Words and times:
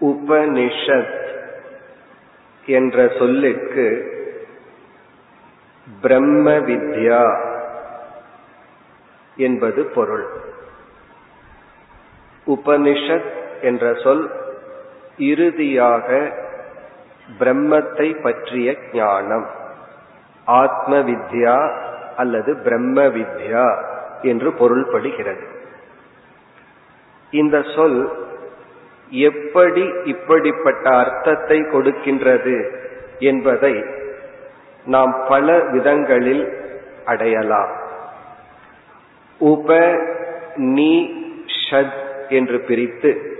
உபனிஷத் 0.00 1.28
என்ற 2.66 3.12
சொல்லிற்கு 3.18 3.86
பிரம்ம 6.00 6.50
வித்யா 6.50 7.40
என்பது 9.36 9.84
பொருள். 9.84 10.26
உபனிஷத் 12.46 13.32
என்ற 13.62 13.94
சொல் 13.94 14.30
இறுதியாக 15.18 16.38
பிரம்மத்தை 17.38 18.22
பற்றிய 18.22 18.76
ஞானம். 18.92 19.46
ஆத்ம 20.44 20.98
வித்யா 20.98 21.76
அல்லது 22.16 22.56
பிரம்ம 22.56 23.02
வித்யா 23.02 23.84
என்று 24.22 24.50
பொருள்படுகிறது. 24.50 25.44
இந்த 27.30 27.62
சொல் 27.62 28.28
எப்படி 29.10 29.90
இப்படிப்பட்ட 30.04 30.90
அர்த்தத்தை 30.90 31.60
கொடுக்கின்றது 31.60 32.70
என்பதை 33.18 33.84
நாம் 34.84 35.24
பல 35.28 35.58
விதங்களில் 35.58 36.52
அடையலாம். 37.04 37.76
உப 39.38 39.98
நீ 40.54 41.10
ஷத் 41.70 42.28
என்று 42.28 42.60
பிரித்து 42.60 43.38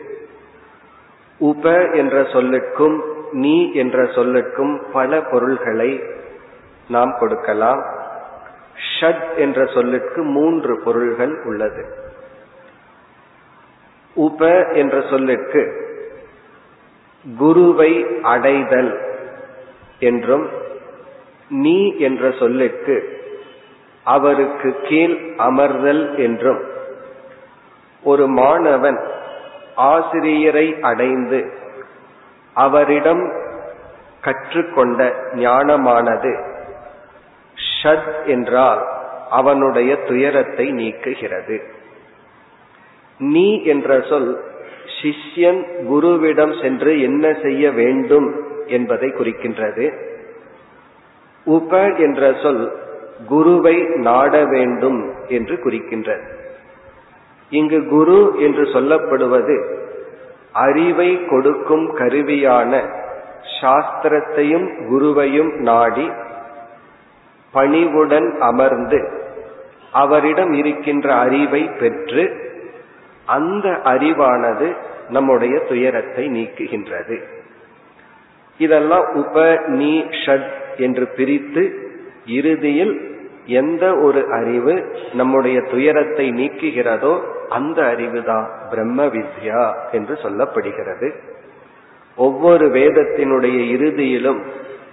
உப 1.38 1.91
என்ற 1.91 2.23
சொல்லுக்கும் 2.23 3.01
நீ 3.32 3.73
என்ற 3.73 4.02
சொல்லுக்கும் 4.02 4.82
பல 4.93 5.21
பொருள்களை 5.21 6.02
நாம் 6.88 7.16
கொடுக்கலாம். 7.18 7.84
ஷத் 9.01 9.37
என்ற 9.37 9.66
சொல்லுக்கு 9.66 10.23
மூன்று 10.23 10.80
பொருள்கள் 10.84 11.43
உள்ளது. 11.45 11.84
உப 14.24 14.48
என்ற 14.73 14.97
சொல்லுக்கு 15.10 15.62
குருவை 17.38 17.93
அடைதல் 18.24 18.93
என்றும் 19.99 20.46
நீ 21.63 21.79
என்ற 21.99 22.30
சொல்லுக்கு 22.38 22.96
அவருக்கு 24.04 24.71
கீழ் 24.82 25.16
அமர்தல் 25.38 26.04
என்றும் 26.18 26.63
ஒரு 28.02 28.24
மாணவன் 28.38 28.98
ஆசிரியரை 29.91 30.66
அடைந்து 30.80 31.41
அவரிடம் 32.54 33.24
கற்றுக்கொண்ட 34.21 35.01
ஞானமானது 35.35 36.32
ஷத் 37.74 38.16
என்றால் 38.26 38.82
அவனுடைய 39.30 39.91
துயரத்தை 40.09 40.66
நீக்குகிறது. 40.73 41.57
நீ 43.21 43.63
என்ற 43.63 44.01
சொல் 44.09 44.40
சிஷ்யன் 45.02 45.60
குருவிடம் 45.90 46.63
சென்று 46.63 47.01
என்ன 47.01 47.35
செய்ய 47.43 47.71
வேண்டும் 47.71 48.45
என்பதை 48.66 49.09
குறிக்கின்றது. 49.09 49.95
உப 51.45 51.87
என்ற 51.96 52.32
சொல் 52.43 52.73
குருவை 53.29 53.87
நாட 53.95 54.45
வேண்டும் 54.45 55.13
என்று 55.29 55.54
குறிக்கின்றது. 55.54 56.23
இங்கு 57.51 57.87
குரு 57.87 58.35
என்று 58.38 58.63
சொல்லப்படுவது 58.63 59.79
அறிவை 60.52 61.26
கொடுக்கும் 61.26 61.96
கருவியான 61.96 62.73
சாஸ்திரத்தையும் 63.60 64.69
குருவையும் 64.91 65.54
நாடி 65.60 66.10
பணிவுடன் 67.53 68.38
அமர்ந்து 68.41 69.09
அவரிடம் 69.93 70.53
இருக்கின்ற 70.53 71.15
அறிவை 71.15 71.71
பெற்று 71.78 72.48
அந்த 73.31 73.69
அறிவானது 73.84 74.69
நம்முடைய 75.09 75.54
துயரத்தை 75.69 76.25
நீக்குகின்றது. 76.28 77.16
இதெல்லாம் 78.60 79.06
உப 79.14 79.36
நீ 79.72 79.92
ஷட் 80.25 80.50
என்று 80.76 81.04
பிரித்து 81.16 81.62
இறுதியில் 82.38 82.94
எந்த 83.60 83.84
ஒரு 83.96 84.20
அறிவு 84.30 84.74
நம்முடைய 85.12 85.58
துயரத்தை 85.70 86.26
நீக்குகிறதோ 86.32 87.14
அந்த 87.48 87.78
அறிவுதான் 87.92 88.46
பிரம்ம 88.70 89.06
வித்யா 89.06 89.62
என்று 89.92 90.14
சொல்லப்படுகிறது. 90.24 91.08
ஒவ்வொரு 92.19 92.66
வேதத்தினுடைய 92.70 93.58
இறுதியிலும் 93.76 94.40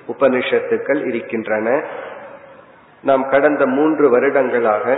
உபனிஷத்துக்கள் 0.07 1.01
இருக்கின்றன. 1.07 1.67
நாம் 3.03 3.23
கடந்த 3.29 3.63
மூன்று 3.67 4.05
வருடங்களாக 4.09 4.95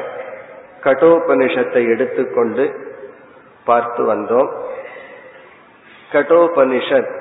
கடோபனிஷத்தை 0.84 1.82
எடுத்துக்கொண்டு 1.94 2.66
பார்த்து 3.70 4.02
வந்தோம். 4.14 4.50
கடோபனிஷத் 6.12 7.12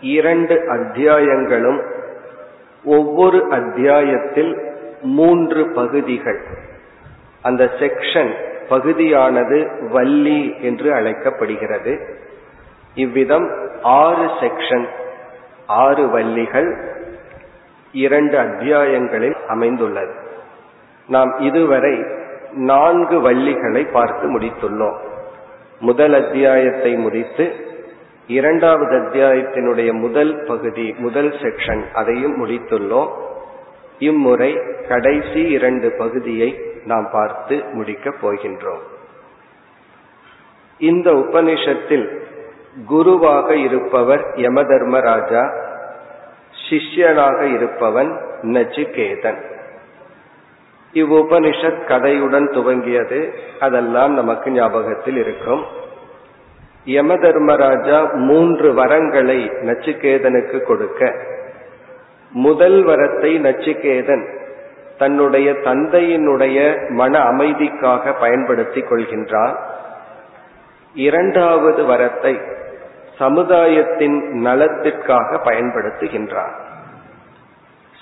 இரண்டு 0.00 0.54
அத்தியாயங்களும் 0.54 1.80
ஒவ்வொரு 2.84 3.38
அத்தியாயத்தில் 3.50 4.52
மூன்று 5.02 5.62
பகுதிகள். 5.72 6.40
அந்த 7.42 7.64
செக்ஷன் 7.78 8.32
பகுதியானது 8.68 9.58
வள்ளி 9.92 10.40
என்று 10.60 10.94
அழைக்கப்படுகிறது. 10.94 11.92
இவ்விதம் 12.94 13.48
ஆறு 13.82 14.26
செக்ஷன் 14.40 14.86
ஆறு 15.66 16.10
வள்ளிகள் 16.10 16.70
இரண்டு 17.92 18.38
அத்தியாயங்களில் 18.38 19.38
அமைந்துள்ளது. 19.48 20.14
நாம் 21.08 21.32
இதுவரை 21.38 21.96
நான்கு 22.52 23.20
வள்ளிகளை 23.20 23.84
பார்த்து 23.84 24.38
முடித்துள்ளோம். 24.38 24.98
முதல் 25.80 26.14
அத்தியாயத்தை 26.14 26.94
முடித்து 26.94 27.54
இரண்டாவது 28.26 28.96
அத்தியாயத்தினுடைய 28.96 29.92
முதல் 29.92 30.44
பகுதி 30.46 30.94
முதல் 30.98 31.30
செக்ஷன் 31.30 31.92
அதையும் 31.92 32.46
முடித்துள்ளோம். 32.46 33.08
இம்முறை 33.98 34.58
கடைசி 34.88 35.48
இரண்டு 35.48 35.94
பகுதியை 35.98 36.60
நாம் 36.84 37.08
பார்த்து 37.12 37.64
முடிக்கப் 37.72 38.26
போகின்றோம். 38.26 38.82
இந்த 40.78 41.12
உபனிஷத்தில் 41.12 42.18
குருவாக 42.86 43.56
இருப்பவர் 43.56 44.24
யமதர்மராஜா 44.36 45.52
சிஷ்யனாக 46.70 47.54
இருப்பவன் 47.54 48.20
நச்சிகேதன். 48.42 49.52
இவ்வுபனிஷத் 50.94 51.84
கதையுடன் 51.84 52.48
துவங்கியது. 52.52 53.32
அதெல்லாம் 53.60 54.14
நமக்கு 54.14 54.50
ஞாபகத்தில் 54.50 55.16
இருக்கும். 55.16 55.64
யம 56.84 57.16
தர்மராஜா 57.16 58.10
மூன்று 58.12 58.72
வரங்களை 58.72 59.40
நச்சுக்கேதனுக்கு 59.62 60.60
கொடுக்க. 60.60 61.12
முதல் 62.30 62.86
வரத்தை 62.86 63.30
நச்சுக்கேதன் 63.40 64.24
தன்னுடைய 64.98 65.52
தந்தையினுடைய 65.52 66.88
மன 66.88 67.18
அமைதிக்காக 67.18 68.14
பயன்படுத்திக் 68.20 68.90
கொள்கின்றான். 68.90 69.54
இரண்டாவது 70.94 71.82
வரத்தை 71.82 72.52
சமுதாயத்தின் 73.18 74.22
நலத்திற்காக 74.32 75.40
பயன்படுத்துகின்றார் 75.44 76.54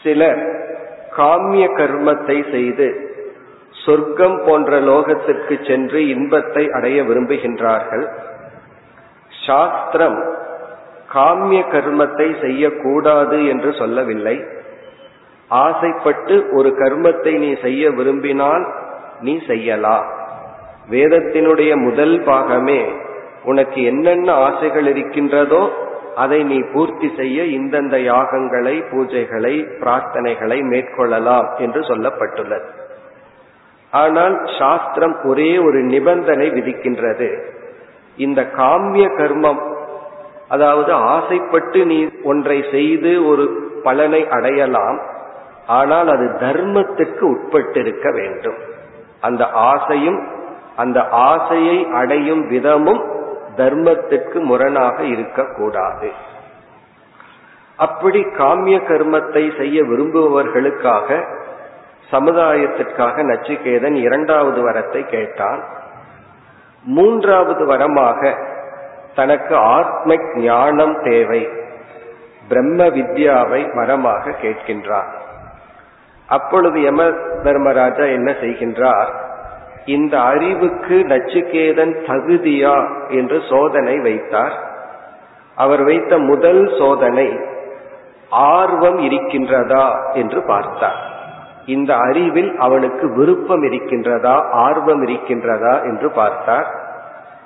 சிலர் 0.02 0.70
காமிய 1.16 1.64
கர்மத்தை 1.78 2.36
செய்து 2.50 2.88
சொர்க்கம் 3.84 4.38
போன்ற 4.46 4.80
லோகத்திற்கு 4.80 5.54
சென்று 5.66 6.00
இன்பத்தை 6.08 6.64
அடைய 6.70 6.98
விரும்புகின்றார்கள். 7.02 8.04
சாஸ்திரம் 9.46 10.18
காமிய 11.06 11.60
கர்மத்தை 11.72 12.28
செய்யக்கூடாது 12.40 13.38
என்று 13.46 13.70
சொல்லவில்லை. 13.72 14.36
ஆசைப்பட்டு 15.50 16.34
ஒரு 16.52 16.70
கர்மத்தை 16.78 17.32
நீ 17.38 17.50
செய்ய 17.60 17.90
விரும்பினால் 17.90 18.64
நீ 19.20 19.34
செய்யலாம் 19.46 20.06
வேதத்தினுடைய 20.90 21.72
முதல் 21.82 22.14
பாகமே 22.20 22.80
உனக்கு 23.44 23.78
என்னென்ன 23.82 24.28
ஆசைகள் 24.46 24.86
இருக்கின்றதோ 24.86 25.62
அதை 26.16 26.44
நீ 26.44 26.58
பூர்த்தி 26.72 27.08
செய்ய 27.16 27.42
இந்தந்த 27.42 27.96
யாகங்களை 27.96 28.74
பூஜைகளை 28.90 29.54
பிரார்த்தனைகளை 29.80 30.58
மேற்கொள்ளலாம் 30.62 31.58
என்று 31.58 31.80
சொல்லப்பட்டுள்ளது. 31.80 32.66
ஆனால் 33.90 34.46
சாஸ்திரம் 34.58 35.16
ஒரே 35.24 35.58
ஒரு 35.58 35.82
நிபந்தனை 35.82 36.50
விதிக்கின்றது. 36.50 37.28
இந்த 38.16 38.42
காமிய 38.42 39.06
கர்மம் 39.08 39.62
அதாவது 40.48 40.92
ஆசைப்பட்டு 40.92 41.86
நீ 41.86 42.08
ஒன்றை 42.22 42.64
செய்து 42.70 43.26
ஒரு 43.26 43.44
பலனை 43.82 44.28
அடையலாம் 44.28 45.00
ஆனால் 45.66 46.08
அது 46.08 46.26
தர்மத்துக்கு 46.40 47.24
உட்பட்டிருக்க 47.34 48.14
வேண்டும். 48.14 48.58
அந்த 49.20 49.46
ஆசையும் 49.46 50.20
அந்த 50.76 51.08
ஆசையை 51.08 51.86
அடையும் 51.90 52.48
விதமும் 52.48 53.02
தர்மத்திற்கு 53.56 54.40
முரணாக 54.40 55.04
இருக்கக்கூடாது. 55.04 56.10
அப்படி 57.76 58.20
காமிய 58.22 58.76
கர்மத்தை 58.78 59.56
செய்ய 59.56 59.82
விரும்புபவர்களுக்காக 59.82 61.24
சமுதாயத்திற்காக 62.10 63.22
நச்சிகேதன் 63.22 63.94
இரண்டாவது 63.94 64.70
வரத்தை 64.70 65.06
கேட்டான். 65.06 65.62
மூன்றாவது 66.84 67.64
வரமாக 67.66 68.36
தனக்கு 69.14 69.56
ஆத்ம 69.56 70.14
ஞானம் 70.34 71.02
தேவை. 71.02 71.48
பிரம்ம 72.48 72.86
வித்யாவை 72.86 73.60
வரமாக 73.74 74.34
கேட்கின்றார் 74.42 75.10
அப்பொழுது 76.28 76.78
யம 76.80 77.02
தர்மராஜா 77.42 78.04
என்ன 78.12 78.30
செய்கின்றார்? 78.30 79.10
இந்த 79.84 80.20
அறிவுக்கு 80.20 80.94
நச்சுக்கேதன் 80.94 81.94
தகுதியா 82.06 83.08
என்று 83.08 83.42
சோதனை 83.48 83.98
வைத்தார். 83.98 84.70
அவர் 85.54 85.84
வைத்த 85.84 86.18
முதல் 86.18 86.78
சோதனை 86.78 87.38
ஆர்வம் 88.30 88.98
இருக்கின்றதா 88.98 90.14
என்று 90.14 90.42
பார்த்தார். 90.42 91.10
இந்த 91.66 91.96
அறிவில் 91.96 92.58
அவனுக்கு 92.58 93.14
விருப்பம் 93.14 93.62
இருக்கின்றதா 93.62 94.48
ஆர்வம் 94.50 95.06
இருக்கின்றதா 95.06 95.82
என்று 95.82 96.10
பார்த்தார். 96.10 96.74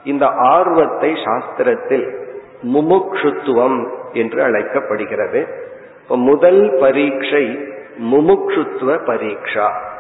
இந்த 0.05 0.27
ஆர்வத்தை 0.27 1.11
சாஸ்திரத்தில் 1.11 2.17
முமுக்ஷுத்துவம் 2.63 3.87
என்று 4.13 4.43
அழைக்கப்படுகிறது. 4.43 5.47
முதல் 6.09 6.77
பரீட்சை 6.81 7.59
முமுக்ஷுத்துவ 8.13 9.05
பரீட்சா. 9.05 9.95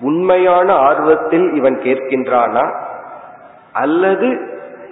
உண்மையான 0.00 0.72
ஆர்வத்தில் 0.72 1.52
இவன் 1.52 1.78
கேட்கின்றானா? 1.78 2.74
அல்லது 3.72 4.40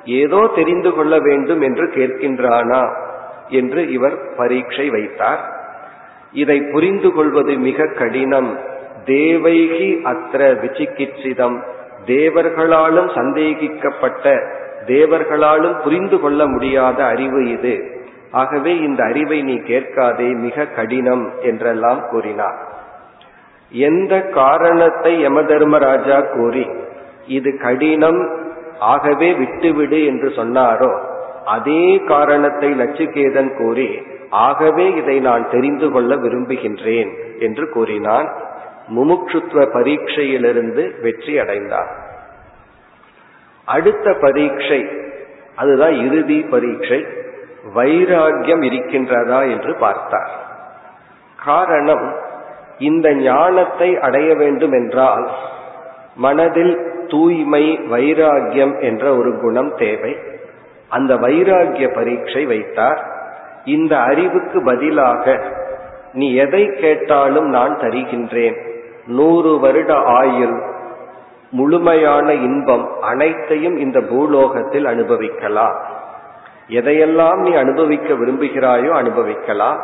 ஏதோ 0.04 0.50
தெரிந்து 0.54 0.94
கொள்ள 0.94 1.18
வேண்டும் 1.18 1.60
என்று 1.60 1.84
கேட்கின்றானா? 1.84 2.94
என்று 3.48 3.90
இவர் 3.90 4.34
பரீட்சை 4.36 4.90
வைத்தார். 4.90 5.40
இதை 6.32 6.62
புரிந்து 6.62 7.12
கொள்வது 7.12 7.58
மிக 7.58 7.86
கடினம். 7.86 8.58
தேவைகி 9.04 10.00
அத்திர 10.04 10.54
விசிகிச்சிதம் 10.54 11.62
தேவர்களாலும் 12.06 13.08
சந்தேகிக்கப்பட்ட 13.14 14.48
தேவர்களாலும் 14.86 15.82
புரிந்து 15.82 16.20
கொள்ள 16.20 16.46
முடியாத 16.46 17.04
அறிவு 17.04 17.50
இது. 17.50 18.04
ஆகவே 18.30 18.76
இந்த 18.76 19.04
அறிவை 19.04 19.42
நீ 19.42 19.56
கேட்காதே 19.56 20.24
மிக 20.24 20.66
கடினம் 20.66 21.32
என்றெல்லாம் 21.42 22.06
கூறினார். 22.10 22.75
எந்த 23.72 24.14
காரணத்தை 24.30 25.12
யம 25.22 25.42
தர்மராஜா 25.42 26.18
கூறி 26.34 26.66
இது 27.26 27.50
கடினம் 27.58 28.20
ஆகவே 28.92 29.28
விட்டுவிடு 29.34 29.98
என்று 30.04 30.28
சொன்னாரோ 30.28 30.90
அதே 31.44 31.84
காரணத்தை 32.06 32.70
நச்சுக்கேதன் 32.74 33.50
கூறி 33.58 33.88
ஆகவே 34.30 34.86
இதை 34.94 35.20
நான் 35.20 35.44
தெரிந்து 35.50 35.90
கொள்ள 35.90 36.14
விரும்புகின்றேன் 36.14 37.10
என்று 37.38 37.64
கூறினான். 37.68 38.28
முமுட்சுத்துவ 38.88 39.62
பரீட்சையிலிருந்து 39.76 40.82
வெற்றி 41.00 41.38
அடைந்தார். 41.38 41.90
அடுத்த 43.68 44.12
பரீட்சை 44.24 44.80
அதுதான் 45.56 45.94
இறுதி 46.06 46.38
பரீட்சை 46.50 47.00
வைராகியம் 47.74 48.62
இருக்கின்றதா 48.68 49.40
என்று 49.50 49.72
பார்த்தார். 49.74 50.32
காரணம் 51.38 52.06
இந்த 52.78 53.14
ஞானத்தை 53.14 53.98
அடைய 53.98 54.34
வேண்டும் 54.34 54.72
என்றால் 54.72 55.30
மனதில் 56.14 57.04
தூய்மை 57.08 57.80
வைராகியம் 57.90 58.82
என்ற 58.82 59.16
ஒரு 59.16 59.40
குணம் 59.40 59.74
தேவை. 59.76 60.16
அந்த 60.88 61.14
வைராகிய 61.14 61.94
பரீட்சை 61.94 62.46
வைத்தார். 62.46 63.06
இந்த 63.64 63.98
அறிவுக்கு 63.98 64.64
பதிலாக 64.64 65.40
நீ 66.12 66.34
எதை 66.34 66.66
கேட்டாலும் 66.66 67.48
நான் 67.48 67.76
தருகின்றேன். 67.76 68.56
நூறு 69.06 69.60
வருட 69.60 69.94
ஆயுள் 69.94 70.62
முழுமையான 71.50 72.32
இன்பம் 72.32 73.00
அனைத்தையும் 73.00 73.76
இந்த 73.76 74.00
பூலோகத்தில் 74.00 74.86
அனுபவிக்கலாம். 74.86 75.80
எதையெல்லாம் 76.68 77.36
நீ 77.36 77.54
அனுபவிக்க 77.54 78.14
விரும்புகிறாயோ 78.14 78.90
அனுபவிக்கலாம். 78.90 79.80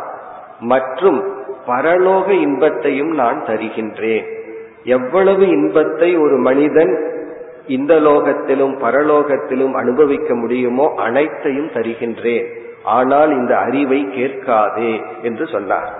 மற்றும் 0.60 1.41
பரலோக 1.66 2.30
இன்பத்தையும் 2.30 3.10
நான் 3.10 3.44
தருகின்றேன். 3.44 4.26
எவ்வளவு 4.84 5.48
இன்பத்தை 5.48 6.16
ஒரு 6.16 6.36
மனிதன் 6.36 6.92
இந்த 7.66 7.94
லோகத்திலும் 7.94 8.74
பரலோகத்திலும் 8.80 9.72
அனுபவிக்க 9.72 10.34
முடியுமோ 10.34 10.94
அனைத்தையும் 10.96 11.70
தருகின்றேன். 11.70 12.46
ஆனால் 12.82 13.30
இந்த 13.30 13.56
அறிவை 13.56 14.08
கேட்காதே 14.10 15.02
என்று 15.22 15.46
சொன்னார். 15.46 15.90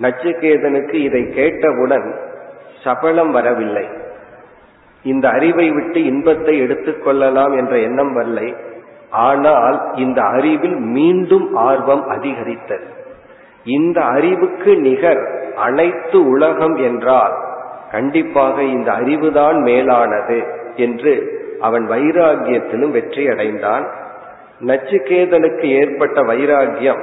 நச்சுக்கேதனுக்கு 0.00 0.92
இதை 0.92 1.28
கேட்டவுடன் 1.28 2.14
சபலம் 2.84 3.30
வரவில்லை. 3.30 3.88
இந்த 5.02 5.28
அறிவை 5.28 5.70
விட்டு 5.70 6.04
இன்பத்தை 6.04 6.60
எடுத்துக்கொள்ளலாம் 6.62 7.56
என்ற 7.56 7.78
எண்ணம் 7.78 8.16
வரலை. 8.16 8.54
ஆனால் 9.10 9.92
இந்த 9.94 10.22
அறிவில் 10.22 10.76
மீண்டும் 10.76 11.54
ஆர்வம் 11.54 12.08
அதிகரித்தது. 12.08 13.02
இந்த 13.64 14.00
அறிவுக்கு 14.00 14.76
நிகர் 14.76 15.52
அனைத்து 15.54 16.28
உலகம் 16.28 16.76
என்றால் 16.76 17.34
கண்டிப்பாக 17.90 18.62
இந்த 18.62 18.92
அறிவுதான் 18.92 19.62
மேலானது 19.62 20.44
என்று 20.76 21.42
அவன் 21.60 21.88
வைராகியத்திலும் 21.88 22.90
வெற்றி 22.90 23.28
அடைந்தான் 23.28 23.90
நச்சுக்கேதனுக்கு 24.60 25.64
ஏற்பட்ட 25.64 26.22
வைராகியம் 26.22 27.02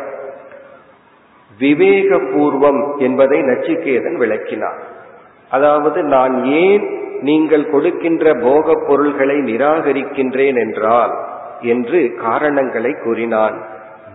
விவேகபூர்வம் 1.59 2.97
என்பதை 2.97 3.39
நச்சிகேதன் 3.39 4.17
விளக்கினார் 4.17 4.79
அதாவது 5.49 6.03
நான் 6.03 6.43
ஏன் 6.43 6.99
நீங்கள் 7.21 7.69
கொடுக்கின்ற 7.69 8.33
போகப் 8.33 8.87
பொருள்களை 8.87 9.35
நிராகரிக்கின்றேன் 9.35 10.59
என்றால் 10.59 11.13
என்று 11.61 12.15
காரணங்களை 12.23 12.95
கூறினான். 13.03 13.61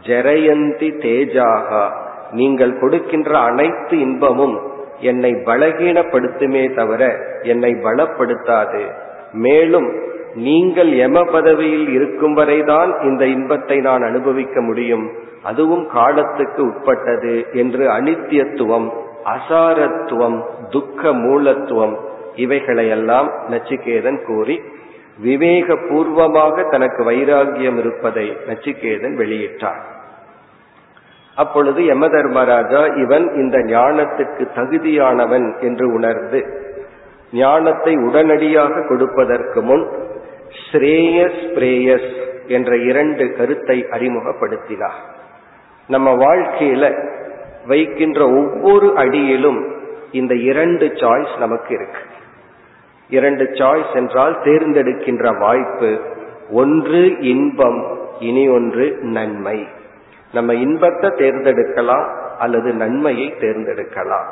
ஜெரயந்தி 0.07 0.91
தேஜாகா. 1.03 2.06
நீங்கள் 2.33 2.79
கொடுக்கின்ற 2.79 3.39
அனைத்து 3.39 3.99
இன்பமும் 3.99 4.61
என்னை 5.01 5.33
பலகீனப்படுத்துமே 5.33 6.75
தவிர 6.75 7.31
என்னை 7.43 7.73
பலப்படுத்தாது. 7.73 8.91
மேலும் 9.33 9.95
நீங்கள் 10.35 10.89
யம 10.89 11.23
பதவியில் 11.25 11.89
இருக்கும் 11.89 12.35
வரைதான் 12.35 13.01
இந்த 13.03 13.27
இன்பத்தை 13.27 13.81
நான் 13.81 14.03
அனுபவிக்க 14.03 14.61
முடியும். 14.61 15.13
அதுவும் 15.43 15.87
காலத்துக்கு 15.87 16.63
உட்பட்டது 16.63 17.47
என்று 17.53 17.89
அனித்தியத்துவம் 17.89 18.91
அசாரத்துவம் 19.25 20.43
துக்க 20.69 21.13
மூலத்துவம் 21.13 21.99
இவைகளையெல்லாம் 22.35 23.31
நச்சிகேதன் 23.51 24.25
கூறி 24.27 24.61
விவேக 25.19 25.77
பூர்வமாக 25.77 26.63
தனக்கு 26.63 27.11
வைராகியம் 27.11 27.79
இருப்பதை 27.79 28.37
நச்சிகேதன் 28.49 29.15
வெளியிட்டார். 29.17 29.96
அப்பொழுது 31.37 31.81
யம 31.85 32.09
தர்மராஜா 32.09 32.83
இவன் 32.97 33.27
இந்த 33.35 33.59
ஞானத்துக்கு 33.59 34.45
தகுதியானவன் 34.55 35.61
என்று 35.61 35.87
உணர்ந்து 35.93 36.41
ஞானத்தை 37.33 37.93
உடனடியாக 37.97 38.85
கொடுப்பதற்கு 38.89 39.63
முன் 39.63 39.85
ஸ்ரேயஸ் 40.67 41.43
பிரேயஸ் 41.57 42.11
என்ற 42.47 42.77
இரண்டு 42.77 43.25
கருத்தை 43.37 43.87
அறிமுகப்படுத்தினார். 43.91 44.99
நம்ம 45.89 46.09
வாழ்க்கையில 46.17 46.85
வைக்கின்ற 47.67 48.21
ஒவ்வொரு 48.31 48.89
அடியிலும் 48.97 49.61
இந்த 50.11 50.35
இரண்டு 50.35 50.87
சாய்ஸ் 50.87 51.35
நமக்கு 51.39 51.75
இருக்கு. 51.75 52.03
இரண்டு 53.09 53.45
சாய்ஸ் 53.45 53.93
என்றால் 53.95 54.37
தேர்ந்தெடுக்கின்ற 54.45 55.39
வாய்ப்பு 55.39 55.91
ஒன்று 56.51 57.03
இன்பம் 57.33 57.81
இனி 58.21 58.49
ஒன்று 58.49 58.87
நன்மை. 59.17 59.59
நம்ம 60.37 60.55
இன்பத்தை 60.65 61.09
தேர்ந்தெடுக்கலாம் 61.21 62.07
அல்லது 62.39 62.71
நன்மையை 62.83 63.29
தேர்ந்தெடுக்கலாம். 63.41 64.29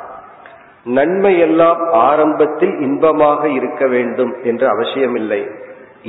நன்மை 0.97 1.33
எல்லாம் 1.39 1.81
ஆரம்பத்தில் 2.07 2.73
இன்பமாக 2.79 3.41
இருக்க 3.59 3.83
வேண்டும் 3.93 4.33
என்று 4.43 4.65
அவசியமில்லை. 4.67 5.41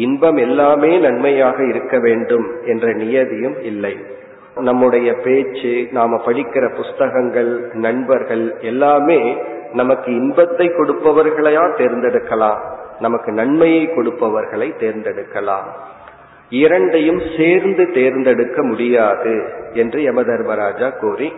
இன்பம் 0.05 0.38
எல்லாமே 0.47 0.91
நன்மையாக 0.99 1.59
இருக்க 1.65 1.95
வேண்டும் 1.99 2.47
என்ற 2.67 2.87
நியதியும் 3.03 3.59
இல்லை. 3.62 3.95
நம்முடைய 4.61 5.09
பேச்சு 5.25 5.73
நாம 5.93 6.21
படிக்கிற 6.26 6.65
புஸ்தகங்கள் 6.76 7.50
நண்பர்கள் 7.85 8.45
எல்லாமே 8.71 9.21
நமக்கு 9.73 10.11
இன்பத்தை 10.21 10.67
கொடுப்பவர்களையா 10.69 11.65
தேர்ந்தெடுக்கலாம். 11.81 12.61
நமக்கு 13.00 13.31
நன்மையை 13.33 13.83
கொடுப்பவர்களை 13.87 14.69
தேர்ந்தெடுக்கலாம். 14.83 15.67
இரண்டையும் 16.50 17.21
சேர்ந்து 17.37 17.85
தேர்ந்தெடுக்க 17.93 18.62
முடியாது 18.62 19.35
என்று 19.73 20.03
யம 20.03 20.23
தர்மராஜா 20.23 20.88
கூறி 20.88 21.33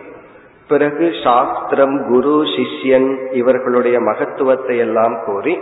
பிறகு 0.67 1.11
சாஸ்திரம் 1.23 2.05
குரு 2.07 2.35
சிஷ்யன் 2.55 3.31
இவர்களுடைய 3.31 3.99
மகத்துவத்தை 3.99 4.77
எல்லாம் 4.77 5.23
கூறி 5.25 5.59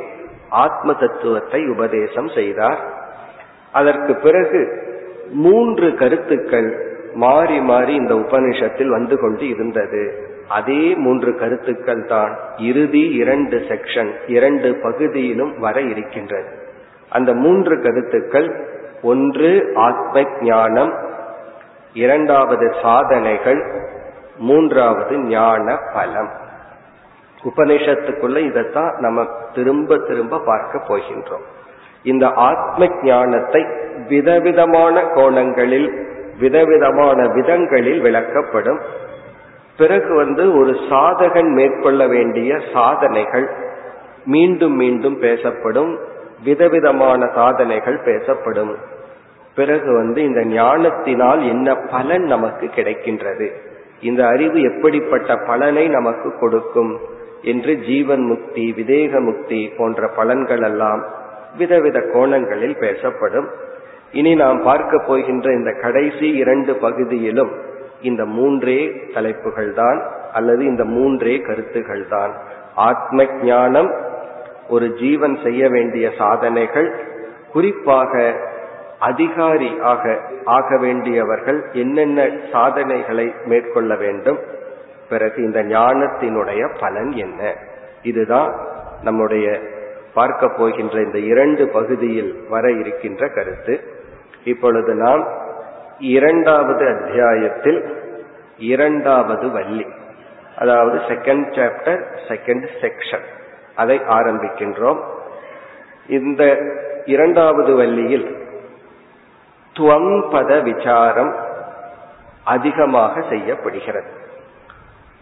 ஆத்ம 0.50 0.94
தத்துவத்தை 0.94 1.68
உபதேசம் 1.68 2.28
செய்தார். 2.28 2.80
அதற்கு 3.72 4.16
பிறகு 4.16 4.62
மூன்று 5.32 5.96
கருத்துக்கள் 5.96 6.70
மாறி 7.14 7.60
மாறி 7.60 7.94
இந்த 7.94 8.14
உபனிஷத்தில் 8.16 8.88
வந்து 8.88 9.20
கொண்டு 9.20 9.48
இருந்தது. 9.50 10.04
அதே 10.48 10.96
மூன்று 10.96 11.36
கருத்துக்கள் 11.36 12.06
தான் 12.06 12.34
இறுதி 12.58 13.04
இரண்டு 13.12 13.58
செக்ஷன் 13.58 14.12
இரண்டு 14.28 14.76
பகுதியிலும் 14.76 15.60
வர 15.60 15.82
இருக்கின்றது. 15.82 16.50
அந்த 17.10 17.34
மூன்று 17.34 17.82
கருத்துக்கள் 17.82 18.76
ஒன்று 19.02 19.72
ஆத்ம 19.76 20.22
ஞானம் 20.42 20.94
இரண்டாவது 21.94 22.74
சாதனைகள் 22.82 23.66
மூன்றாவது 24.38 25.18
ஞான 25.18 25.78
பலம். 25.94 26.32
உபனிஷத்துக்குள்ள 27.44 28.38
இதைத்தான் 28.38 28.96
நம்ம 28.98 29.26
திரும்ப 29.54 29.98
திரும்ப 29.98 30.40
பார்க்க 30.40 30.82
போகின்றோம். 30.88 31.46
இந்த 32.04 32.30
ஆத்ம 32.30 32.88
ஞானத்தை 33.04 33.66
விதவிதமான 34.08 35.02
கோணங்களில் 35.02 36.08
விதவிதமான 36.40 37.28
விதங்களில் 37.28 38.02
விளக்கப்படும். 38.02 38.80
பிறகு 39.78 40.16
வந்து 40.16 40.58
ஒரு 40.58 40.72
சாதகன் 40.72 41.54
மேற்கொள்ள 41.54 42.08
வேண்டிய 42.08 42.60
சாதனைகள் 42.74 43.50
மீண்டும் 44.26 44.74
மீண்டும் 44.74 45.20
பேசப்படும். 45.20 46.00
விதவிதமான 46.44 47.30
சாதனைகள் 47.36 48.00
பேசப்படும். 48.00 48.76
பிறகு 49.56 49.94
வந்து 49.94 50.24
இந்த 50.24 50.46
ஞானத்தினால் 50.46 51.48
என்ன 51.48 51.76
பலன் 51.76 52.24
நமக்கு 52.24 52.66
கிடைக்கின்றது? 52.66 53.52
இந்த 54.02 54.28
அறிவு 54.28 54.62
எப்படிப்பட்ட 54.62 55.36
பலனை 55.36 55.88
நமக்கு 55.88 56.40
கொடுக்கும்? 56.40 57.00
என்று 57.42 57.76
ஜீவன் 57.76 58.22
முக்தி 58.22 58.74
விதேக 58.78 59.20
முக்தி 59.20 59.72
போன்ற 59.78 60.10
பலன்கள் 60.18 60.64
எல்லாம் 60.64 61.06
விதவித 61.58 62.02
கோணங்களில் 62.14 62.78
பேசப்படும். 62.78 63.48
இனி 64.12 64.36
நாம் 64.36 64.64
பார்க்க 64.64 65.04
போகின்ற 65.08 65.52
இந்த 65.52 65.72
கடைசி 65.72 66.32
இரண்டு 66.34 66.76
பகுதியிலும் 66.76 67.50
இந்த 68.02 68.26
மூன்றே 68.26 69.02
தலைப்புகள் 69.14 69.74
தான் 69.74 70.04
அல்லது 70.34 70.66
இந்த 70.66 70.86
மூன்றே 70.86 71.38
கருத்துகள் 71.38 72.08
தான் 72.08 72.34
ஆத்ம 72.76 73.26
ஞானம் 73.42 73.94
ஒரு 74.70 74.94
ஜீவன் 74.94 75.40
செய்ய 75.44 75.70
வேண்டிய 75.70 76.12
சாதனைகள் 76.18 77.06
குறிப்பாக 77.54 78.40
அதிகாரி 79.00 79.80
ஆக 79.82 80.20
ஆக 80.46 80.78
வேண்டியவர்கள் 80.78 81.70
என்னென்ன 81.72 82.30
சாதனைகளை 82.52 83.36
மேற்கொள்ள 83.46 83.96
வேண்டும் 83.96 84.40
பிறகு 85.10 85.44
இந்த 85.44 85.64
ஞானத்தினுடைய 85.64 86.70
பலன் 86.80 87.12
என்ன? 87.12 87.56
இதுதான் 88.02 88.56
நம்முடைய 89.04 89.60
பார்க்க 90.14 90.48
போகின்ற 90.48 91.02
இந்த 91.02 91.20
இரண்டு 91.20 91.68
பகுதியில் 91.68 92.46
வர 92.50 92.72
இருக்கின்ற 92.72 93.28
கருத்து. 93.28 93.80
இப்பொழுது 94.44 94.94
நாம் 94.94 95.28
இரண்டாவது 96.00 96.88
அத்தியாயத்தில் 96.88 97.98
இரண்டாவது 98.58 99.52
வள்ளி 99.52 99.88
அதாவது 100.58 100.98
செகண்ட் 100.98 101.48
சாப்டர் 101.52 102.04
செகண்ட் 102.28 102.68
செக்ஷன் 102.82 103.36
அதை 103.78 103.98
ஆரம்பிக்கின்றோம். 104.00 105.00
இந்த 106.08 106.44
இரண்டாவது 107.06 107.76
வள்ளியில் 107.76 108.28
துவம்பத 109.76 110.52
விசாரம் 110.64 111.34
அதிகமாக 112.44 113.22
செய்யப்படுகிறது. 113.30 114.10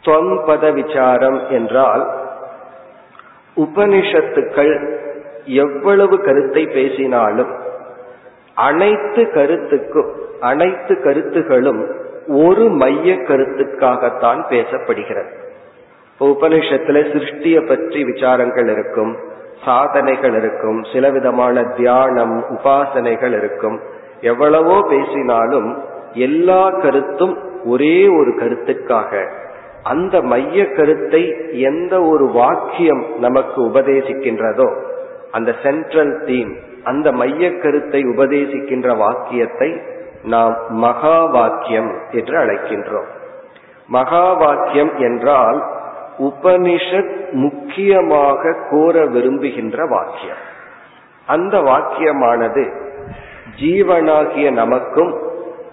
துவம்பத 0.04 0.74
விசாரம் 0.74 1.40
என்றால் 1.50 2.04
உபனிஷத்துக்கள் 3.58 4.74
எவ்வளவு 5.46 6.16
கருத்தை 6.24 6.64
பேசினாலும் 6.68 7.52
அனைத்து 8.56 9.24
கருத்துக்கும் 9.34 10.12
அனைத்து 10.40 10.94
கருத்துகளும் 11.04 11.82
ஒரு 12.28 12.66
மைய 12.70 13.14
கருத்துக்காகத்தான் 13.14 14.42
பேசப்படுகிறது. 14.50 15.34
இப்போ 16.16 16.28
உபனிஷத்துல 16.34 16.98
சிருஷ்டிய 17.14 17.58
பற்றி 17.62 18.02
விசாரங்கள் 18.04 18.70
இருக்கும் 18.74 19.10
சாதனைகள் 19.66 20.36
இருக்கும் 20.40 20.80
சில 20.94 21.10
விதமான 21.10 21.64
தியானம் 21.80 22.36
உபாசனைகள் 22.56 23.34
இருக்கும். 23.40 23.76
எவ்வளவோ 24.22 24.78
பேசினாலும் 24.90 25.68
எல்லா 26.28 26.62
கருத்தும் 26.84 27.36
ஒரே 27.66 27.98
ஒரு 28.20 28.32
கருத்துக்காக. 28.36 29.12
அந்த 29.84 30.22
மைய 30.22 30.58
கருத்தை 30.78 31.24
எந்த 31.52 31.94
ஒரு 32.04 32.28
வாக்கியம் 32.40 33.04
நமக்கு 33.20 33.60
உபதேசிக்கின்றதோ 33.62 34.70
அந்த 35.32 35.52
சென்ட்ரல் 35.64 36.16
தீம் 36.24 36.54
அந்த 36.84 37.08
மைய 37.12 37.52
கருத்தை 37.58 38.04
உபதேசிக்கின்ற 38.06 38.90
வாக்கியத்தை 38.98 39.72
நாம் 40.24 40.58
மகா 40.70 41.18
வாக்கியம் 41.38 41.94
என்று 42.12 42.36
அழைக்கின்றோம். 42.38 43.10
மகா 43.90 44.26
வாக்கியம் 44.34 44.94
என்றால் 45.00 45.60
உபனிஷத் 46.20 47.32
முக்கியமாக 47.32 48.56
கோர 48.70 49.06
விரும்புகின்ற 49.06 49.86
வாக்கியம். 49.86 50.54
அந்த 51.26 51.58
வாக்கியமானது 51.58 52.72
ஜீவனாகிய 53.62 54.52
நமக்கும் 54.52 55.24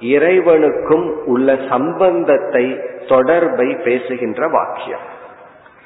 இறைவனுக்கும் 0.00 1.26
உள்ள 1.26 1.58
சம்பந்தத்தை 1.68 2.80
தொடர்பை 3.08 3.76
பேசுகின்ற 3.84 4.48
வாக்கியம். 4.48 5.20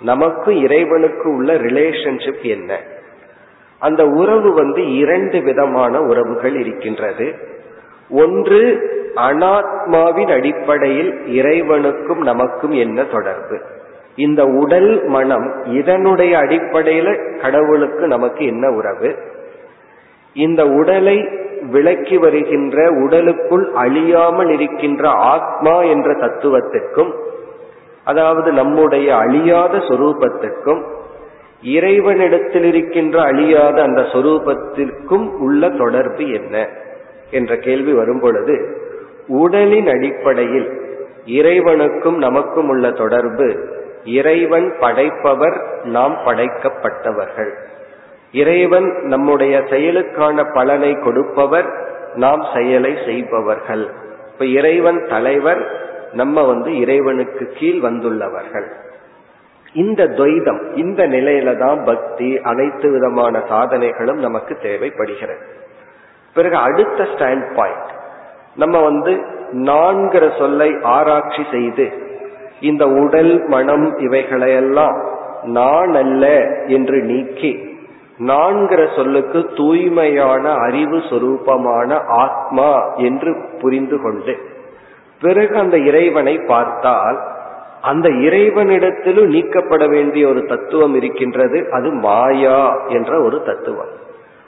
நமக்கு 0.00 0.60
இறைவனுக்கு 0.60 1.34
உள்ள 1.34 1.52
ரிலேஷன்ஷிப் 1.52 2.42
என்ன? 2.42 2.80
அந்த 3.78 4.06
உறவு 4.06 4.52
வந்து 4.52 4.96
இரண்டு 4.96 5.40
விதமான 5.40 6.02
உறவுகள் 6.02 6.56
இருக்கின்றது. 6.56 7.34
ஒன்று 8.10 8.60
அனாத்மாவின் 9.16 10.32
அடிப்படையில் 10.32 11.26
இறைவனுக்கும் 11.26 12.22
நமக்கும் 12.22 12.70
என்ன 12.70 13.04
தொடர்பு? 13.04 13.60
இந்த 14.16 14.44
உடல் 14.44 15.04
மனம் 15.04 15.64
இதனுடைய 15.64 16.38
அடிப்படையில 16.38 17.38
கடவுளுக்கு 17.40 18.06
நமக்கு 18.06 18.46
என்ன 18.46 18.70
உறவு? 18.70 19.14
இந்த 20.34 20.66
உடலை 20.66 21.28
விளக்கி 21.70 22.18
வருகின்ற 22.18 22.90
உடலுக்குள் 22.90 23.72
அழியாமல் 23.74 24.50
இருக்கின்ற 24.50 25.08
ஆத்மா 25.08 25.82
என்ற 25.82 26.12
தத்துவத்திற்கும் 26.12 27.14
அதாவது 28.04 28.52
நம்முடைய 28.52 29.16
அழியாத 29.16 29.76
சொரூபத்திற்கும் 29.76 30.82
இறைவனிடத்தில் 31.62 32.64
இருக்கின்ற 32.64 33.22
அழியாத 33.22 33.82
அந்த 33.82 34.00
சொரூபத்திற்கும் 34.00 35.30
உள்ள 35.38 35.68
தொடர்பு 35.68 36.30
என்ன? 36.30 36.68
என்ற 37.30 37.56
கேள்வி 37.56 37.92
வரும்பொழுது 37.92 38.76
உடலின் 39.26 39.86
அடிப்படையில் 39.86 40.68
இறைவனுக்கும் 41.26 42.16
நமக்கும் 42.16 42.68
உள்ள 42.68 42.90
தொடர்பு 42.90 43.74
இறைவன் 44.06 44.74
படைப்பவர் 44.80 45.64
நாம் 45.82 46.16
படைக்கப்பட்டவர்கள். 46.24 47.52
இறைவன் 48.32 49.02
நம்முடைய 49.02 49.58
செயலுக்கான 49.58 50.54
பலனை 50.54 50.94
கொடுப்பவர் 50.94 51.68
நாம் 52.14 52.44
செயலை 52.54 52.98
செய்பவர்கள். 53.06 53.90
இப்ப 54.32 54.44
இறைவன் 54.44 55.06
தலைவர் 55.08 55.84
நம்ம 56.12 56.42
வந்து 56.42 56.78
இறைவனுக்கு 56.78 57.52
கீழ் 57.54 57.80
வந்துள்ளவர்கள். 57.82 58.66
இந்த 59.72 60.04
துவைதம் 60.04 60.74
இந்த 60.74 61.08
நிலையில 61.08 61.58
தான் 61.58 61.84
பக்தி 61.84 62.40
அனைத்து 62.40 62.90
விதமான 62.90 63.38
சாதனைகளும் 63.38 64.20
நமக்கு 64.20 64.58
தேவைப்படுகிறது. 64.62 65.44
பிறகு 66.34 66.56
அடுத்த 66.56 67.04
ஸ்டாண்ட் 67.04 67.54
பாயிண்ட் 67.54 67.90
நம்ம 68.56 68.82
வந்து 68.82 69.24
நான்கிற 69.52 70.38
சொல்லை 70.38 70.76
ஆராய்ச்சி 70.82 71.46
செய்து 71.50 72.05
இந்த 72.60 72.88
உடல் 72.88 73.44
மனம் 73.46 73.96
இவைகளையெல்லாம் 73.98 75.04
நான் 75.42 75.94
அல்ல 75.94 76.26
என்று 76.66 77.02
நீக்கி 77.02 77.74
நான்கிற 78.18 78.96
சொல்லுக்கு 78.96 79.50
தூய்மையான 79.56 80.52
அறிவு 80.52 80.96
சொரூபமான 80.96 82.04
ஆத்மா 82.04 82.94
என்று 82.96 83.36
புரிந்து 83.60 84.00
கொண்டு 84.02 84.36
பிறகு 85.20 85.56
அந்த 85.56 85.78
இறைவனை 85.78 86.38
பார்த்தால் 86.38 87.22
அந்த 87.82 88.08
இறைவனிடத்திலும் 88.08 89.26
நீக்கப்பட 89.26 89.86
வேண்டிய 89.86 90.28
ஒரு 90.28 90.46
தத்துவம் 90.46 90.94
இருக்கின்றது 90.94 91.68
அது 91.70 91.90
மாயா 91.90 92.76
என்ற 92.88 93.20
ஒரு 93.20 93.42
தத்துவம். 93.42 93.88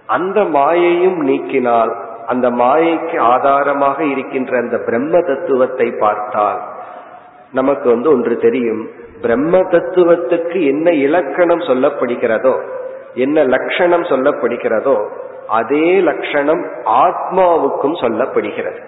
அந்த 0.07 0.45
மாயையும் 0.45 1.27
நீக்கினால் 1.27 1.97
அந்த 2.27 2.51
மாயைக்கு 2.51 3.19
ஆதாரமாக 3.19 4.05
இருக்கின்ற 4.05 4.59
அந்த 4.59 4.79
பிரம்ம 4.79 5.21
தத்துவத்தை 5.21 5.91
பார்த்தால் 5.91 6.78
நமக்கு 7.53 7.89
வந்து 7.89 8.11
ஒன்று 8.11 8.37
தெரியும். 8.37 8.89
பிரம்ம 9.21 9.59
தத்துவத்துக்கு 9.59 10.67
என்ன 10.67 10.91
இலக்கணம் 10.91 11.59
சொல்லப்படுகிறதோ 11.59 12.61
என்ன 13.15 13.45
லட்சணம் 13.45 14.03
சொல்லப்படுகிறதோ 14.03 15.09
அதே 15.49 16.01
லட்சணம் 16.01 16.65
ஆத்மாவுக்கும் 16.85 18.01
சொல்லப்படுகிறது. 18.01 18.79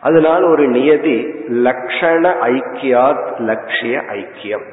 அதனால் 0.00 0.44
ஒரு 0.44 0.68
நியதி 0.68 1.34
லட்சண 1.48 2.32
ஐக்கியாத் 2.40 3.38
லட்சிய 3.38 4.02
ஐக்கியம். 4.12 4.64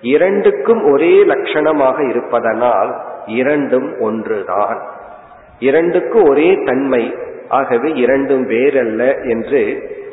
இரண்டுக்கும் 0.00 0.92
ஒரே 0.92 1.24
லட்சணமாக 1.24 2.08
இருப்பதனால் 2.08 3.00
இரண்டும் 3.26 4.00
ஒன்றுதான். 4.00 4.82
இரண்டுக்கும் 5.58 6.22
ஒரே 6.22 6.58
தன்மை. 6.64 7.14
ஆகவே 7.48 7.90
இரண்டும் 7.90 8.48
வேறல்ல 8.48 9.28
என்று 9.28 9.62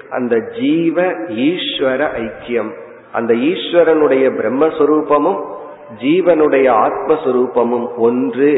அந்த 0.09 0.35
ஜீவ 0.59 1.03
ஈஸ்வர 1.27 2.01
ஐக்கியம். 2.25 2.71
அந்த 3.11 3.33
ஈஸ்வரனுடைய 3.33 4.25
பிரம்மஸ்வரூபமும் 4.39 5.39
ஜீவனுடைய 6.01 6.67
ஆத்மஸ்வரூபமும் 6.85 7.87
ஒன்று 7.97 8.53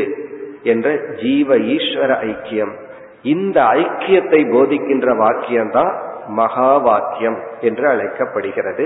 என்ற 0.64 1.16
ஜீவ 1.16 1.56
ஈஸ்வர 1.56 2.12
ஐக்கியம். 2.32 2.74
இந்த 3.22 3.64
ஐக்கியத்தை 3.64 4.42
போதிக்கின்ற 4.52 5.08
வாக்கியம்தான் 5.14 5.94
மகா 6.28 6.78
வாக்கியம் 6.78 7.40
என்று 7.62 7.88
அழைக்கப்படுகிறது. 7.88 8.86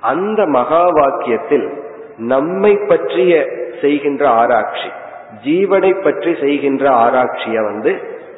அந்த 0.00 0.46
மகா 0.46 0.84
வாக்கியத்தில் 0.90 1.66
நம்மை 2.16 2.78
பற்றிய 2.88 3.32
செய்கின்ற 3.80 4.28
ஆராய்ச்சி 4.28 4.88
ஜீவனை 5.44 6.02
பற்றி 6.02 6.34
செய்கின்ற 6.34 6.90
ஆராய்ச்சிய 6.90 7.62
வந்து 7.62 7.92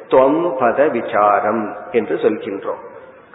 தொம்பத 0.09 0.91
விசாரம் 0.91 1.75
என்று 1.91 2.15
சொல்கின்றோம். 2.15 2.83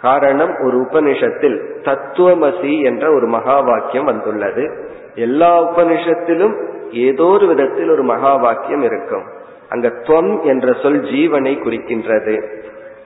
காரணம் 0.01 0.55
ஒரு 0.63 0.87
உபனிஷத்தில் 0.91 1.57
தத்துவமசி 1.81 2.83
என்ற 2.83 3.13
ஒரு 3.13 3.27
மகா 3.27 3.59
வாக்கியம் 3.59 4.05
வந்துள்ளது. 4.05 4.89
எல்லா 5.15 5.75
உபனிஷத்திலும் 5.75 6.55
ஏதோ 6.91 7.23
ஒரு 7.23 7.47
விதத்தில் 7.47 7.89
ஒரு 7.89 8.03
மகா 8.03 8.35
வாக்கியம் 8.35 8.81
இருக்கும். 8.81 9.23
அங்க 9.69 9.87
துவம் 9.87 10.41
என்ற 10.41 10.73
சொல் 10.81 11.01
ஜீவனை 11.01 11.53
குறிக்கின்றது. 11.59 12.43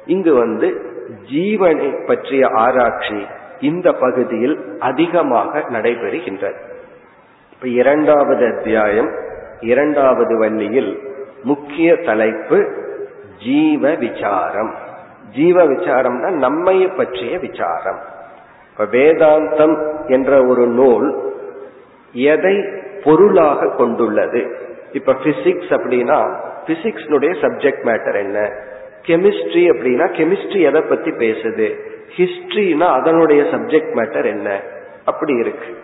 இங்கு 0.06 0.34
வந்து 0.34 0.82
ஜீவனை 1.34 2.06
பற்றிய 2.06 2.48
ஆராய்ச்சி 2.48 3.26
இந்த 3.60 3.92
பகுதியில் 3.92 4.76
அதிகமாக 4.80 5.60
நடைபெறுகின்றது. 5.60 6.60
இப்ப 7.52 7.68
இரண்டாவது 7.68 8.46
அத்தியாயம் 8.46 9.10
இரண்டாவது 9.60 10.38
வள்ளியில் 10.38 11.00
முக்கிய 11.44 11.96
தலைப்பு 11.96 12.68
ஜீவ 13.44 13.96
விசாரம். 13.96 14.76
ஜீவ 15.36 15.64
விசாரம்னா 15.64 16.30
நம்மைய 16.46 16.96
பற்றிய 16.96 17.40
விசாரம். 17.40 18.00
இப்ப 18.72 18.98
வேதாந்தம் 18.98 19.76
என்ற 20.08 20.46
ஒரு 20.46 20.68
நூல் 20.68 21.34
எதை 22.12 22.64
பொருளாக 23.04 23.70
கொண்டுள்ளது? 23.78 24.56
இப்ப 24.92 25.14
பிசிக்ஸ் 25.14 25.70
அப்படின்னா 25.70 26.34
பிசிக்ஸ்னுடைய 26.66 27.34
சப்ஜெக்ட் 27.42 27.84
மேட்டர் 27.84 28.16
என்ன? 28.16 28.40
கெமிஸ்ட்ரி 29.02 29.64
அப்படின்னா 29.70 30.06
கெமிஸ்ட்ரி 30.12 30.62
எதை 30.62 30.82
பத்தி 30.82 31.12
பேசுது? 31.12 31.80
ஹிஸ்டரினா 32.18 32.88
அதனுடைய 33.00 33.44
சப்ஜெக்ட் 33.44 33.94
மேட்டர் 33.96 34.26
என்ன? 34.26 34.62
அப்படி 35.06 35.34
இருக்கு. 35.34 35.78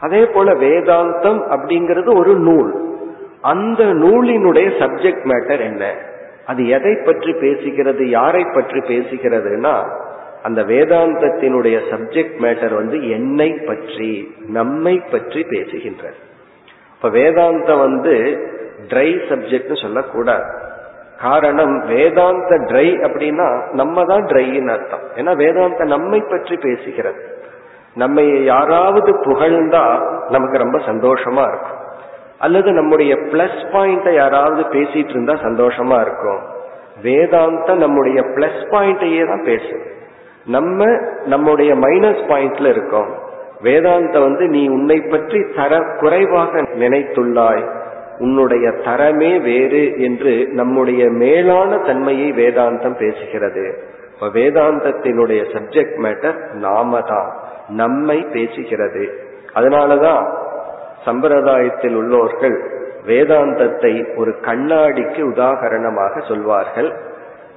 அதே 0.00 0.26
போல 0.26 0.52
வேதாந்தம் 0.52 1.40
அப்படிங்கிறது 1.50 2.18
ஒரு 2.18 2.34
நூல். 2.34 2.98
அந்த 3.40 3.84
நூலினுடைய 3.84 4.68
சப்ஜெக்ட் 4.78 5.24
மேட்டர் 5.24 5.60
என்ன? 5.60 5.94
அது 6.46 6.68
எதை 6.68 6.94
பற்றி 6.94 7.32
பேசுகிறது 7.32 8.02
யாரை 8.08 8.44
பற்றி 8.44 8.80
பேசுகிறதுனா 8.80 9.74
அந்த 10.42 10.62
வேதாந்தத்தினுடைய 10.62 11.76
சப்ஜெக்ட் 11.90 12.38
மேட்டர் 12.38 12.74
வந்து 12.74 13.08
என்னை 13.08 13.50
பற்றி 13.66 14.34
நம்மை 14.48 15.02
பற்றி 15.10 15.40
பேசுகின்றது. 15.42 16.18
இப்ப 16.94 17.08
வேதாந்தம் 17.08 17.78
வந்து 17.78 18.14
ட்ரை 18.88 19.08
சப்ஜெக்ட்னு 19.30 19.82
சொல்லக்கூடாது. 19.82 20.46
காரணம் 21.20 21.86
வேதாந்த 21.86 22.54
ட்ரை 22.70 22.86
அப்படின்னா 23.06 23.72
நம்ம 23.72 24.04
தான் 24.04 24.24
ட்ரைன்னு 24.24 24.72
அர்த்தம். 24.72 25.04
ஏன்னா 25.16 25.36
வேதாந்த 25.36 25.84
நம்மை 25.84 26.20
பற்றி 26.20 26.56
பேசுகிறது. 26.56 27.22
நம்மை 27.94 28.44
யாராவது 28.44 29.12
புகழ்ந்தா 29.24 29.84
நமக்கு 30.28 30.58
ரொம்ப 30.58 30.78
சந்தோஷமா 30.78 31.44
இருக்கும். 31.48 31.80
அல்லது 32.38 32.72
நம்முடைய 32.72 33.14
பிளஸ் 33.14 33.60
பாயிண்ட 33.72 34.14
யாராவது 34.14 34.62
பேசிட்டு 34.62 35.08
இருந்தா 35.08 35.32
சந்தோஷமா 35.32 36.00
இருக்கும். 36.00 36.38
வேதாந்த 37.02 37.74
நம்முடைய 37.74 38.20
பிளஸ் 38.20 38.62
பாயிண்டையே 38.70 39.26
தான் 39.26 39.44
பேசும். 39.44 39.92
நம்ம 40.46 40.84
நம்முடைய 41.26 41.74
மைனஸ் 41.74 42.22
பாயிண்ட்ல 42.28 42.68
இருக்கோம். 42.68 43.22
வேதாந்த 43.60 44.20
வந்து 44.20 44.48
நீ 44.48 44.68
உன்னை 44.68 45.00
பற்றி 45.00 45.44
தர 45.56 45.80
குறைவாக 46.00 46.62
நினைத்துள்ளாய். 46.62 47.82
உன்னுடைய 48.18 48.68
தரமே 48.68 49.40
வேறு 49.40 49.92
என்று 49.98 50.48
நம்முடைய 50.48 51.08
மேலான 51.08 51.76
தன்மையை 51.76 52.32
வேதாந்தம் 52.32 52.98
பேசுகிறது. 52.98 53.74
இப்ப 54.14 54.26
வேதாந்தத்தினுடைய 54.26 55.42
சப்ஜெக்ட் 55.52 55.98
மேட்டர் 56.02 56.52
நாம 56.52 57.00
தான். 57.00 57.32
நம்மை 57.68 58.26
பேசுகிறது. 58.32 59.08
அதனாலதான் 59.54 60.42
சம்பிரதாயத்தில் 61.06 61.96
உள்ளோர்கள் 61.96 62.56
வேதாந்தத்தை 63.06 64.16
ஒரு 64.16 64.34
கண்ணாடிக்கு 64.42 65.22
உதாகரணமாக 65.22 66.22
சொல்வார்கள். 66.28 66.90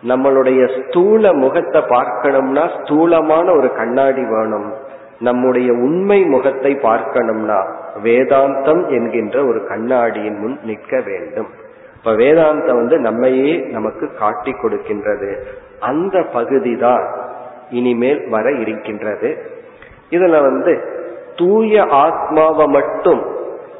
நம்மளுடைய 0.07 0.61
ஸ்தூல 0.77 1.33
முகத்தை 1.33 1.81
பார்க்கணும்னா 1.81 2.63
ஸ்தூலமான 2.77 3.51
ஒரு 3.51 3.69
கண்ணாடி 3.73 4.21
வேணும். 4.21 4.73
நம்முடைய 5.19 5.71
உண்மை 5.71 6.23
முகத்தை 6.23 6.71
பார்க்கணும்னா 6.75 7.59
வேதாந்தம் 8.03 8.87
என்கின்ற 8.87 9.45
ஒரு 9.45 9.67
கண்ணாடியின் 9.67 10.37
முன் 10.37 10.57
நிற்க 10.63 10.99
வேண்டும். 10.99 11.49
இப்ப 11.95 12.11
வேதாந்தம் 12.11 12.75
வந்து 12.75 12.99
நம்மையே 12.99 13.57
நமக்கு 13.71 14.13
காட்டி 14.13 14.51
கொடுக்கின்றது. 14.51 15.31
அந்த 15.79 16.21
பகுதி 16.33 16.75
தான் 16.75 17.05
இனிமேல் 17.69 18.21
வர 18.29 18.51
இருக்கின்றது. 18.51 19.29
இதுல 20.09 20.41
வந்து 20.41 20.73
தூய 21.37 21.85
ஆத்மாவை 21.89 22.65
மட்டும் 22.65 23.21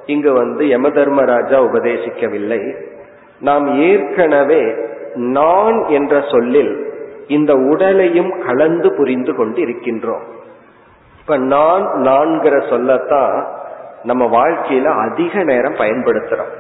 இங்கு 0.06 0.34
வந்து 0.34 0.68
யம 0.68 0.90
தர்மராஜா 0.90 1.62
உபதேசிக்கவில்லை. 1.62 2.76
நாம் 3.40 3.80
ஏற்கனவே 3.80 4.62
நான் 5.14 5.88
என்ற 5.88 6.24
சொல்லில் 6.32 6.86
இந்த 7.28 7.54
உடலையும் 7.54 8.32
கலந்து 8.46 8.94
புரிந்து 8.96 9.36
கொண்டு 9.36 9.62
இருக்கின்றோம் 9.62 10.26
இப்ப 11.20 11.38
நான் 11.38 11.82
நான்கிற 11.82 12.70
சொல்லத்தான் 12.70 13.48
நம்ம 14.04 14.26
வாழ்க்கையில 14.26 15.12
அதிக 15.12 15.44
நேரம் 15.44 15.74
பயன்படுத்துறோம். 15.74 16.54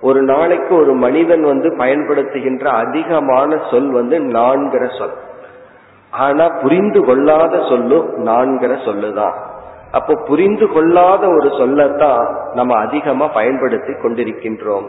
ஒரு 0.00 0.22
நாளைக்கு 0.22 0.74
ஒரு 0.74 0.94
மனிதன் 0.94 1.40
வந்து 1.40 1.68
பயன்படுத்துகின்ற 1.76 2.64
அதிகமான 2.64 3.60
சொல் 3.70 3.90
வந்து 3.90 4.18
நான்கிற 4.18 4.98
சொல். 4.98 5.16
ஆனா 6.10 6.48
புரிந்து 6.48 7.04
கொள்ளாத 7.04 7.56
சொல்லும் 7.68 8.26
நான்கிற 8.26 8.74
சொல்லுதான். 8.86 9.36
அப்போ 9.92 10.14
புரிந்து 10.14 10.68
கொள்ளாத 10.68 11.28
ஒரு 11.28 11.48
சொல்லத்தான் 11.58 12.38
நம்ம 12.54 12.78
அதிகமா 12.78 13.26
பயன்படுத்தி 13.26 13.92
கொண்டிருக்கின்றோம். 13.92 14.86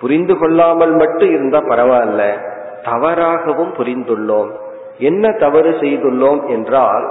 புரிந்து 0.00 0.38
கொள்ளாமல் 0.38 0.92
மட்டும் 0.92 1.28
இருந்தா 1.28 1.58
பரவாயில்ல. 1.58 2.50
தவறாகவும் 2.82 3.72
புரிந்துள்ளோம். 3.78 4.50
என்ன 4.98 5.32
தவறு 5.32 5.70
செய்துள்ளோம் 5.70 6.48
என்றால் 6.48 7.10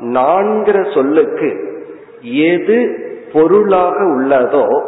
நான்கிற 0.00 0.94
சொல்லுக்கு 0.94 1.80
எது 2.22 2.98
பொருளாக 3.32 3.96
உள்ளதோ 3.96 4.82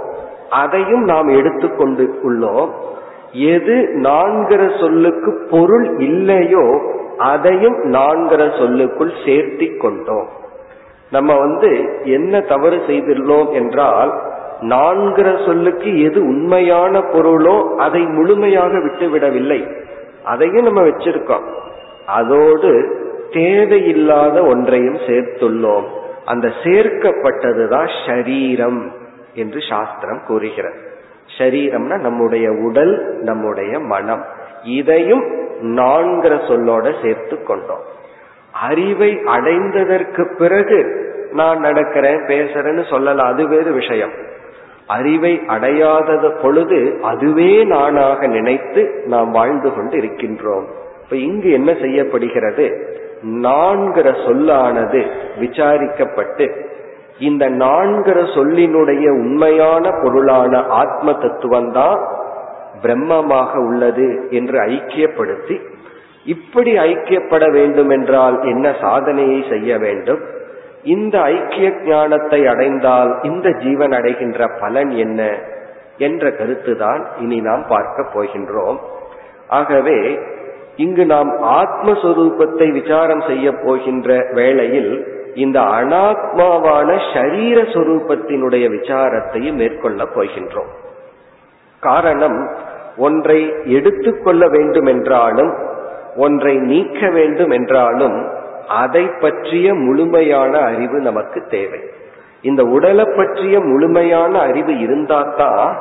அதையும் 0.50 1.02
நாம் 1.02 1.28
எடுத்துக்கொண்டு 1.28 2.14
உள்ளோம். 2.22 2.68
எது 3.32 3.90
நான்கிற 3.94 4.80
சொல்லுக்கு 4.80 5.46
பொருள் 5.50 5.98
இல்லையோ 5.98 6.80
அதையும் 7.18 7.84
நான்கிற 7.84 8.58
சொல்லுக்குள் 8.58 9.12
சேர்த்தி 9.26 9.76
கொண்டோம். 9.76 10.28
நம்ம 11.14 11.36
வந்து 11.38 11.70
என்ன 12.04 12.40
தவறு 12.40 12.78
செய்துள்ளோம் 12.88 13.50
என்றால் 13.52 14.12
நான்கிற 14.60 15.28
சொல்லுக்கு 15.46 15.90
எது 16.02 16.20
உண்மையான 16.20 16.98
பொருளோ 16.98 17.56
அதை 17.76 18.00
முழுமையாக 18.00 18.78
விட்டுவிடவில்லை. 18.78 19.60
அதையும் 20.24 20.64
நம்ம 20.64 20.82
வச்சிருக்கோம். 20.82 21.46
அதோடு 22.06 22.72
தேவையில்லாத 23.32 24.42
ஒன்றையும் 24.42 25.00
சேர்த்துள்ளோம். 25.06 25.86
அந்த 26.24 26.46
சேர்க்கப்பட்டதுதான் 26.64 27.88
ஷரீரம் 28.06 28.80
என்று 29.34 29.60
சாஸ்திரம் 29.68 30.22
கூறுகிறது. 30.26 30.80
ஷரீரம்னா 31.38 31.96
நம்முடைய 32.00 32.46
உடல் 32.50 32.94
நம்முடைய 33.20 33.72
மனம். 33.78 34.24
இதையும் 34.64 35.24
நான்கிற 35.62 36.32
சொல்லோட 36.48 36.86
சேர்த்து 37.02 37.42
கொண்டோம். 37.42 37.92
அறிவை 38.62 39.12
அடைந்ததற்கு 39.12 40.36
பிறகு 40.36 41.02
நான் 41.32 41.58
நடக்கிறேன் 41.58 42.22
பேசுறேன்னு 42.26 42.88
சொல்லலாம். 42.88 43.32
அது 43.32 43.48
வேறு 43.48 43.72
விஷயம். 43.72 44.10
அறிவை 44.86 45.42
அடையாதது 45.46 46.42
பொழுது 46.42 46.98
அதுவே 47.02 47.64
நானாக 47.64 48.26
நினைத்து 48.26 49.02
நாம் 49.06 49.30
வாழ்ந்து 49.30 49.74
கொண்டு 49.74 49.96
இருக்கின்றோம் 49.96 50.64
இப்ப 51.02 51.16
இங்கு 51.16 51.52
என்ன 51.52 51.74
செய்யப்படுகிறது? 51.80 52.92
நான்கிற 53.22 54.26
சொல்லானது 54.26 55.04
விசாரிக்கப்பட்டு 55.38 56.72
இந்த 57.18 57.50
நான்கிற 57.50 58.20
சொல்லினுடைய 58.20 59.08
உண்மையான 59.08 59.90
பொருளான 60.02 60.62
ஆத்ம 60.68 61.12
தத்துவம் 61.12 61.72
தான் 61.72 62.08
பிரம்மமாக 62.82 63.56
உள்ளது 63.56 64.26
என்று 64.30 64.60
ஐக்கியப்படுத்தி 64.60 65.60
இப்படி 66.24 66.76
ஐக்கியப்பட 66.76 67.50
வேண்டும் 67.50 67.88
என்றால் 67.88 68.42
என்ன 68.42 68.74
சாதனையை 68.80 69.44
செய்ய 69.50 69.78
வேண்டும்? 69.78 70.20
இந்த 70.82 71.20
ஐக்கிய 71.20 71.72
ஞானத்தை 71.84 72.46
அடைந்தால் 72.46 73.18
இந்த 73.22 73.50
ஜீவன் 73.50 73.92
அடைகின்ற 73.92 74.48
பலன் 74.60 74.90
என்ன? 74.90 75.38
என்ற 75.98 76.28
கருத்துதான் 76.28 77.06
இனி 77.20 77.40
நாம் 77.40 77.64
பார்க்க 77.68 78.06
போகின்றோம். 78.14 78.78
ஆகவே 79.48 80.18
இங்கு 80.76 81.06
நாம் 81.06 81.42
ஆத்மஸ்வரூபத்தை 81.42 82.72
விசாரம் 82.72 83.20
செய்ய 83.20 83.52
போகின்ற 83.52 84.28
வேளையில் 84.32 85.22
இந்த 85.34 85.60
அனாத்மாவான 85.60 86.98
ஷரீர 87.14 87.62
சொரூபத்தினுடைய 87.62 88.68
விசாரத்தையும் 88.70 89.52
மேற்கொள்ள 89.52 90.04
போகின்றோம். 90.04 90.70
காரணம் 91.80 92.50
ஒன்றை 92.96 93.52
எடுத்துக்கொள்ள 93.64 94.48
வேண்டும் 94.48 94.86
என்றாலும் 94.86 95.63
ஒன்றை 96.16 96.56
நீக்க 96.56 97.10
வேண்டும் 97.10 97.50
என்றாலும் 97.50 98.28
அதை 98.68 99.10
பற்றிய 99.20 99.74
முழுமையான 99.74 100.58
அறிவு 100.58 101.00
நமக்கு 101.00 101.46
தேவை. 101.50 101.80
இந்த 102.42 102.62
உடலை 102.62 103.04
பற்றிய 103.16 103.60
முழுமையான 103.60 104.38
அறிவு 104.38 104.72
இருந்தாதான் 104.72 105.76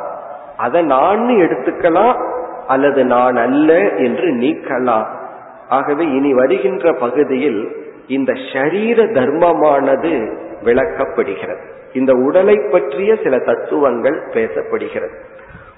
அதை 0.57 0.81
நான் 0.81 1.19
எடுத்துக்கலாம் 1.19 2.31
அல்லது 2.67 3.05
நான் 3.05 3.35
அல்ல 3.35 3.79
என்று 3.89 4.27
நீக்கலாம். 4.33 5.05
ஆகவே 5.69 6.05
இனி 6.05 6.33
வருகின்ற 6.33 6.93
பகுதியில் 6.93 7.75
இந்த 8.07 8.33
ஷரீர 8.33 9.11
தர்மமானது 9.11 10.37
விளக்கப்படுகிறது. 10.63 11.61
இந்த 11.93 12.13
உடலை 12.13 12.59
பற்றிய 12.71 13.15
சில 13.23 13.37
தத்துவங்கள் 13.37 14.27
பேசப்படுகிறது. 14.33 15.15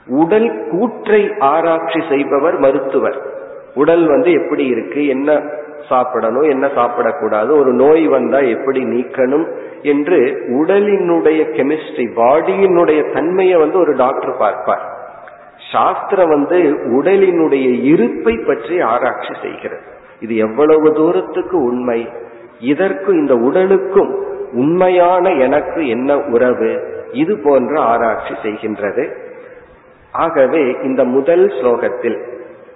உடல் 0.07 0.67
கூற்றை 0.71 1.33
ஆராய்ச்சி 1.39 1.99
செய்பவர் 2.09 2.59
மருத்துவர். 2.59 3.34
உடல் 3.75 4.07
வந்து 4.07 4.31
எப்படி 4.31 4.65
இருக்கு 4.65 5.07
என்ன 5.07 5.29
சாப்பிடணும் 5.89 6.47
என்ன 6.49 6.65
சாப்பிடக்கூடாது 6.67 7.51
ஒரு 7.59 7.71
நோய் 7.73 8.07
வந்தா 8.07 8.39
எப்படி 8.39 8.83
நீக்கணும் 8.83 9.45
என்று 9.81 10.19
உடலினுடைய 10.49 11.41
கெமிஸ்ட்ரி 11.57 12.05
பாடியினுடைய 12.15 13.13
தன்மையை 13.13 13.57
வந்து 13.59 13.77
ஒரு 13.79 13.93
டாக்டர் 13.95 14.37
பார்ப்பார். 14.37 14.85
சாஸ்திரம் 15.71 16.29
வந்து 16.29 16.57
உடலினுடைய 16.97 17.67
இருப்பை 17.83 18.37
பற்றி 18.37 18.81
ஆராய்ச்சி 18.81 19.33
செய்கிறது. 19.41 19.83
இது 20.19 20.35
எவ்வளவு 20.35 20.91
தூரத்துக்கு 20.91 21.57
உண்மை? 21.63 22.09
இதற்கு 22.59 23.11
இந்த 23.13 23.33
உடலுக்கும் 23.35 24.11
உண்மையான 24.53 25.29
எனக்கு 25.29 25.87
என்ன 25.87 26.17
உறவு? 26.17 26.71
இது 27.11 27.33
போன்ற 27.43 27.79
ஆராய்ச்சி 27.81 28.33
செய்கின்றது. 28.43 29.05
ஆகவே 30.11 30.63
இந்த 30.83 31.03
முதல் 31.03 31.45
ஸ்லோகத்தில் 31.47 32.17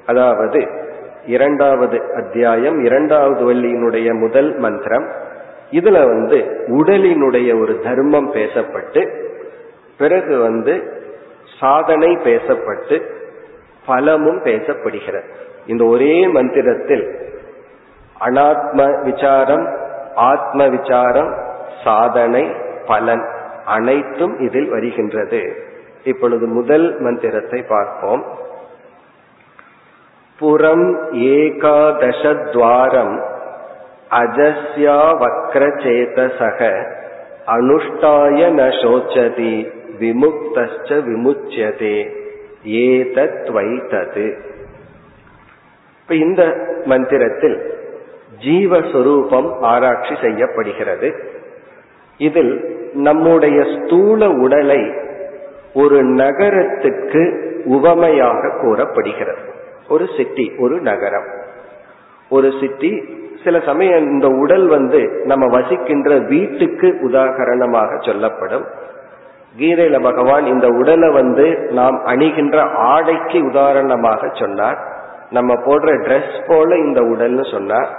அதாவது 0.06 0.88
இரண்டாவது 1.26 2.02
அத்தியாயம் 2.16 2.84
இரண்டாவது 2.84 3.54
வள்ளியினுடைய 3.54 4.20
முதல் 4.20 4.58
மந்திரம். 4.58 5.08
இதுல 5.72 5.92
வந்து 5.92 6.66
உடலினுடைய 6.68 7.60
ஒரு 7.60 7.80
தர்மம் 7.80 8.34
பேசப்பட்டு 8.34 9.16
பிறகு 9.98 10.38
வந்து 10.38 10.94
சாதனை 11.60 12.16
பேசப்பட்டு 12.16 13.02
பலமும் 13.86 14.44
பேசப்படுகிறது. 14.44 15.30
இந்த 15.68 15.86
ஒரே 15.86 16.28
மந்திரத்தில் 16.28 17.16
அனாத்ம 18.20 19.12
விசாரம் 19.12 19.78
ஆத்ம 20.16 20.68
விசாரம் 20.68 21.36
சாதனை 21.84 22.52
பலன் 22.86 23.26
அனைத்தும் 23.66 24.40
இதில் 24.40 24.70
வருகின்றது. 24.70 25.54
இப்பொழுது 26.04 26.48
முதல் 26.48 27.00
மந்திரத்தை 27.00 27.62
பார்ப்போம். 27.62 28.26
புறம் 30.40 31.10
ஏகாதசத்வாரம் 31.12 33.22
அஜஸ்யா 34.12 35.22
வக்ரச்சேதசக 35.22 36.86
அனுஷ்டாய 37.48 38.54
ந 38.54 38.82
சோச்சதி 38.82 39.68
விமுக்தச்ச 40.00 41.08
விமுச்சியதே 41.08 42.08
ஏதத் 42.64 43.52
வைத்தது 43.52 44.38
இப்ப 46.02 46.16
இந்த 46.16 46.56
மந்திரத்தில் 46.86 47.78
ஜீவஸ்வரூபம் 48.46 49.60
ஆராய்ச்சி 49.60 50.16
செய்யப்படுகிறது. 50.22 51.16
இதில் 52.18 52.86
நம்முடைய 52.94 53.68
ஸ்தூல 53.76 54.30
உடலை 54.30 54.92
ஒரு 55.74 56.04
நகரத்துக்கு 56.04 57.54
உவமையாக 57.66 58.58
கூறப்படுகிறது. 58.62 59.49
ஒரு 59.90 60.06
சிட்டி 60.18 60.52
ஒரு 60.58 60.82
நகரம். 60.82 61.28
ஒரு 62.30 62.52
சிட்டி 62.60 63.18
சில 63.44 63.60
சமயம் 63.60 64.04
இந்த 64.04 64.28
உடல் 64.28 64.68
வந்து 64.68 65.22
நம்ம 65.26 65.62
வசிக்கின்ற 65.62 66.18
வீட்டுக்கு 66.18 67.00
உதாகரணமாக 67.02 68.06
சொல்லப்படும். 68.06 68.66
கீதையில 69.58 70.02
பகவான் 70.02 70.46
இந்த 70.46 70.68
உடலை 70.68 71.10
வந்து 71.10 71.58
நாம் 71.58 72.06
அணிகின்ற 72.06 72.72
ஆடைக்கு 72.74 73.46
உதாரணமாக 73.46 74.30
சொன்னார். 74.34 74.78
நம்ம 75.30 75.54
போடுற 75.54 75.90
ட்ரெஸ் 76.06 76.42
போல 76.48 76.76
இந்த 76.76 77.02
உடல்னு 77.02 77.52
சொன்னார். 77.52 77.90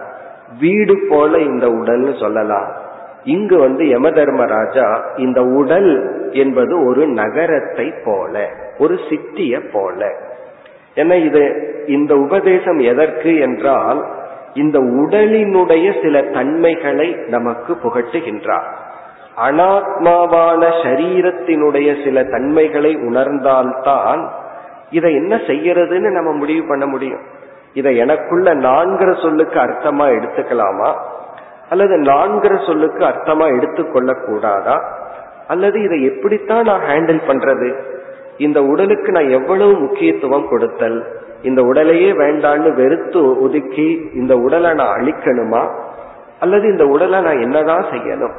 வீடு 0.61 1.07
போல 1.09 1.39
இந்த 1.39 1.67
உடல்னு 1.67 2.21
சொல்லலாம். 2.21 2.73
இங்கு 3.25 3.59
வந்து 3.59 3.89
யம 3.89 4.11
தர்மராஜா 4.11 5.05
இந்த 5.17 5.43
உடல் 5.43 5.91
என்பது 6.31 6.85
ஒரு 6.85 7.07
நகரத்தை 7.07 7.93
போல 8.05 8.49
ஒரு 8.79 8.99
சிட்டிய 9.09 9.61
போல. 9.73 10.13
ஏன்னா 10.95 11.25
இது? 11.25 11.69
இந்த 11.87 12.17
உபதேசம் 12.17 12.79
எதற்கு 12.79 13.39
என்றால் 13.39 14.19
இந்த 14.55 14.79
உடலினுடைய 14.79 16.03
சில 16.03 16.23
தன்மைகளை 16.23 17.19
நமக்கு 17.27 17.77
புகட்டுகின்றார். 17.83 18.69
அனாத்மாவான 19.49 20.63
சரீரத்தினுடைய 20.83 22.05
சில 22.05 22.25
தன்மைகளை 22.25 22.97
உணர்ந்தால்தான் 22.97 24.29
இதை 24.91 25.15
என்ன 25.15 25.37
செய்யறதுன்னு 25.37 26.11
நம்ம 26.11 26.33
முடிவு 26.33 26.69
பண்ண 26.69 26.87
முடியும். 26.87 27.21
இதை 27.73 27.97
எனக்குள்ள 27.97 28.55
நான்கிற 28.55 29.23
சொல்லுக்கு 29.23 29.61
அர்த்தமா 29.61 30.07
எடுத்துக்கலாமா? 30.09 30.95
அல்லது 31.69 31.99
நான்கிற 31.99 32.67
சொல்லுக்கு 32.67 33.05
அர்த்தமா 33.05 33.57
எடுத்துக்கொள்ள 33.57 34.15
கூடாதா 34.15 34.99
அல்லது 35.47 35.83
இதை 35.83 36.05
எப்படித்தான் 36.05 36.65
நான் 36.65 36.81
ஹேண்டில் 36.81 37.21
பண்றது? 37.29 37.99
இந்த 38.41 38.63
உடலுக்கு 38.63 39.13
நான் 39.13 39.29
எவ்வளவு 39.29 39.73
முக்கியத்துவம் 39.75 40.49
கொடுத்தல்? 40.49 40.99
இந்த 41.43 41.63
உடலையே 41.63 42.13
வேண்டான்னு 42.13 42.75
வெறுத்து 42.75 43.41
ஒதுக்கி 43.41 43.89
இந்த 44.15 44.37
உடலை 44.37 44.75
நான் 44.75 44.97
அழிக்கணுமா? 44.97 45.63
அல்லது 46.41 46.67
இந்த 46.69 46.85
உடலை 46.87 47.21
நான் 47.21 47.43
என்னதான் 47.43 47.85
செய்யணும்? 47.85 48.37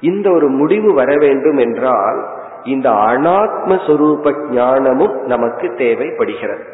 இந்த 0.00 0.30
ஒரு 0.30 0.48
முடிவு 0.48 0.94
வர 0.94 1.14
வேண்டும் 1.18 1.56
என்றால் 1.56 2.18
இந்த 2.64 2.88
அனாத்ம 2.90 3.76
சுரூப 3.86 4.48
ஞானமும் 4.50 5.16
நமக்கு 5.24 5.74
தேவைப்படுகிறது. 5.74 6.64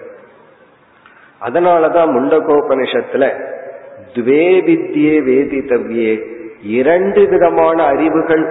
அதனாலதான் 1.46 2.12
முண்டகோபனிஷத்துல 2.14 3.25
துவே 4.14 4.44
வித்தியே 4.68 5.16
வேதித்தவ்யே 5.29 6.12
இரண்டு 6.62 7.29
விதமான 7.29 7.85
அறிவுகள் 7.85 8.44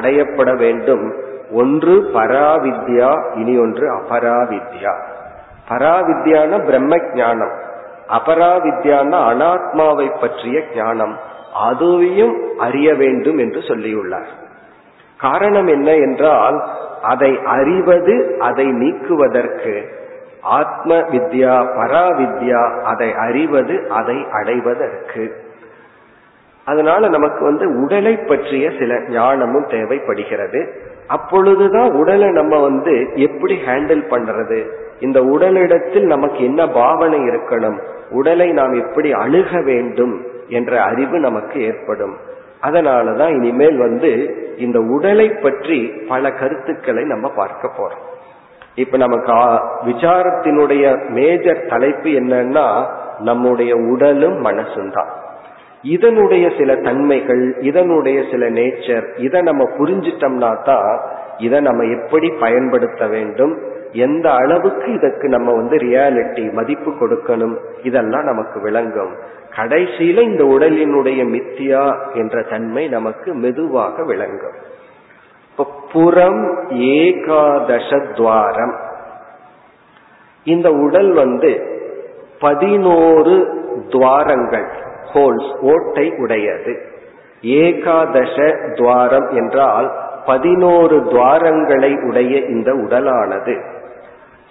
அடையப்பட 0.00 0.56
வேண்டும். 0.58 1.28
ஒன்று 1.50 2.10
பராவித்யா 2.14 3.36
இனி 3.36 3.58
ஒன்று 3.58 3.96
அபராவித்யா. 3.96 4.92
பராவித்யான 5.68 6.64
பிரம்ம 6.64 6.96
ஞானம் 7.14 7.52
அபராவித்யான 8.08 9.10
அனாத்மாவை 9.10 10.20
பற்றிய 10.20 10.62
ஞானம். 10.74 11.18
அதுவையும் 11.70 12.56
அறிய 12.58 12.94
வேண்டும் 12.94 13.38
என்று 13.38 13.60
சொல்லியுள்ளார். 13.60 14.30
காரணம் 15.18 15.66
என்ன 15.66 15.94
என்றால் 15.94 16.64
அதை 17.02 17.38
அறிவது 17.44 18.36
அதை 18.38 18.66
நீக்குவதற்கு 18.66 19.98
ஆத்ம 20.42 20.94
வித்யா 20.94 21.54
பராவித்யா 21.78 22.82
அதை 22.82 23.14
அறிவது 23.14 23.86
அதை 23.88 24.26
அடைவதற்கு. 24.32 25.48
அதனால 26.70 27.08
நமக்கு 27.08 27.44
வந்து 27.44 27.82
உடலை 27.82 28.16
பற்றிய 28.16 28.70
சில 28.78 29.00
ஞானமும் 29.08 29.66
தேவைப்படுகிறது. 29.70 30.60
அப்பொழுதுதான் 31.06 31.90
உடலை 31.92 32.28
நம்ம 32.30 32.60
வந்து 32.60 33.10
எப்படி 33.14 33.54
ஹேண்டில் 33.66 34.04
பண்றது? 34.10 34.58
இந்த 35.00 35.20
உடலிடத்தில் 35.20 36.06
நமக்கு 36.06 36.44
என்ன 36.44 36.66
பாவனை 36.66 37.18
இருக்கணும்? 37.18 37.78
உடலை 38.10 38.52
நாம் 38.52 38.72
எப்படி 38.72 39.12
அணுக 39.12 39.60
வேண்டும்? 39.60 40.14
என்ற 40.48 40.82
அறிவு 40.82 41.18
நமக்கு 41.18 41.60
ஏற்படும். 41.62 42.16
அதனாலதான் 42.62 43.34
இனிமேல் 43.34 43.78
வந்து 43.78 44.10
இந்த 44.56 44.78
உடலை 44.80 45.28
பற்றி 45.28 45.78
பல 46.08 46.32
கருத்துக்களை 46.32 47.04
நம்ம 47.04 47.28
பார்க்க 47.28 47.70
போறோம். 47.78 48.08
இப்ப 48.74 48.96
நமக்கு 48.96 49.32
விசாரத்தினுடைய 49.86 51.08
மேஜர் 51.08 51.66
தலைப்பு 51.68 52.08
என்னன்னா 52.08 52.66
நம்முடைய 53.18 53.74
உடலும் 53.74 54.44
மனசும் 54.44 54.92
தான். 54.92 55.08
இதனுடைய 55.82 56.52
சில 56.58 56.76
தன்மைகள் 56.76 57.56
இதனுடைய 57.60 58.24
சில 58.30 58.50
நேச்சர் 58.50 59.12
இதை 59.16 59.40
நம்ம 59.40 59.70
புரிஞ்சிட்டோம்னா 59.78 60.62
தான் 60.62 61.00
இதை 61.38 61.60
நம்ம 61.60 61.84
எப்படி 61.84 62.30
பயன்படுத்த 62.30 63.06
வேண்டும் 63.06 63.58
எந்த 63.92 64.32
அளவுக்கு 64.32 64.92
இதற்கு 64.92 65.28
நம்ம 65.28 65.52
வந்து 65.52 65.76
ரியாலிட்டி 65.76 66.52
மதிப்பு 66.52 66.90
கொடுக்கணும் 66.90 67.56
இதெல்லாம் 67.82 68.24
நமக்கு 68.24 68.60
விளங்கும். 68.60 69.16
கடைசியில 69.56 70.22
இந்த 70.22 70.44
உடலினுடைய 70.44 71.24
மித்தியா 71.24 72.14
என்ற 72.14 72.42
தன்மை 72.42 72.88
நமக்கு 72.88 73.34
மெதுவாக 73.34 74.04
விளங்கும். 74.04 74.78
புறம் 75.92 76.68
ஏகாதசத்வாரம். 76.68 78.76
இந்த 80.44 80.70
உடல் 80.70 81.12
வந்து 81.12 81.78
பதினோரு 82.40 83.48
துவாரங்கள். 83.88 84.88
ஹோல்ஸ் 85.12 85.58
ஓட்டை 85.60 86.12
உடையது. 86.16 86.80
ஏகாதச 87.42 88.54
துவாரம் 88.74 89.28
என்றால் 89.30 89.92
பதினோரு 90.26 90.96
துவாரங்களை 90.96 92.08
உடைய 92.08 92.38
இந்த 92.38 92.72
உடலானது. 92.72 93.60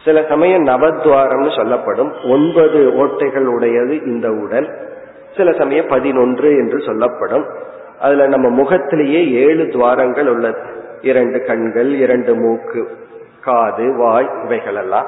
சில 0.06 0.26
சமயம் 0.30 0.65
நவத்வாரம்னு 0.65 1.58
சொல்லப்படும். 1.58 2.13
ஒன்பது 2.30 2.80
ஓட்டைகள் 2.80 3.45
உடையது 3.45 4.06
இந்த 4.06 4.32
உடல். 4.32 4.69
சில 5.38 5.52
சமயம் 5.52 5.88
பதினொன்று 5.88 6.50
என்று 6.50 6.82
சொல்லப்படும். 6.82 7.45
அதுல 8.00 8.28
நம்ம 8.28 8.50
முகத்திலேயே 8.50 9.32
ஏழு 9.32 9.67
துவாரங்கள் 9.67 10.28
உள்ளது. 10.28 10.78
இரண்டு 11.02 11.45
கண்கள் 11.45 11.93
இரண்டு 11.93 12.36
மூக்கு 12.36 12.88
காது 13.41 13.95
வாய் 13.98 14.30
இவைகள் 14.43 14.76
எல்லாம் 14.76 15.08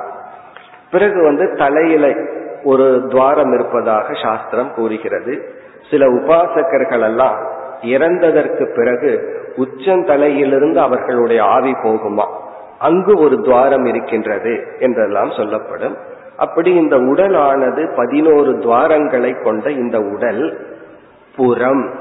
பிறகு 0.92 1.24
வந்து 1.24 1.56
தலையில 1.58 2.16
ஒரு 2.63 3.06
துவாரம் 3.08 3.54
இருப்பதாக 3.54 4.13
சாஸ்திரம் 4.24 4.74
கூறுகிறது. 4.74 5.56
சில 5.89 6.08
உபாசகர்கள் 6.08 7.02
எல்லாம் 7.02 7.47
இறந்ததற்கு 7.82 8.76
பிறகு 8.76 9.39
உச்சந்தலையிலிருந்து 9.56 10.76
அவர்களுடைய 10.76 11.43
ஆவி 11.43 11.71
போகுமா? 11.71 12.26
அங்கு 12.80 13.19
ஒரு 13.19 13.41
துவாரம் 13.41 13.86
இருக்கின்றது 13.86 14.67
என்றெல்லாம் 14.80 15.32
சொல்லப்படும். 15.32 15.97
அப்படி 16.38 16.74
இந்த 16.74 16.95
உடலானது 16.95 17.95
பதினோரு 17.95 18.52
துவாரங்களை 18.52 19.43
கொண்ட 19.43 19.71
இந்த 19.71 20.00
உடல் 20.00 20.67
புறம். 21.36 21.91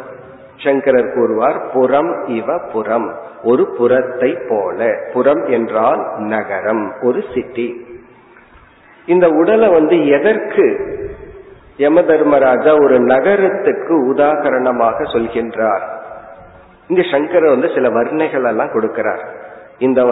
சங்கரர் 0.56 1.12
கூறுவார் 1.14 1.70
புறம் 1.72 2.26
இவ 2.26 2.58
புறம். 2.72 3.14
ஒரு 3.42 3.74
புறத்தை 3.78 4.38
போல. 4.48 4.96
புறம் 5.12 5.44
என்றால் 5.44 6.06
நகரம் 6.16 6.92
ஒரு 7.02 7.22
சிட்டி 7.34 7.89
இந்த 9.12 9.26
உடலை 9.40 9.68
வந்து 9.68 9.96
எதற்கு 10.08 10.64
யம 11.76 12.02
தர்மராஜா 12.08 12.72
ஒரு 12.84 12.96
நகரத்துக்கு 13.12 13.94
உதாகரணமாக 14.12 14.98
சொல்கின்றார்? 15.12 15.84
இங்க 16.88 17.02
சங்கரர் 17.12 17.54
வந்து 17.54 17.68
சில 17.74 17.88
வர்ணைகள் 17.88 18.48
எல்லாம் 18.48 18.74
கொடுக்கிறார். 18.74 19.22
இந்த 19.78 20.02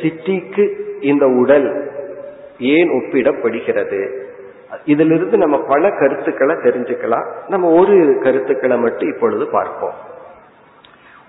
சிட்டிக்கு 0.00 0.64
இந்த 1.10 1.26
உடல் 1.42 1.68
ஏன் 2.58 2.90
ஒப்பிடப்படுகிறது? 2.90 4.00
இதிலிருந்து 4.84 5.36
நம்ம 5.38 5.56
பல 5.68 5.90
கருத்துக்களை 6.00 6.54
தெரிஞ்சுக்கலாம். 6.56 7.28
நம்ம 7.48 7.68
ஒரு 7.80 8.18
கருத்துக்களை 8.22 8.76
மட்டும் 8.78 9.12
இப்பொழுது 9.14 9.46
பார்ப்போம். 9.46 9.96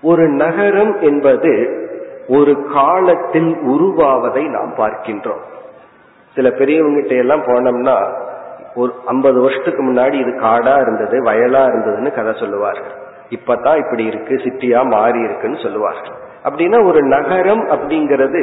ஒரு 0.02 0.24
நகரம் 0.42 0.94
என்பது 1.00 1.52
ஒரு 2.28 2.52
காலத்தில் 2.74 3.50
உருவாவதை 3.72 4.44
நாம் 4.56 4.74
பார்க்கின்றோம். 4.76 5.42
சில 6.34 6.48
பெரியவங்கிட்ட 6.48 7.14
எல்லாம் 7.18 7.42
போனோம்னா 7.42 7.96
ஒரு 8.74 8.92
ஐம்பது 9.06 9.40
வருஷத்துக்கு 9.40 9.82
முன்னாடி 9.82 10.12
இது 10.12 10.32
காடா 10.40 10.74
இருந்தது 10.80 11.16
வயலா 11.24 11.62
இருந்ததுன்னு 11.70 12.10
கதை 12.14 12.32
சொல்லுவார்கள். 12.40 12.94
இப்பதான் 13.30 13.76
இப்படி 13.76 14.04
இருக்கு 14.04 14.34
சிட்டியா 14.34 14.80
மாறி 14.86 15.20
இருக்குன்னு 15.20 15.58
சொல்லுவார்கள். 15.62 16.16
அப்படின்னா 16.44 16.78
ஒரு 16.86 17.02
நகரம் 17.02 17.64
அப்படிங்கிறது 17.68 18.42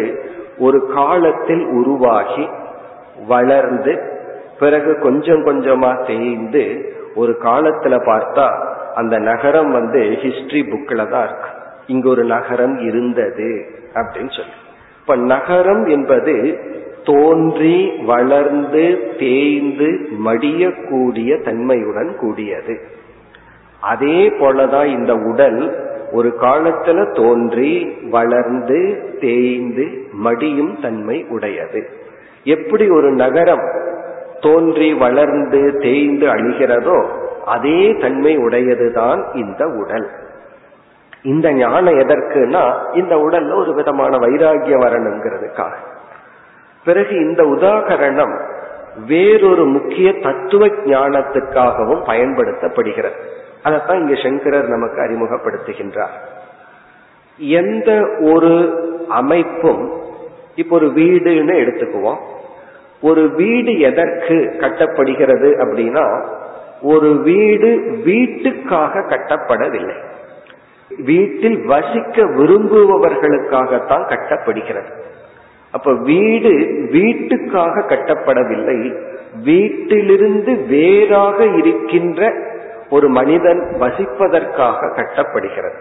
ஒரு 0.57 0.79
காலத்தில் 0.93 1.65
உருவாகி 1.65 2.49
வளர்ந்து 3.27 3.93
பிறகு 4.59 4.99
கொஞ்சம் 4.99 5.45
கொஞ்சமா 5.45 5.91
தேய்ந்து 6.07 6.63
ஒரு 7.15 7.33
காலத்துல 7.43 7.95
பார்த்தா 8.09 8.47
அந்த 8.95 9.17
நகரம் 9.17 9.71
வந்து 9.71 9.99
ஹிஸ்டரி 10.23 10.61
புக்கில் 10.71 11.09
தான் 11.09 11.23
இருக்கு. 11.23 11.49
இங்க 11.87 12.09
ஒரு 12.09 12.23
நகரம் 12.23 12.79
இருந்தது 12.79 13.49
அப்படின்னு 13.93 14.33
சொல்லி. 14.37 14.57
இப்ப 15.01 15.15
நகரம் 15.15 15.85
என்பது 15.85 16.35
தோன்றி 17.03 17.91
வளர்ந்து 18.05 19.11
தேய்ந்து 19.19 20.07
மடியக்கூடிய 20.25 21.43
தன்மையுடன் 21.43 22.15
கூடியது. 22.15 22.79
அதே 23.81 24.29
போலதான் 24.29 24.85
இந்த 24.85 25.13
உடல் 25.13 25.87
ஒரு 26.11 26.33
காலத்துல 26.41 27.15
தோன்றி 27.15 27.97
வளர்ந்து 28.09 29.09
தேய்ந்து 29.21 30.07
மடியும் 30.11 30.77
தன்மை 30.81 31.25
உடையது. 31.29 31.89
எப்படி 32.43 32.89
ஒரு 32.89 33.11
நகரம் 33.11 33.71
தோன்றி 34.39 34.93
வளர்ந்து 34.93 35.77
தேய்ந்து 35.77 36.27
அழிகிறதோ 36.27 37.05
அதே 37.45 37.93
தன்மை 37.93 38.37
உடையதுதான் 38.37 39.35
இந்த 39.35 39.67
உடல். 39.67 40.09
இந்த 41.23 41.53
ஞானம் 41.53 41.99
எதற்குனா 41.99 42.95
இந்த 42.95 43.15
உடல்ல 43.15 43.55
ஒரு 43.55 43.73
விதமான 43.73 44.17
வைராகியம் 44.17 44.83
வரணுங்கிறதுக்காக 44.85 45.88
பிறகு 46.83 47.15
இந்த 47.15 47.43
உதாகரணம் 47.43 48.47
வேறொரு 49.05 49.65
முக்கிய 49.65 50.13
தத்துவ 50.13 50.67
ஞானத்துக்காகவும் 50.67 52.03
பயன்படுத்தப்படுகிறது. 52.05 53.19
அதைத்தான் 53.63 54.07
இங்க 54.07 54.21
சங்கரர் 54.21 54.67
நமக்கு 54.67 55.01
அறிமுகப்படுத்துகின்றார். 55.01 56.17
எந்த 57.37 58.15
ஒரு 58.19 58.77
அமைப்பும் 59.09 60.01
இப்ப 60.55 60.75
ஒரு 60.75 60.87
வீடுன்னு 60.87 61.53
எடுத்துக்குவோம். 61.53 62.17
ஒரு 63.01 63.29
வீடு 63.29 63.79
எதற்கு 63.79 64.33
கட்டப்படுகிறது 64.57 65.49
அப்படின்னா 65.57 66.25
ஒரு 66.81 67.21
வீடு 67.21 67.99
வீட்டுக்காக 68.03 68.99
கட்டப்படவில்லை. 68.99 69.95
வீட்டில் 71.03 71.65
வசிக்க 71.65 72.25
விரும்புபவர்களுக்காகத்தான் 72.25 74.07
கட்டப்படுகிறது. 74.07 74.91
அப்ப 75.71 75.93
வீடு 75.93 76.51
வீட்டுக்காக 76.91 77.83
கட்டப்படவில்லை. 77.87 78.79
வீட்டிலிருந்து 79.43 80.55
வேறாக 80.67 81.45
இருக்கின்ற 81.45 82.31
ஒரு 82.89 83.07
மனிதன் 83.09 83.61
வசிப்பதற்காக 83.79 84.89
கட்டப்படுகிறது. 84.95 85.79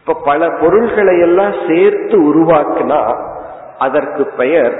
இப்ப 0.00 0.20
பல 0.24 0.48
பொருள்களை 0.50 1.20
எல்லாம் 1.20 1.54
சேர்த்து 1.68 2.16
உருவாக்கினா 2.22 3.00
அதற்கு 3.78 4.26
பெயர் 4.36 4.76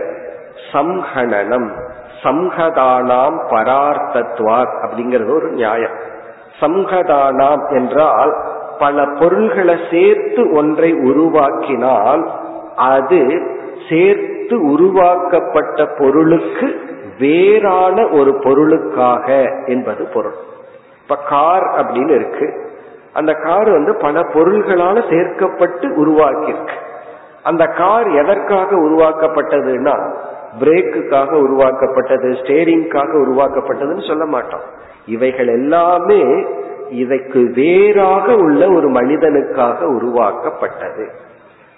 சம்ஹனனம் 0.72 1.68
சம்ஹதானாம் 2.22 3.38
பரார்த்தத்வார் 3.50 4.70
அப்படிங்கிறது 4.82 5.34
ஒரு 5.34 5.48
நியாயம். 5.50 5.96
சம்ஹதானாம் 6.60 7.64
என்றால் 7.74 8.32
பல 8.78 9.04
பொருள்களை 9.18 9.76
சேர்த்து 9.90 10.50
ஒன்றை 10.50 10.94
உருவாக்கினால் 10.94 12.22
அது 12.76 13.20
சேர்த்து 13.90 14.62
உருவாக்கப்பட்ட 14.70 15.86
பொருளுக்கு 15.86 16.80
வேறான 17.18 18.06
ஒரு 18.06 18.34
பொருளுக்காக 18.34 19.52
என்பது 19.66 20.04
பொருள். 20.04 20.34
இப்ப 21.02 21.16
கார் 21.28 21.62
அப்படின்னு 21.62 22.14
இருக்கு. 22.14 22.64
அந்த 23.12 23.32
கார் 23.32 23.70
வந்து 23.70 23.94
பல 23.94 24.20
பொருள்களால 24.20 25.02
சேர்க்கப்பட்டு 25.10 25.86
உருவாக்கியிருக்கு. 25.86 26.76
அந்த 27.42 27.66
கார் 27.66 28.10
எதற்காக 28.10 28.76
உருவாக்கப்பட்டதுன்னா 28.76 30.14
பிரேக்குக்காக 30.60 31.32
உருவாக்கப்பட்டது 31.32 32.28
ஸ்டேரிங்காக 32.30 33.08
உருவாக்கப்பட்டதுன்னு 33.12 34.08
சொல்ல 34.08 34.26
மாட்டோம். 34.26 34.60
இவைகள் 35.06 35.48
எல்லாமே 35.48 36.46
இதற்கு 36.90 37.52
வேறாக 37.54 38.34
உள்ள 38.34 38.70
ஒரு 38.70 38.88
மனிதனுக்காக 38.88 39.82
உருவாக்கப்பட்டது. 39.82 41.10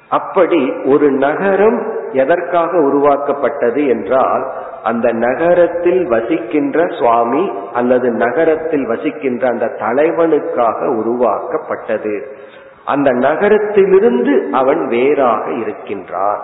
அப்படி 0.08 0.72
ஒரு 0.84 1.10
நகரம் 1.10 1.96
எதற்காக 2.12 2.78
உருவாக்கப்பட்டது 2.80 3.86
என்றால் 3.88 4.52
அந்த 4.82 5.12
நகரத்தில் 5.12 6.06
வசிக்கின்ற 6.06 6.86
சுவாமி 6.98 7.52
அல்லது 7.72 8.10
நகரத்தில் 8.10 8.86
வசிக்கின்ற 8.86 9.48
அந்த 9.48 9.66
தலைவனுக்காக 9.66 10.86
உருவாக்கப்பட்டது. 10.86 12.36
அந்த 12.84 13.10
நகரத்திலிருந்து 13.10 14.48
அவன் 14.52 14.88
வேறாக 14.88 15.52
இருக்கின்றான். 15.52 16.40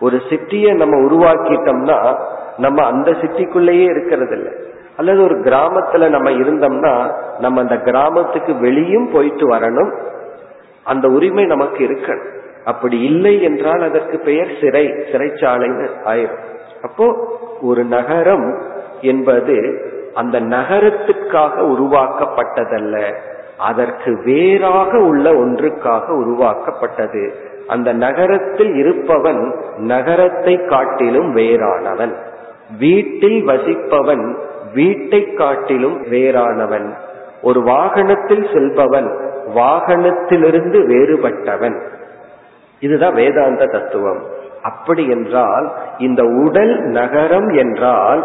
ஒரு 0.00 0.16
சிட்டியை 0.16 0.74
நம்ம 0.74 0.96
உருவாக்கிட்டோம்னா 0.96 2.18
நம்ம 2.58 2.86
அந்த 2.86 3.10
சிட்டிக்குள்ளேயே 3.10 3.84
இருக்கிறது 3.84 4.36
இல்லை 4.36 4.52
அல்லது 4.96 5.22
ஒரு 5.22 5.34
கிராமத்துல 5.34 6.08
நம்ம 6.08 6.30
இருந்தோம்னா 6.30 7.12
நம்ம 7.38 7.60
அந்த 7.60 7.76
கிராமத்துக்கு 7.76 8.58
வெளியும் 8.58 9.10
போயிட்டு 9.12 9.48
வரணும். 9.50 9.92
அந்த 10.84 11.08
உரிமை 11.08 11.44
நமக்கு 11.44 11.86
இருக்கணும். 11.88 12.32
அப்படி 12.64 13.00
இல்லை 13.00 13.42
என்றால் 13.42 13.82
அதற்கு 13.82 14.18
பெயர் 14.18 14.50
சிறை 14.60 14.86
சிறைச்சாலைன்னு 14.86 15.88
ஆயிரும். 16.04 16.42
அப்போ 16.82 17.38
ஒரு 17.60 17.84
நகரம் 17.84 18.62
என்பது 19.00 19.56
அந்த 20.14 20.40
நகரத்துக்காக 20.40 21.58
உருவாக்கப்பட்டதல்ல. 21.58 23.14
அதற்கு 23.58 24.22
வேறாக 24.24 24.98
உள்ள 24.98 25.32
ஒன்றுக்காக 25.32 26.08
உருவாக்கப்பட்டது. 26.08 27.34
அந்த 27.66 27.92
நகரத்தில் 27.92 28.74
இருப்பவன் 28.74 29.54
நகரத்தை 29.76 30.64
காட்டிலும் 30.64 31.36
வேறானவன். 31.36 32.14
வீட்டில் 32.78 33.46
வசிப்பவன் 33.46 34.36
வீட்டை 34.74 35.34
காட்டிலும் 35.34 36.02
வேறானவன். 36.04 36.92
ஒரு 37.42 37.62
வாகனத்தில் 37.62 38.46
செல்பவன் 38.52 39.32
வாகனத்திலிருந்து 39.54 40.78
வேறுபட்டவன். 40.88 41.80
இதுதான் 42.84 43.14
வேதாந்த 43.14 43.64
தத்துவம். 43.64 44.22
அப்படி 44.62 45.02
என்றால் 45.08 45.66
இந்த 45.98 46.22
உடல் 46.24 46.74
நகரம் 46.80 47.48
என்றால் 47.48 48.22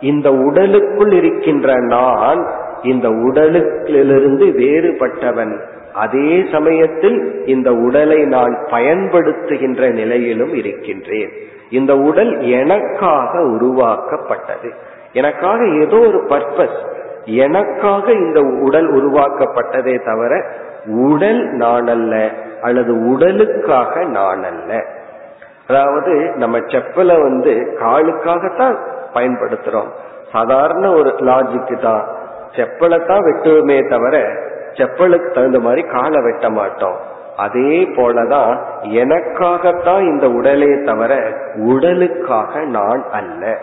இந்த 0.00 0.28
உடலுக்குள் 0.32 1.12
இருக்கின்ற 1.12 1.74
நான் 1.74 2.40
இந்த 2.82 3.08
உடலுக்கிலிருந்து 3.08 4.46
வேறுபட்டவன். 4.62 5.54
அதே 5.94 6.44
சமயத்தில் 6.52 7.18
இந்த 7.46 7.68
உடலை 7.72 8.20
நான் 8.24 8.54
பயன்படுத்துகின்ற 8.70 9.92
நிலையிலும் 9.92 10.54
இருக்கின்றேன். 10.54 11.32
இந்த 11.70 11.92
உடல் 11.96 12.32
எனக்காக 12.60 13.42
உருவாக்கப்பட்டது. 13.56 14.70
எனக்காக 15.12 15.60
ஏதோ 15.82 15.98
ஒரு 15.98 16.20
பர்பஸ். 16.28 16.78
எனக்காக 17.36 18.12
இந்த 18.24 18.40
உடல் 18.62 18.88
உருவாக்கப்பட்டதே 18.92 19.94
தவிர 20.04 20.32
உடல் 20.86 21.48
நான் 21.52 21.86
அல்ல 21.86 22.28
அல்லது 22.62 23.08
உடலுக்காக 23.08 24.04
நான் 24.04 24.44
அல்ல 24.44 24.84
அதாவது 25.68 26.32
நம்ம 26.36 26.58
செப்பலை 26.58 27.22
வந்து 27.22 27.76
காலுக்காகத்தான் 27.80 28.78
பயன்படுத்துறோம். 29.14 29.88
சாதாரண 30.32 30.90
ஒரு 30.92 31.14
லாஜிக்கு 31.18 31.80
தான். 31.82 32.08
செப்பலை 32.50 33.06
தான் 33.06 33.22
வெட்டுவோமே 33.22 33.88
தவிர 33.88 34.28
செப்பலுக்கு 34.72 35.30
தகுந்த 35.30 35.60
மாதிரி 35.60 35.82
காலை 35.82 36.22
வெட்ட 36.22 36.50
மாட்டோம். 36.50 36.96
அதே 37.36 37.84
போலதான் 37.84 38.58
எனக்காகத்தான் 38.82 40.00
இந்த 40.00 40.28
உடலே 40.28 40.82
தவிர 40.84 41.32
உடலுக்காக 41.56 42.64
நான் 42.64 43.04
அல்ல. 43.10 43.58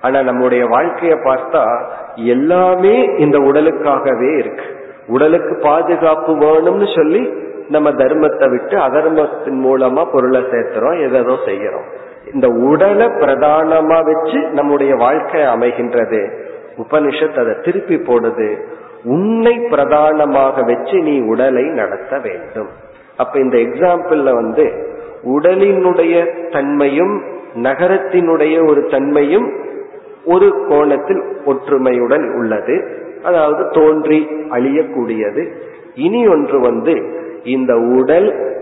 ஆனா 0.00 0.22
நம்முடைய 0.22 0.64
வாழ்க்கைய 0.64 1.16
பார்த்தா 1.24 1.84
எல்லாமே 2.14 3.04
இந்த 3.04 3.38
உடலுக்காகவே 3.38 4.38
இருக்கு. 4.38 4.77
உடலுக்கு 5.08 5.58
பாதுகாப்பு 5.62 6.32
வேணும்னு 6.34 6.96
சொல்லி 6.96 7.32
நம்ம 7.68 7.90
தர்மத்தை 7.90 8.50
விட்டு 8.50 8.76
அதர்மத்தின் 8.78 9.64
மூலமா 9.64 10.12
பொருளை 10.12 10.40
சேர்த்துறோம் 10.40 11.00
எதோ 11.06 11.36
செய்யறோம். 11.46 11.88
இந்த 12.34 12.48
உடலை 12.48 13.06
பிரதானமா 13.06 13.98
வச்சு 14.04 14.40
நம்முடைய 14.52 14.94
வாழ்க்கை 14.94 15.40
அமைகின்றது. 15.40 16.20
உபனிஷத் 16.76 17.40
அதை 17.40 17.54
திருப்பி 17.62 17.96
போடுது. 17.96 18.48
உன்னை 19.04 19.60
பிரதானமாக 19.70 20.62
வச்சு 20.62 20.98
நீ 20.98 21.20
உடலை 21.20 21.64
நடத்த 21.64 22.18
வேண்டும். 22.18 22.68
அப்ப 23.16 23.38
இந்த 23.38 23.56
எக்ஸாம்பிள்ல 23.56 24.32
வந்து 24.32 24.96
உடலினுடைய 25.24 26.14
தன்மையும் 26.50 27.22
நகரத்தினுடைய 27.54 28.68
ஒரு 28.68 28.86
தன்மையும் 28.90 29.48
ஒரு 30.24 30.66
கோணத்தில் 30.68 31.22
ஒற்றுமையுடன் 31.46 32.34
உள்ளது. 32.34 33.06
அதாவது 33.24 33.68
தோன்றி 33.70 34.28
அழியக்கூடியது. 34.50 35.52
இனி 35.94 36.26
ஒன்று 36.26 36.60
வந்து 36.60 36.94
இந்த 37.44 37.76
உடல் 37.76 38.56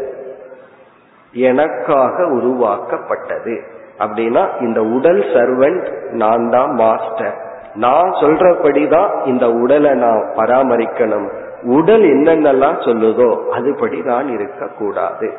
எனக்காக 1.33 2.27
உருவாக்கப்பட்டது. 2.27 3.63
அப்படின்னா 3.99 4.49
இந்த 4.61 4.83
உடல் 4.83 5.19
சர்வெண்ட் 5.19 6.11
நான் 6.11 6.51
தான் 6.51 6.75
மாஸ்டர் 6.75 7.45
நான் 7.75 8.11
சொல்றபடிதான் 8.11 9.27
இந்த 9.27 9.51
உடலை 9.51 9.95
நான் 9.95 10.23
பராமரிக்கணும். 10.37 11.29
உடல் 11.63 12.03
என்னென்னலாம் 12.03 12.79
சொல்லுதோ 12.85 13.39
அதுபடி 13.51 14.05
நான் 14.05 14.29
இருக்கக்கூடாது. 14.29 15.33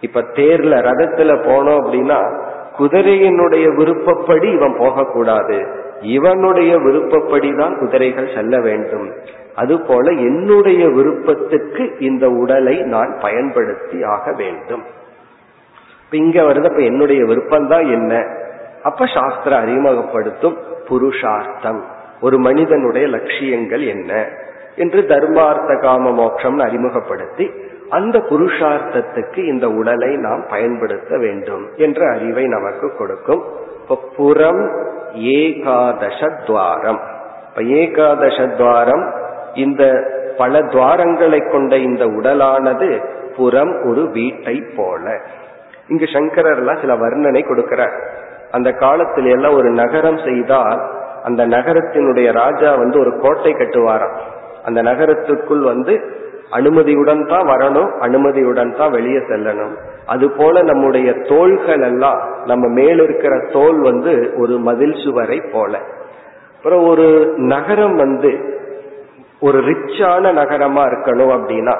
இப்ப 0.00 0.20
தேர்ல 0.20 0.74
ரதத்துல 0.88 1.30
போனோம் 1.48 1.80
அப்படின்னா 1.82 2.40
குதிரையினுடைய 2.78 3.74
விருப்பப்படி 3.74 4.50
இவன் 4.50 4.76
போகக்கூடாது. 4.78 5.66
இவனுடைய 6.00 6.76
விருப்பப்படிதான் 6.76 7.78
குதிரைகள் 7.78 8.30
செல்ல 8.34 8.60
வேண்டும். 8.60 9.12
அதுபோல 9.54 10.10
என்னுடைய 10.10 10.88
விருப்பத்துக்கு 10.88 11.96
இந்த 11.98 12.30
உடலை 12.30 12.82
நான் 12.82 13.18
பயன்படுத்தி 13.20 14.02
ஆக 14.02 14.32
வேண்டும். 14.32 14.82
இங்க 16.10 16.42
வருது 16.42 16.68
அப்ப 16.68 16.82
என்னுடைய 16.82 17.24
விருப்பம் 17.24 17.68
தான் 17.68 17.84
என்ன? 17.84 18.26
அப்ப 18.82 19.06
சாஸ்திர 19.06 19.56
அறிமுகப்படுத்தும் 19.56 20.56
புருஷார்த்தம். 20.88 21.84
ஒரு 22.20 22.38
மனிதனுடைய 22.38 23.06
லட்சியங்கள் 23.06 23.82
என்ன? 23.82 24.28
என்று 24.76 25.00
தர்மார்த்த 25.00 25.80
காம 25.80 26.12
மோட்சம் 26.12 26.58
அறிமுகப்படுத்தி 26.58 27.50
அந்த 27.88 28.18
புருஷார்த்தத்துக்கு 28.18 29.38
இந்த 29.38 29.68
உடலை 29.68 30.16
நாம் 30.16 30.46
பயன்படுத்த 30.50 31.18
வேண்டும் 31.18 31.68
என்ற 31.76 32.10
அறிவை 32.10 32.44
நமக்கு 32.44 32.96
கொடுக்கும். 32.96 33.42
புறம் 34.16 34.70
ஏகாதசத்வாரம். 35.16 37.00
இப்ப 37.48 37.62
ஏகாதசத்வாரம் 37.62 39.12
இந்த 39.54 40.10
பல 40.36 40.58
துவாரங்களை 40.58 41.50
கொண்ட 41.50 41.76
இந்த 41.76 42.06
உடலானது 42.06 43.04
புறம் 43.36 43.82
ஒரு 43.84 44.10
வீட்டை 44.10 44.64
போல. 44.76 45.20
இங்கு 45.88 46.04
சங்கரர்லாம் 46.04 46.80
சில 46.80 46.94
வர்ணனை 46.94 47.42
கொடுக்கிறார். 47.44 48.02
அந்த 48.50 48.70
காலத்துல 48.70 49.30
எல்லாம் 49.30 49.54
ஒரு 49.54 49.70
நகரம் 49.70 50.18
செய்தால் 50.24 50.90
அந்த 51.24 51.46
நகரத்தினுடைய 51.46 52.32
ராஜா 52.32 52.74
வந்து 52.74 52.98
ஒரு 52.98 53.18
கோட்டை 53.18 53.52
கட்டுவாராம். 53.52 54.16
அந்த 54.64 54.82
நகரத்துக்குள் 54.82 55.60
வந்து 55.60 56.24
அனுமதியுடன் 56.50 57.26
தான் 57.26 57.48
வரணும் 57.48 57.90
அனுமதியுடன் 57.98 58.76
தான் 58.76 58.90
வெளியே 58.90 59.18
செல்லணும். 59.18 59.74
அது 60.06 60.30
போல 60.30 60.62
நம்முடைய 60.62 61.12
தோள்கள் 61.12 61.80
எல்லாம் 61.80 62.20
நம்ம 62.44 62.68
மேல 62.68 63.02
இருக்கிற 63.02 63.38
தோல் 63.52 63.78
வந்து 63.80 64.32
ஒரு 64.36 64.58
மதில் 64.58 65.02
சுவரை 65.04 65.40
போல. 65.52 65.78
அப்புறம் 66.56 66.88
ஒரு 66.88 67.34
நகரம் 67.36 67.96
வந்து 67.96 68.30
ஒரு 69.40 69.58
ரிச்சான 69.58 70.32
நகரமா 70.32 70.82
இருக்கணும் 70.82 71.32
அப்படின்னா 71.36 71.74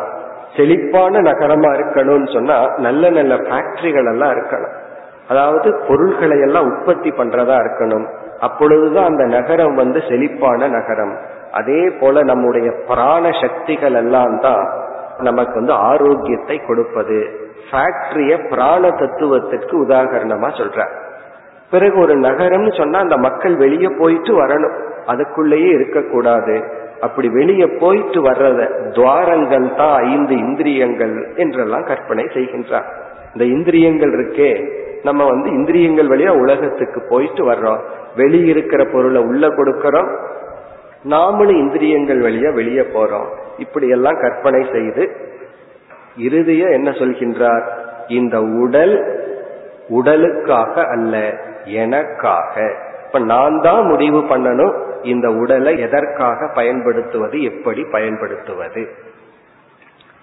செழிப்பான 0.57 1.21
நகரமா 1.21 1.71
இருக்கணும்னு 1.75 2.33
சொன்னா 2.33 2.75
நல்ல 2.77 3.11
நல்ல 3.11 3.35
ஃபேக்டரிகள் 3.35 4.11
எல்லாம் 4.13 4.31
இருக்கணும். 4.31 4.75
அதாவது 5.29 5.75
பொருள்களை 5.89 6.41
எல்லாம் 6.41 6.67
உற்பத்தி 6.67 7.11
பண்றதா 7.11 7.57
இருக்கணும். 7.65 8.07
அப்பொழுதுதான் 8.41 9.05
அந்த 9.05 9.25
நகரம் 9.25 9.75
வந்து 9.75 10.03
செழிப்பான 10.09 10.69
நகரம். 10.69 11.17
அதே 11.59 11.83
போல 12.01 12.23
நம்முடைய 12.23 12.69
பிராண 12.89 13.25
சக்திகள் 13.43 13.97
எல்லாம் 14.03 14.37
தான் 14.41 14.65
நமக்கு 15.19 15.55
வந்து 15.55 15.75
ஆரோக்கியத்தை 15.91 16.57
கொடுப்பது. 16.67 17.19
ஃபேக்டரிய 17.69 18.33
பிராண 18.51 18.89
தத்துவத்திற்கு 18.91 19.75
உதாகரணமா 19.85 20.49
சொல்ற 20.61 20.81
பிறகு 21.71 21.97
ஒரு 22.01 22.15
நகரம்னு 22.21 22.73
சொன்னா 22.79 22.99
அந்த 22.99 23.17
மக்கள் 23.17 23.55
வெளியே 23.57 23.89
போயிட்டு 23.99 24.33
வரணும். 24.41 24.77
அதுக்குள்ளேயே 25.07 25.71
இருக்கக்கூடாது. 25.79 26.57
அப்படி 27.01 27.29
வெளியே 27.29 27.67
போயிட்டு 27.81 28.21
வர்றத 28.23 28.61
துவாரங்கள் 28.93 29.67
தான் 29.75 29.97
ஐந்து 30.05 30.35
இந்திரியங்கள் 30.37 31.15
என்றெல்லாம் 31.37 31.85
கற்பனை 31.85 32.25
செய்கின்றார். 32.37 32.87
இந்த 33.33 33.45
இந்திரியங்கள் 33.55 34.13
இருக்கே. 34.17 34.51
நம்ம 35.03 35.25
வந்து 35.25 35.49
இந்திரியங்கள் 35.51 36.09
வழியா 36.09 36.33
உலகத்துக்கு 36.41 37.01
போயிட்டு 37.11 37.43
வர்றோம். 37.51 37.83
வெளியிருக்கிற 38.17 38.83
பொருளை 38.93 39.21
உள்ள 39.23 39.47
கொடுக்கறோம். 39.49 40.11
நாமளும் 41.09 41.59
இந்திரியங்கள் 41.59 42.21
வழியா 42.21 42.53
வெளியே 42.55 42.81
போறோம். 42.81 43.29
இப்படி 43.59 43.89
எல்லாம் 43.89 44.21
கற்பனை 44.21 44.67
செய்து 44.73 45.17
இறுதிய 46.19 46.73
என்ன 46.73 46.91
சொல்கின்றார்? 46.91 47.69
இந்த 48.09 48.43
உடல் 48.43 49.25
உடலுக்காக 49.89 50.87
அல்ல 50.87 51.35
எனக்காக. 51.65 52.75
இப்ப 53.07 53.19
நான் 53.19 53.61
தான் 53.61 53.87
முடிவு 53.87 54.21
பண்ணணும் 54.21 54.85
இந்த 55.03 55.31
உடலை 55.31 55.79
எதற்காக 55.79 56.51
பயன்படுத்துவது 56.55 57.43
எப்படி 57.43 57.85
பயன்படுத்துவது. 57.85 58.89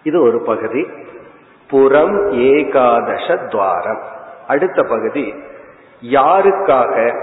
இது 0.04 0.22
ஒரு 0.22 0.42
பகுதி. 0.42 0.88
புறம் 1.68 2.32
ஏகாதச 2.32 3.50
துவாரம். 3.50 4.02
அடுத்த 4.48 4.84
பகுதி. 4.84 5.34
யாருக்காக? 6.12 7.20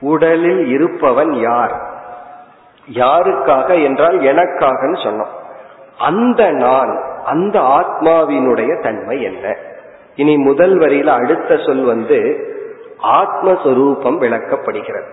உடலில் 0.00 0.66
இருப்பவன் 0.66 1.32
யார்? 1.32 1.93
யாருக்காக 2.92 3.82
என்றால் 3.82 4.18
எனக்காகன்னு 4.18 5.02
சொன்னோம். 5.04 5.32
அந்த 5.98 6.50
நான் 6.50 7.04
அந்த 7.24 7.60
ஆத்மாவினுடைய 7.60 8.82
தன்மை 8.82 9.22
என்ன? 9.22 9.56
இனி 10.14 10.36
முதல் 10.36 10.78
வரியில 10.78 11.06
அடுத்த 11.06 11.56
சொல் 11.56 11.84
வந்து 11.84 12.48
ஆத்மஸ்வரூபம் 13.02 14.18
விளக்கப்படுகிறது. 14.18 15.06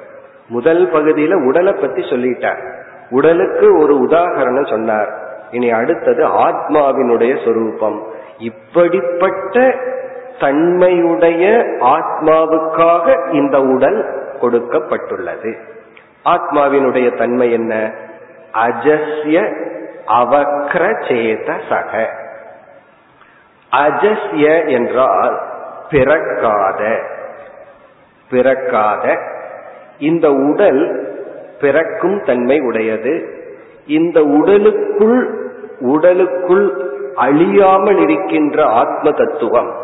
முதல் 0.48 0.92
பகுதியில 0.92 1.48
உடலை 1.48 1.74
பத்தி 1.74 2.02
சொல்லிட்டார். 2.02 2.74
உடலுக்கு 3.10 3.78
ஒரு 3.78 3.96
உதாகரணம் 3.96 4.70
சொன்னார். 4.70 5.20
இனி 5.52 5.72
அடுத்தது 5.72 6.28
ஆத்மாவினுடைய 6.28 7.46
சொரூபம். 7.46 8.04
இப்படிப்பட்ட 8.38 9.76
தன்மையுடைய 10.40 11.58
ஆத்மாவுக்காக 11.80 13.34
இந்த 13.34 13.62
உடல் 13.62 14.06
கொடுக்கப்பட்டுள்ளது. 14.42 15.58
ஆத்மாவினுடைய 16.26 17.18
தன்மை 17.18 17.52
என்ன? 17.52 17.92
அஜஸ்ய 18.54 19.70
அவக்ர 20.08 21.04
சேத 21.08 21.60
சக 21.70 22.10
அஜஸ்ய 23.72 24.70
என்றால் 24.70 25.42
பிறக்காத. 25.90 27.02
பிறக்காத. 28.30 29.18
இந்த 30.00 30.32
உடல் 30.32 31.10
பிறக்கும் 31.62 32.24
தன்மை 32.24 32.60
உடையது. 32.60 33.44
இந்த 33.88 34.24
உடலுக்குள் 34.24 35.50
உடலுக்குள் 35.80 36.94
அழியாமல் 37.16 37.98
இருக்கின்ற 37.98 38.64
ஆத்ம 38.66 39.12
தத்துவம். 39.12 39.76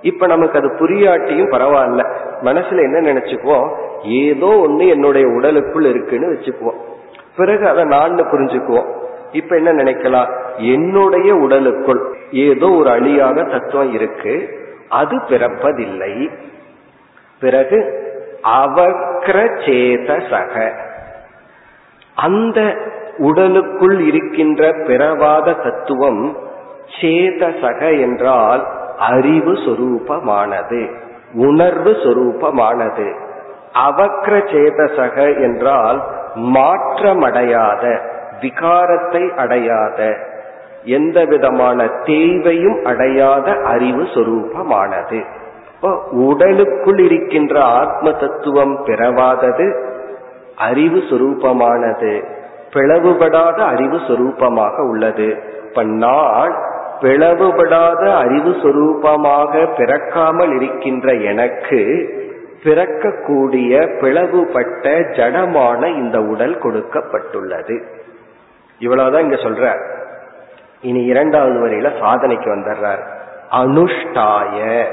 இப்ப 0.00 0.26
நமக்கு 0.26 0.58
அது 0.58 0.68
புரியாட்டியும் 0.68 1.50
பரவாயில்ல. 1.50 2.12
மனசுல 2.42 2.82
என்ன 2.82 3.12
நினைச்சுக்குவோம் 3.12 3.74
ஏதோ 4.02 4.46
ஒண்ணு 4.46 4.88
என்னுடைய 4.88 5.28
உடலுக்குள் 5.28 5.84
இருக்குன்னு 5.84 6.32
வச்சுக்குவோம். 6.32 6.80
பிறகு 7.36 7.68
அதை 7.68 7.84
நான் 7.84 8.14
புரிஞ்சுக்குவோம். 8.14 8.98
இப்ப 9.32 9.56
என்ன 9.56 9.72
நினைக்கலாம்? 9.72 10.30
என்னுடைய 10.56 11.34
உடலுக்குள் 11.34 12.16
ஏதோ 12.32 12.68
ஒரு 12.68 12.90
அழியாத 12.90 13.42
தத்துவம் 13.42 13.92
இருக்கு. 13.92 14.48
அது 14.88 15.16
பிறப்பதில்லை. 15.16 16.30
பிறகு 17.40 18.08
அவக்ர 18.64 19.38
சேதசக 19.66 20.72
அந்த 22.14 22.74
உடலுக்குள் 23.18 24.00
இருக்கின்ற 24.00 24.72
பிறவாத 24.86 25.52
தத்துவம் 25.52 26.36
சேதசக 27.00 28.00
என்றால் 28.00 28.66
அறிவு 28.98 29.52
சொரூபமானது. 29.52 30.90
உணர்வு 31.32 31.90
சொரூபமானது. 31.90 33.14
அவக்ர 33.88 34.34
சேதசக 34.52 35.42
என்றால் 35.42 36.02
மாற்றமடையாத 36.34 37.98
விகாரத்தை 38.40 39.36
அடையாத 39.36 40.16
எந்த 40.84 41.24
விதமான 41.24 41.86
தேவையும் 41.86 42.84
அடையாத 42.84 43.52
அறிவு 43.52 44.02
சொரூபமானது. 44.02 45.24
உடலுக்குள் 46.10 46.98
இருக்கின்ற 46.98 47.64
ஆத்ம 47.64 48.10
தத்துவம் 48.12 48.86
பிறவாதது 48.86 49.88
அறிவு 50.56 50.98
சுரூபமானது 50.98 52.24
பிளவுபடாத 52.72 53.58
அறிவு 53.58 53.96
சுரூபமாக 53.96 54.88
உள்ளது. 54.88 55.42
இப்ப 55.68 55.82
நான் 55.82 56.54
பிளவுபடாத 57.00 58.14
அறிவு 58.14 58.50
சொரூபமாக 58.50 59.76
பிறக்காமல் 59.76 60.54
இருக்கின்ற 60.54 61.12
எனக்கு 61.12 61.80
பிறக்கக்கூடிய 62.64 64.00
பிளவுபட்ட 64.00 64.90
ஜடமான 64.90 65.96
இந்த 65.96 66.20
உடல் 66.20 66.58
கொடுக்கப்பட்டுள்ளது. 66.62 67.82
இவ்வளவுதான் 68.78 69.22
இங்க 69.22 69.36
சொல்ற. 69.36 69.80
இனி 70.80 71.04
இரண்டாவது 71.04 71.66
வரையில 71.66 71.98
சாதனைக்கு 71.98 72.50
வந்துடுறார் 72.56 73.02
அனுஷ்டாய. 73.50 74.84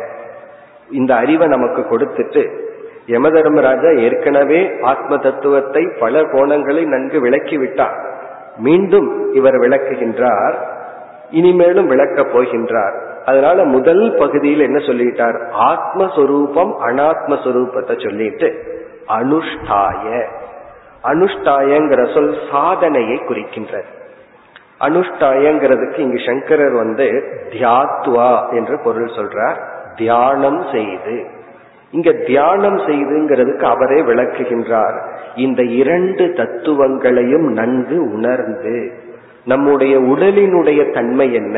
இந்த 0.92 1.16
அறிவை 1.16 1.48
நமக்கு 1.48 1.82
கொடுத்துட்டு 1.82 2.66
யம 3.06 3.30
தர்மராஜா 3.30 3.92
ஏற்கனவே 4.00 4.80
ஆத்ம 4.82 5.18
தத்துவத்தை 5.18 5.84
பல 6.00 6.22
கோணங்களை 6.22 6.86
நன்கு 6.86 7.20
விளக்கி 7.20 7.58
விட்டார் 7.58 7.98
மீண்டும் 8.58 9.34
இவர் 9.34 9.56
விளக்குகின்றார். 9.56 10.76
இனிமேலும் 11.30 11.88
விளக்கப் 11.88 12.38
போகின்றார். 12.38 13.06
அதனால 13.26 13.64
முதல் 13.64 14.16
பகுதியில் 14.20 14.60
என்ன 14.60 14.78
சொல்லிட்டார்? 14.78 15.40
ஆத்மஸ்வரூபம் 15.60 16.74
அனாத்மஸ்வரூபத்தை 16.86 18.04
சொல்லிட்டு 18.04 18.76
அனுஷ்டாய. 19.08 20.26
அனுஷ்டாயங்கிற 21.04 22.14
சொல் 22.14 22.38
சாதனையை 22.52 23.18
குறிக்கின்றது. 23.18 23.84
அனுஷ்டாயங்கிறதுக்கு 24.80 25.98
இங்கு 25.98 26.20
சங்கரர் 26.26 26.72
வந்து 26.72 27.24
தியாத்வா 27.50 28.50
என்று 28.52 28.80
பொருள் 28.84 29.06
சொல்றார். 29.06 29.56
தியானம் 29.96 30.66
செய்து. 30.72 31.26
இங்க 31.92 32.12
தியானம் 32.12 32.78
செய்துங்கிறதுக்கு 32.78 33.64
அவரே 33.64 34.02
விளக்குகின்றார். 34.02 35.02
இந்த 35.36 35.64
இரண்டு 35.64 36.34
தத்துவங்களையும் 36.34 37.52
நன்கு 37.52 38.14
உணர்ந்து 38.14 39.06
நம்முடைய 39.48 40.00
உடலினுடைய 40.00 40.82
தன்மை 40.94 41.34
என்ன? 41.34 41.58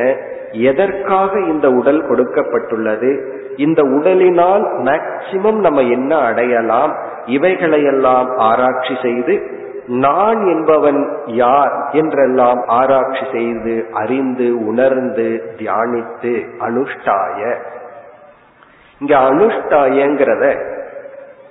எதற்காக 0.51 1.39
இந்த 1.39 1.69
உடல் 1.69 2.01
கொடுக்கப்பட்டுள்ளது? 2.09 3.11
இந்த 3.55 3.81
உடலினால் 3.83 4.65
மேக்சிமம் 4.83 5.59
நம்ம 5.59 5.81
என்ன 5.81 6.11
அடையலாம்? 6.17 6.93
இவைகளையெல்லாம் 7.25 8.29
ஆராய்ச்சி 8.37 8.95
செய்து 9.01 9.35
நான் 9.87 10.41
என்பவன் 10.45 10.99
யார் 11.25 11.73
என்றெல்லாம் 11.91 12.61
ஆராய்ச்சி 12.67 13.25
செய்து 13.31 13.85
அறிந்து 13.93 14.47
உணர்ந்து 14.65 15.27
தியானித்து 15.57 16.33
அனுஷ்டாய. 16.59 17.55
இங்க 18.99 19.13
அனுஷ்டாயங்கிறத 19.17 20.45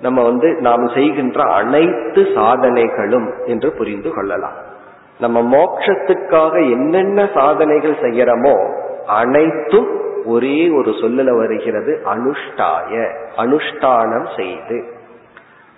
நம்ம 0.01 0.23
வந்து 0.23 0.49
நாம் 0.61 0.87
செய்கின்ற 0.87 1.43
அனைத்து 1.53 2.21
சாதனைகளும் 2.35 3.29
என்று 3.45 3.71
புரிந்து 3.71 4.11
கொள்ளலாம். 4.13 4.67
நம்ம 5.19 5.41
மோட்சத்துக்காக 5.51 6.53
என்னென்ன 6.71 7.29
சாதனைகள் 7.33 7.95
செய்யறோமோ 8.01 8.55
அனைத்தும் 9.13 9.89
ஒரே 10.25 10.69
ஒரு 10.69 10.91
சொல்லுல 10.91 11.35
வருகிறது 11.37 11.91
அனுஷ்டாய 12.05 12.93
அனுஷ்டானம் 13.37 14.27
செய்து. 14.35 14.77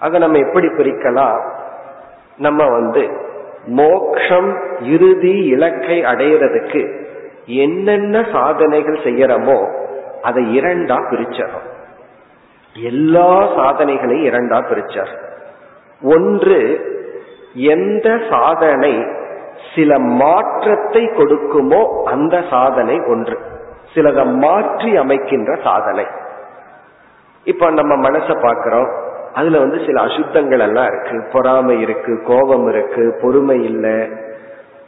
அதை 0.01 0.19
நம்ம 0.19 0.37
எப்படி 0.37 0.67
பிரிக்கலாம் 0.67 1.41
நம்ம 2.37 2.69
வந்து 2.69 3.03
மோக்ஷம் 3.75 4.49
இறுதி 4.85 5.33
இலக்கை 5.47 5.97
அடையிறதுக்கு 6.03 6.81
என்னென்ன 7.61 8.21
சாதனைகள் 8.31 8.99
செய்யறோமோ 9.03 9.59
அதை 10.21 10.43
இரண்டா 10.57 10.97
பிரிச்சறோம் 11.11 11.67
எல்லா 12.75 13.29
சாதனைகளையும் 13.55 14.27
இரண்டா 14.27 14.59
பிரிச்சார் 14.69 15.13
ஒன்று 16.01 16.59
எந்த 17.73 18.07
சாதனை 18.29 18.93
சில 19.75 19.99
மாற்றத்தை 19.99 21.03
கொடுக்குமோ 21.05 22.03
அந்த 22.03 22.43
சாதனை 22.49 22.99
ஒன்று. 23.07 23.37
சிலதை 23.93 24.25
மாற்றி 24.35 24.97
அமைக்கின்ற 24.97 25.61
சாதனை. 25.63 26.05
இப்ப 27.43 27.69
நம்ம 27.69 28.09
மனசை 28.09 28.41
பார்க்கிறோம். 28.41 28.89
அதுல 29.33 29.59
வந்து 29.59 29.77
சில 29.85 30.01
அசுத்தங்கள் 30.01 30.59
எல்லாம் 30.59 30.87
இருக்கு. 30.87 31.29
பொறாமை 31.31 31.79
இருக்கு 31.79 32.21
கோபம் 32.23 32.67
இருக்கு 32.67 33.17
பொறுமை 33.21 33.63
இல்லை 33.63 34.29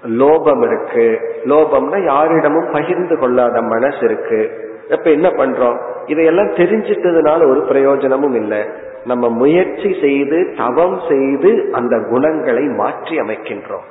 லோபம் 0.04 0.64
இருக்கு. 0.66 1.22
லோபம்னா 1.44 2.04
யாரிடமும் 2.06 2.72
பகிர்ந்து 2.72 3.20
கொள்ளாத 3.20 3.62
மனசு 3.62 3.98
இருக்கு. 4.02 4.72
இப்ப 4.90 5.10
என்ன 5.10 5.30
பண்றோம்? 5.30 5.78
இதையெல்லாம் 6.06 6.52
தெரிஞ்சிட்டதுனால 6.52 7.50
ஒரு 7.50 7.62
பிரயோஜனமும் 7.62 8.36
இல்லை. 8.36 8.66
நம்ம 9.06 9.30
முயற்சி 9.30 9.98
செய்து 10.02 10.54
தவம் 10.58 11.00
செய்து 11.10 11.70
அந்த 11.72 12.00
குணங்களை 12.10 12.64
மாற்றி 12.64 13.18
அமைக்கின்றோம். 13.18 13.88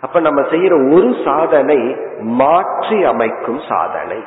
அப்ப 0.00 0.20
நம்ம 0.20 0.40
செய்யற 0.40 0.94
ஒரு 0.94 1.14
சாதனை 1.24 1.96
மாற்றி 2.20 3.04
அமைக்கும் 3.04 3.60
சாதனை. 3.68 4.24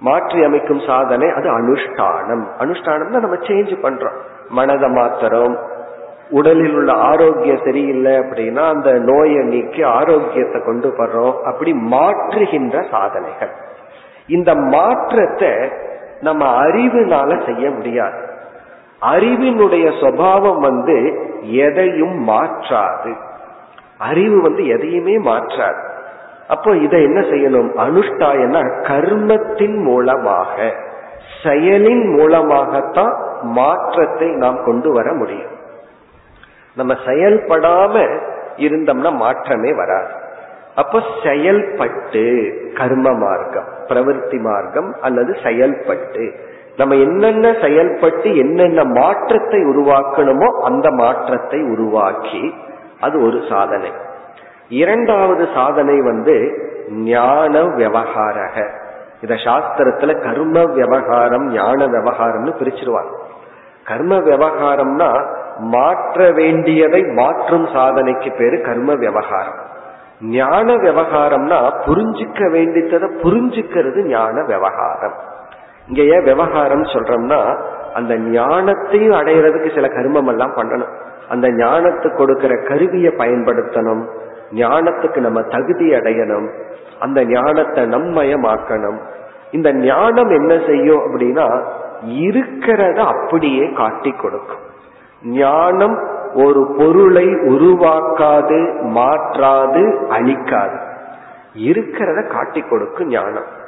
மாற்றி 0.00 0.44
அமைக்கும் 0.44 0.80
சாதனை 0.86 1.30
அது 1.30 1.48
அனுஷ்டானம். 1.58 2.44
அனுஷ்டானம்னா 2.58 3.20
நம்ம 3.20 3.36
சேஞ்ச் 3.36 3.74
பண்றோம். 3.82 4.16
மனதை 4.48 4.88
மாத்திரம் 4.88 5.58
உடலில் 6.30 6.74
உள்ள 6.74 6.92
ஆரோக்கியம் 6.92 7.60
சரியில்லை 7.64 8.12
அப்படின்னா 8.12 8.68
அந்த 8.68 8.92
நோயை 8.92 9.44
நீக்கி 9.44 9.82
ஆரோக்கியத்தை 9.82 10.62
கொண்டு 10.62 10.88
வர்றோம். 10.88 11.40
அப்படி 11.40 11.72
மாற்றுகின்ற 11.72 12.90
சாதனைகள். 12.90 13.50
இந்த 14.26 14.54
மாற்றத்தை 14.54 15.72
நம்ம 16.20 16.64
அறிவுனால 16.64 17.44
செய்ய 17.44 17.70
முடியாது. 17.70 18.28
அறிவினுடைய 19.00 19.86
சுவாவம் 20.00 20.60
வந்து 20.60 21.18
எதையும் 21.42 22.18
மாற்றாது. 22.22 23.14
அறிவு 23.98 24.40
வந்து 24.40 24.66
எதையுமே 24.66 25.18
மாற்றாது. 25.18 25.82
அப்போ 26.48 26.76
இதை 26.76 27.02
என்ன 27.02 27.20
செய்யணும்? 27.20 27.70
அனுஷ்டாயனா 27.76 28.82
கர்மத்தின் 28.82 29.82
மூலமாக 29.82 30.72
செயலின் 31.42 32.16
மூலமாகத்தான் 32.16 33.14
மாற்றத்தை 33.42 34.28
நாம் 34.28 34.64
கொண்டு 34.64 34.92
வர 34.92 35.12
முடியும். 35.12 35.52
நம்ம 36.74 36.94
செயல்படாம 37.06 38.20
இருந்தோம்னா 38.56 39.16
மாற்றமே 39.16 39.72
வராது. 39.74 40.22
அப்ப 40.74 41.02
செயல்பட்டு 41.22 42.24
கர்ம 42.74 43.12
மார்க்கம் 43.12 43.64
பிரவருத்தி 43.86 44.40
மார்க்கம் 44.40 44.96
அல்லது 45.00 45.36
செயல்பட்டு 45.42 46.34
நம்ம 46.76 46.94
என்னென்ன 46.94 47.52
செயல்பட்டு 47.62 48.36
என்னென்ன 48.36 48.84
மாற்றத்தை 48.84 49.60
உருவாக்கணுமோ 49.60 50.46
அந்த 50.60 50.90
மாற்றத்தை 50.90 51.62
உருவாக்கி 51.62 52.54
அது 53.04 53.16
ஒரு 53.26 53.38
சாதனை. 53.48 53.90
இரண்டாவது 54.68 55.44
சாதனை 55.54 55.96
வந்து 56.00 56.34
ஞான 56.90 57.62
விவகாரக. 57.78 58.56
இத 59.20 59.34
சாஸ்திரத்துல 59.34 60.12
கர்ம 60.22 60.64
விவகாரம் 60.64 61.46
ஞான 61.52 61.86
விவகாரம்னு 61.86 62.52
பிரிச்சிருவாங்க. 62.60 63.12
கர்ம 63.84 64.14
விவகாரம்னா 64.18 65.10
மாற்ற 65.58 66.30
வேண்டியதை 66.30 67.02
மாற்றும் 67.02 67.66
சாதனைக்கு 67.66 68.30
பேரு 68.38 68.60
கர்ம 68.60 68.94
விவகாரம். 68.94 69.60
ஞான 70.20 70.74
விவகாரம்னா 70.74 71.58
புரிஞ்சிக்க 71.86 72.50
வேண்டியதை 72.50 73.08
புரிஞ்சுக்கிறது 73.22 74.00
ஞான 74.06 74.42
விவகாரம். 74.42 75.16
இங்க 75.88 76.02
ஏன் 76.14 76.24
விவகாரம் 76.24 76.82
சொல்றோம்னா 76.82 77.40
அந்த 77.94 78.14
ஞானத்தையும் 78.14 79.16
அடையிறதுக்கு 79.20 79.74
சில 79.74 79.86
கர்மம் 79.86 80.28
எல்லாம் 80.28 80.56
பண்ணணும். 80.56 80.92
அந்த 81.28 81.48
ஞானத்துக்கு 81.48 82.16
கொடுக்கிற 82.16 82.56
கருவியை 82.56 83.12
பயன்படுத்தணும். 83.16 84.06
ஞானத்துக்கு 84.52 85.16
நம்ம 85.16 85.42
தகுதி 85.42 85.90
அடையணும். 85.90 86.48
அந்த 87.00 87.24
ஞானத்தை 87.24 87.84
நம்மயமாக்கணும். 87.84 88.98
இந்த 89.50 89.72
ஞானம் 89.72 90.30
என்ன 90.30 90.60
செய்யும் 90.66 90.98
அப்படின்னா 90.98 91.62
இருக்கிறத 92.06 92.96
அப்படியே 92.96 93.72
காட்டி 93.72 94.10
கொடுக்கும். 94.10 94.58
ஞானம் 95.22 95.98
ஒரு 96.34 96.74
பொருளை 96.78 97.26
உருவாக்காது 97.26 98.82
மாற்றாது 98.82 100.06
அழிக்காது. 100.10 100.78
இருக்கிறத 101.54 102.26
காட்டி 102.26 102.60
கொடுக்கும் 102.60 103.08
ஞானம். 103.08 103.62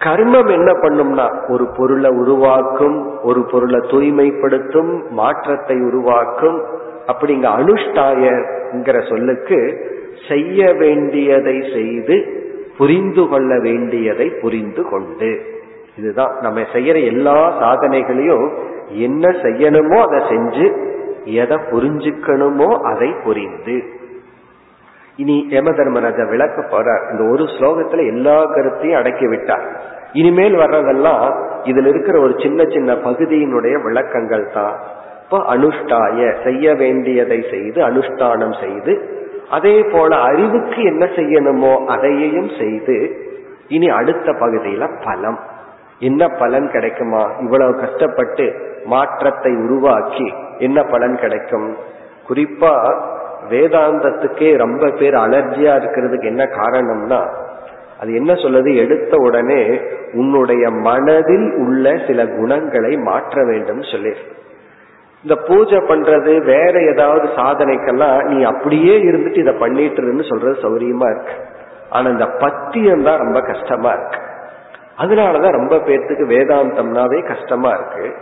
கர்மம் 0.00 0.50
என்ன 0.50 0.70
பண்ணும்னா 0.72 1.26
ஒரு 1.48 1.64
பொருளை 1.76 2.10
உருவாக்கும் 2.10 2.98
ஒரு 3.22 3.40
பொருளை 3.50 3.80
தூய்மைப்படுத்தும் 3.90 4.92
மாற்றத்தை 5.10 5.76
உருவாக்கும். 5.80 6.58
அப்படிங்க 7.06 7.46
அனுஷ்டாயங்கிற 7.60 9.08
சொல்லுக்கு 9.08 9.58
செய்ய 10.28 10.72
வேண்டியதை 10.72 11.56
செய்து 11.74 12.16
புரிந்து 12.78 13.28
கொள்ள 13.28 13.58
வேண்டியதை 13.58 14.26
புரிந்து 14.42 14.82
கொண்டு. 14.90 15.30
இதுதான் 15.96 16.34
நம்ம 16.40 16.60
செய்யற 16.60 16.96
எல்லா 17.04 17.38
சாதனைகளையும் 17.62 18.46
என்ன 19.06 19.28
செய்யணுமோ 19.28 19.98
அதை 20.06 20.20
செஞ்சு 20.32 20.66
எதை 21.24 21.56
புரிஞ்சுக்கணுமோ 21.72 22.70
அதை 22.92 23.10
புரிந்து. 23.24 23.76
இனி 25.22 25.36
யம 25.54 25.68
தர்மராஜா 25.78 26.24
விளக்க 26.32 26.58
போறார். 26.72 27.02
இந்த 27.10 27.22
ஒரு 27.32 27.44
ஸ்லோகத்துல 27.54 28.04
எல்லா 28.12 28.36
கருத்தையும் 28.54 28.98
அடக்கி 28.98 29.26
விட்டார். 29.26 29.64
இனிமேல் 30.12 30.56
வர்றதெல்லாம் 30.56 31.24
இதுல 31.64 31.90
இருக்கிற 31.92 32.16
ஒரு 32.20 32.34
சின்ன 32.38 32.60
சின்ன 32.74 32.90
பகுதியினுடைய 33.06 33.74
விளக்கங்கள் 33.86 34.46
தான். 34.52 34.76
இப்போ 35.22 35.38
அனுஷ்டாய 35.54 36.20
செய்ய 36.44 36.74
வேண்டியதை 36.74 37.40
செய்து 37.50 37.80
அனுஷ்டானம் 37.88 38.54
செய்து 38.62 38.92
அதே 39.50 39.76
போல 39.92 40.10
அறிவுக்கு 40.28 40.80
என்ன 40.82 41.04
செய்யணுமோ 41.18 41.72
அதையையும் 41.94 42.50
செய்து 42.58 42.96
இனி 43.68 43.88
அடுத்த 43.90 44.32
பகுதியில 44.32 44.84
பலம். 45.04 45.38
என்ன 46.08 46.22
பலன் 46.40 46.66
கிடைக்குமா? 46.70 47.22
இவ்வளவு 47.40 47.72
கஷ்டப்பட்டு 47.80 48.44
மாற்றத்தை 48.84 49.52
உருவாக்கி 49.64 50.28
என்ன 50.58 50.78
பலன் 50.82 51.16
கிடைக்கும்? 51.16 51.68
குறிப்பா 52.28 52.74
வேதாந்தத்துக்கே 53.50 54.56
ரொம்ப 54.56 54.90
பேர் 54.90 55.14
அலர்ஜியா 55.14 55.72
இருக்கிறதுக்கு 55.76 56.24
என்ன 56.24 56.44
காரணம்னா 56.44 57.48
அது 58.00 58.14
என்ன 58.14 58.32
சொல்லுது? 58.32 58.76
எடுத்த 58.76 59.16
உடனே 59.16 59.80
உன்னுடைய 60.12 60.70
மனதில் 60.70 61.52
உள்ள 61.54 61.98
சில 62.06 62.26
குணங்களை 62.26 62.96
மாற்ற 62.96 63.44
வேண்டும் 63.44 63.82
சொல்லி. 63.82 64.12
இந்த 65.22 65.42
பூஜை 65.42 65.78
பண்றது 65.78 66.44
வேற 66.44 66.82
ஏதாவது 66.82 67.28
சாதனைக்கெல்லாம் 67.36 68.24
நீ 68.24 68.42
அப்படியே 68.42 68.98
இருந்துட்டு 68.98 69.38
இதை 69.38 69.54
பண்ணிட்டு 69.54 70.24
சொல்றது 70.28 70.60
சௌரியமா 70.62 71.10
இருக்கு. 71.10 71.32
ஆனா 71.90 72.08
இந்த 72.08 72.26
பத்தியம் 72.26 73.02
தான் 73.02 73.18
ரொம்ப 73.18 73.40
கஷ்டமா 73.40 73.92
இருக்கு. 73.92 74.18
அதனாலதான் 74.98 75.52
ரொம்ப 75.52 75.76
பேர்த்துக்கு 75.76 76.24
வேதாந்தம்னாவே 76.28 77.26
கஷ்டமா 77.26 77.70
இருக்கு. 77.70 78.12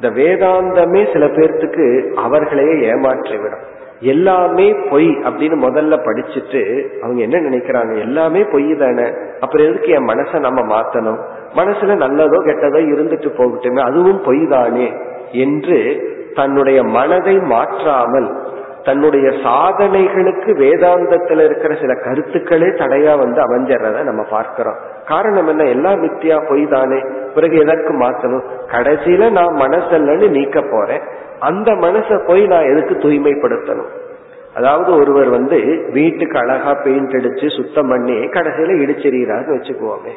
இந்த 0.00 0.20
வேதாந்தமே 0.22 1.12
சில 1.12 1.26
பேர்த்துக்கு 1.26 2.12
அவர்களையே 2.12 2.92
ஏமாற்றிவிடும். 2.92 3.70
எல்லாமே 4.02 4.74
பொய் 4.90 5.08
அப்படின்னு 5.08 5.56
முதல்ல 5.66 5.96
படிச்சுட்டு 6.06 6.62
அவங்க 7.02 7.22
என்ன 7.22 7.38
நினைக்கிறாங்க? 7.38 7.98
எல்லாமே 7.98 8.44
பொய் 8.44 8.76
தானே. 8.76 9.06
அப்புறம் 9.40 9.66
எதுக்கு 9.66 9.88
என் 9.88 10.08
மனசை 10.08 10.38
நம்ம 10.38 10.60
மாத்தணும்? 10.60 11.20
மனசுல 11.56 11.96
நல்லதோ 11.96 12.38
கெட்டதோ 12.44 12.80
இருந்துட்டு 12.92 13.28
போகட்டுமே 13.36 13.80
அதுவும் 13.80 14.20
பொய் 14.24 14.46
தானே 14.46 14.92
என்று 15.32 15.78
தன்னுடைய 16.34 16.82
மனதை 16.82 17.38
மாற்றாமல் 17.38 18.40
தன்னுடைய 18.82 19.28
சாதனைகளுக்கு 19.30 20.50
வேதாந்தத்தில் 20.52 21.44
இருக்கிற 21.44 21.74
சில 21.74 21.94
கருத்துக்களே 21.94 22.66
தடையா 22.66 23.18
வந்து 23.18 23.40
அமைஞ்சிடறத 23.42 24.02
நம்ம 24.02 24.22
பார்க்கிறோம். 24.30 24.74
காரணம் 25.06 25.48
என்ன? 25.48 25.64
எல்லாம் 25.64 26.02
மித்தியா 26.02 26.48
பொய் 26.48 26.66
தானே. 26.66 27.02
பிறகு 27.34 27.58
எதற்கு 27.58 27.92
மாத்தணும்? 27.94 28.42
கடைசியில 28.66 29.30
நான் 29.30 29.54
மனசல்லன்னு 29.54 30.30
நீக்க 30.30 30.62
போறேன். 30.70 31.00
அந்த 31.42 31.70
மனசை 31.72 32.26
போய் 32.26 32.46
நான் 32.46 32.70
எதுக்கு 32.72 32.94
தூய்மைப்படுத்தணும்? 32.94 33.92
அதாவது 34.54 34.90
ஒருவர் 34.94 35.28
வந்து 35.28 35.86
வீட்டுக்கு 35.92 36.38
அழகா 36.38 36.74
பெயிண்ட் 36.74 37.12
அடிச்சு 37.12 37.46
சுத்தம் 37.56 37.88
பண்ணி 37.88 38.12
கடைசியில 38.12 38.74
இடிச்சிருக்கிறாருன்னு 38.84 39.56
வச்சுக்குவோமே. 39.56 40.14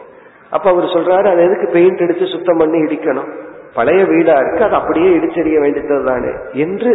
அப்ப 0.49 0.69
அவர் 0.69 0.83
சொல்றாரு 0.83 1.27
அது 1.31 1.43
எதுக்கு 1.43 1.69
பெயிண்ட் 1.73 1.99
அடிச்சு 1.99 2.31
சுத்தம் 2.31 2.57
பண்ணி 2.57 2.77
இடிக்கணும்? 2.77 3.29
பழைய 3.73 4.05
வீடா 4.05 4.33
இருக்கு 4.33 4.63
அது 4.63 4.73
அப்படியே 4.73 5.09
இடிச்செறிய 5.17 5.59
வேண்டியது 5.59 6.03
தானே 6.03 6.31
என்று 6.51 6.91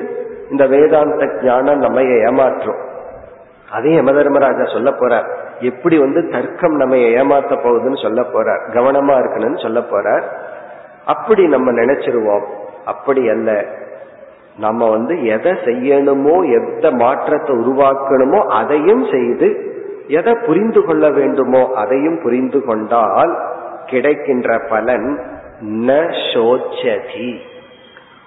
இந்த 0.51 0.67
வேதாந்த 0.67 1.27
ஞானம் 1.43 1.79
நம்ம 1.79 2.01
ஏமாற்றும். 2.01 2.81
அதே 3.73 3.95
யம 3.95 4.13
தர்மராஜா 4.13 4.65
சொல்ல 4.73 4.91
போறார். 4.91 5.29
எப்படி 5.61 5.99
வந்து 5.99 6.29
தர்க்கம் 6.29 6.77
நம்ம 6.77 6.97
ஏமாத்த 6.97 7.53
போகுதுன்னு 7.65 8.03
சொல்ல 8.03 8.21
போறார். 8.21 8.63
கவனமா 8.75 9.15
இருக்கணும்னு 9.19 9.63
சொல்ல 9.63 9.81
போறார். 9.81 10.23
அப்படி 11.05 11.47
நம்ம 11.47 11.73
நினைச்சிருவோம். 11.73 12.47
அப்படி 12.85 13.29
அல்ல. 13.29 13.65
நம்ம 14.61 14.89
வந்து 14.91 15.15
எதை 15.35 15.53
செய்யணுமோ 15.67 16.35
எந்த 16.59 16.87
மாற்றத்தை 16.91 17.53
உருவாக்கணுமோ 17.57 18.41
அதையும் 18.61 19.05
செய்து 19.11 19.49
எதை 20.09 20.33
புரிந்து 20.47 20.81
கொள்ள 20.85 21.11
வேண்டுமோ 21.11 21.63
அதையும் 21.75 22.19
புரிந்து 22.23 22.61
கொண்டால் 22.65 23.33
கிடைக்கின்ற 23.87 24.59
பலன் 24.71 25.09
ந 25.87 25.91
சோச்சதி. 26.33 27.31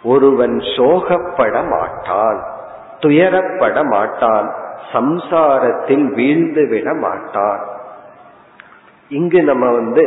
ஒருவன் 0.03 0.57
சோகப்பட 0.75 1.55
மாட்டான் 1.69 2.39
துயரப்பட 3.01 3.77
மாட்டான் 3.89 4.47
சம்சாரத்தில் 4.93 6.05
வீழ்ந்து 6.13 6.63
விட 6.67 6.87
மாட்டான். 6.93 7.61
இங்கு 9.11 9.39
நம்ம 9.43 9.65
வந்து 9.71 10.05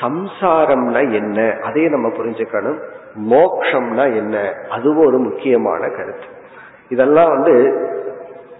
சம்சாரம்னா 0.00 1.02
என்ன? 1.12 1.38
அதையும் 1.62 1.92
நம்ம 1.92 2.08
புரிஞ்சுக்கணும். 2.08 2.80
மோக்ஷம்னா 3.14 4.16
என்ன? 4.16 4.54
அதுவும் 4.70 5.06
ஒரு 5.06 5.18
முக்கியமான 5.18 5.88
கருத்து. 5.88 6.24
இதெல்லாம் 6.88 7.28
வந்து 7.28 7.74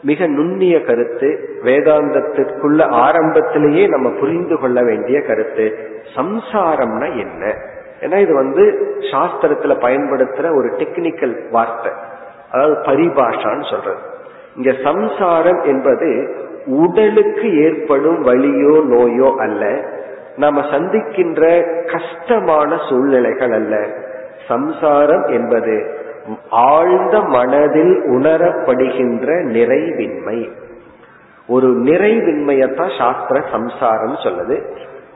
மிக 0.02 0.26
நுண்ணிய 0.26 0.82
கருத்து. 0.82 1.58
வேதாந்தத்திற்குள்ள 1.64 2.82
ஆரம்பத்திலேயே 2.82 3.86
நம்ம 3.86 4.10
புரிந்து 4.10 4.58
கொள்ள 4.58 4.82
வேண்டிய 4.82 5.22
கருத்து. 5.22 5.78
சம்சாரம்னா 6.14 7.18
என்ன? 7.18 7.54
ஏன்னா 8.00 8.20
இது 8.20 8.34
வந்து 8.34 8.92
சாஸ்திரத்துல 9.00 9.74
பயன்படுத்துற 9.80 10.56
ஒரு 10.56 10.68
டெக்னிக்கல் 10.68 11.50
வார்த்தை. 11.50 11.92
அதாவது 12.52 12.74
பரிபாஷான்னு 12.74 13.70
சொல்றது. 13.70 13.98
இங்க 14.56 14.72
சம்சாரம் 14.82 15.62
என்பது 15.62 16.36
உடலுக்கு 16.66 17.62
ஏற்படும் 17.62 18.26
வலியோ 18.26 18.84
நோயோ 18.84 19.36
அல்ல. 19.36 19.84
நாம 20.36 20.60
சந்திக்கின்ற 20.60 21.64
கஷ்டமான 21.92 22.76
சூழ்நிலைகள் 22.88 23.52
அல்ல. 23.52 23.86
சம்சாரம் 24.50 25.26
என்பது 25.26 25.74
ஆழ்ந்த 26.50 27.20
மனதில் 27.20 27.94
உணரப்படுகின்ற 28.06 29.28
நிறைவின்மை. 29.56 30.38
ஒரு 31.48 31.66
நிறைவின்மையத்தான் 31.66 32.92
சாஸ்திர 32.98 33.44
சம்சாரம் 33.52 34.14
சொல்லுது. 34.14 34.56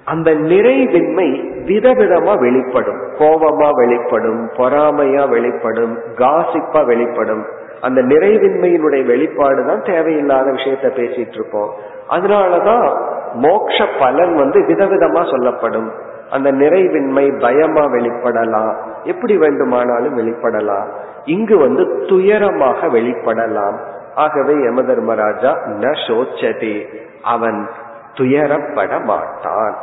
அந்த 0.04 0.30
நிறைவின்மை 0.30 1.28
விதவிதமா 1.66 2.38
வெளிப்படும். 2.38 3.00
கோபமா 3.18 3.68
வெளிப்படும் 3.70 4.50
பொறாமையா 4.50 5.28
வெளிப்படும் 5.28 5.98
காசிப்பா 6.14 6.84
வெளிப்படும். 6.86 7.44
அந்த 7.80 8.02
நிறைவின்மையினுடைய 8.02 9.04
வெளிப்பாடு 9.06 9.66
தான் 9.66 9.82
தேவையில்லாத 9.82 10.50
விஷயத்த 10.50 10.86
பேசிட்டு 10.98 11.34
இருப்போம். 11.34 11.74
அதனாலதான் 12.10 12.86
மோக்ஷ 13.34 13.86
பலன் 13.98 14.34
வந்து 14.34 14.60
விதவிதமா 14.60 15.30
சொல்லப்படும். 15.30 15.90
அந்த 16.30 16.52
நிறைவின்மை 16.52 17.40
பயமா 17.40 17.84
வெளிப்படலாம். 17.84 18.74
எப்படி 19.04 19.36
வேண்டுமானாலும் 19.36 20.18
வெளிப்படலாம். 20.18 20.88
இங்கு 21.24 21.58
வந்து 21.58 21.82
துயரமாக 21.84 22.86
வெளிப்படலாம். 22.86 23.78
ஆகவே 24.14 24.54
யம 24.54 24.82
தர்மராஜா 24.82 25.58
ந 25.66 25.92
சோச்சதே. 26.06 26.86
அவன் 27.22 27.68
துயரப்பட 28.14 29.04
மாட்டான். 29.04 29.76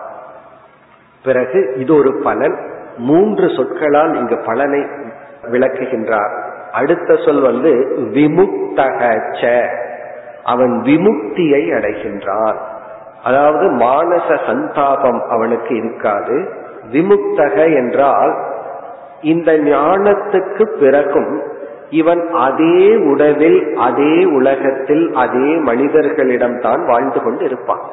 பிறகு 1.24 1.74
இது 1.78 1.96
ஒரு 1.96 2.14
பலன். 2.24 2.70
மூன்று 2.98 3.50
சொற்களால் 3.50 4.16
இங்கு 4.16 4.38
பலனை 4.46 4.80
விளக்குகின்றார். 5.52 6.42
அடுத்த 6.72 7.16
சொல் 7.16 7.42
வந்து 7.42 7.96
விமுக்தக 8.14 9.68
அவன் 10.44 10.82
விமுக்தியை 10.86 11.74
அடைகின்றான். 11.78 12.56
அதாவது 13.24 13.66
மானச 13.84 14.28
சந்தாபம் 14.46 15.22
அவனுக்கு 15.30 15.76
இருக்காது. 15.76 16.36
விமுக்தக 16.92 17.56
என்றால் 17.76 18.34
இந்த 19.22 19.52
ஞானத்துக்கு 19.66 20.64
பிறகும் 20.80 21.34
இவன் 21.90 22.22
அதே 22.48 22.78
உடலில் 23.12 23.60
அதே 23.78 24.16
உலகத்தில் 24.38 25.06
அதே 25.14 25.50
மனிதர்களிடம் 25.70 26.60
தான் 26.60 26.82
வாழ்ந்து 26.86 27.20
கொண்டு 27.24 27.44
இருப்பான் 27.44 27.84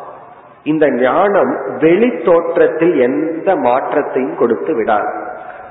இந்த 0.63 0.87
ஞானம் 0.91 1.53
வெளி 1.79 2.11
தோற்றத்தில் 2.25 2.95
எந்த 2.99 3.49
மாற்றத்தையும் 3.57 4.37
கொடுத்து 4.37 4.73
விடாது. 4.75 5.11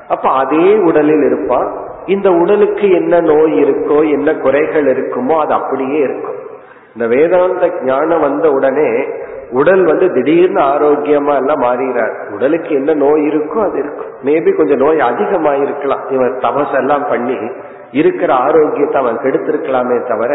அப்ப 0.08 0.30
அதே 0.30 0.68
உடலில் 0.80 1.26
இருப்பான். 1.26 1.70
இந்த 2.06 2.28
உடலுக்கு 2.32 2.88
என்ன 2.92 3.20
நோய் 3.22 3.56
இருக்கோ 3.64 4.00
என்ன 4.12 4.34
குறைகள் 4.36 4.88
இருக்குமோ 4.94 5.36
அது 5.38 5.54
அப்படியே 5.54 6.00
இருக்கும். 6.00 6.38
இந்த 6.94 7.08
வேதாந்த 7.08 7.68
ஞானம் 7.84 8.20
வந்த 8.20 8.50
உடனே 8.50 8.90
உடல் 9.52 9.84
வந்து 9.84 10.08
திடீர்னு 10.12 10.62
ஆரோக்கியமா 10.62 11.34
எல்லாம் 11.36 11.62
மாறுகிறார் 11.62 12.14
உடலுக்கு 12.34 12.76
என்ன 12.76 12.94
நோய் 12.94 13.24
இருக்கோ 13.28 13.60
அது 13.64 13.78
இருக்கும். 13.80 14.12
மேபி 14.24 14.56
கொஞ்சம் 14.56 14.78
நோய் 14.78 15.00
அதிகமா 15.00 15.54
இருக்கலாம் 15.56 16.04
இவன் 16.10 16.36
தபஸ் 16.42 16.76
எல்லாம் 16.78 17.06
பண்ணி 17.10 17.38
இருக்கிற 17.92 18.34
ஆரோக்கியத்தை 18.34 19.02
அவன் 19.02 19.20
கெடுத்திருக்கலாமே 19.24 20.08
தவிர 20.08 20.32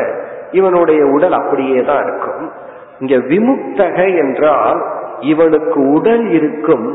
இவனுடைய 0.52 1.04
உடல் 1.04 1.32
அப்படியே 1.32 1.84
தான் 1.84 2.02
இருக்கும். 2.02 2.52
இங்க 3.00 3.16
விமுக்தக 3.16 3.98
என்றால் 4.16 4.80
இவனுக்கு 5.20 5.80
உடல் 5.88 6.30
இருக்கும் 6.30 6.86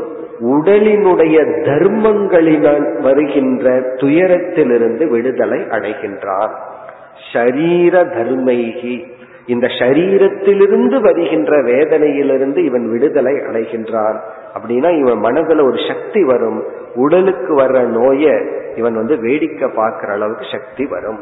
உடலினுடைய 0.56 1.38
தர்மங்களினால் 1.68 3.02
வருகின்ற 3.02 3.80
துயரத்திலிருந்து 4.02 5.08
விடுதலை 5.08 5.60
அடைகின்றான். 5.60 6.54
ஷரீர 7.34 7.94
தர்மைகி 8.16 8.96
இந்த 9.48 9.68
சரீரத்திலிருந்து 9.68 11.02
வருகின்ற 11.02 11.64
வேதனையிலிருந்து 11.64 12.58
இவன் 12.58 12.92
விடுதலை 12.92 13.34
அடைகின்றான். 13.34 14.20
அப்படின்னா 14.58 15.00
இவன் 15.00 15.24
மனதுல 15.24 15.66
ஒரு 15.66 15.78
சக்தி 15.88 16.24
வரும். 16.24 16.64
உடலுக்கு 16.96 17.56
வர்ற 17.58 17.86
நோய 17.86 18.48
இவன் 18.78 18.96
வந்து 18.96 19.18
வேடிக்கை 19.18 19.70
பார்க்கிற 19.76 20.14
அளவுக்கு 20.14 20.46
சக்தி 20.52 20.86
வரும். 20.86 21.20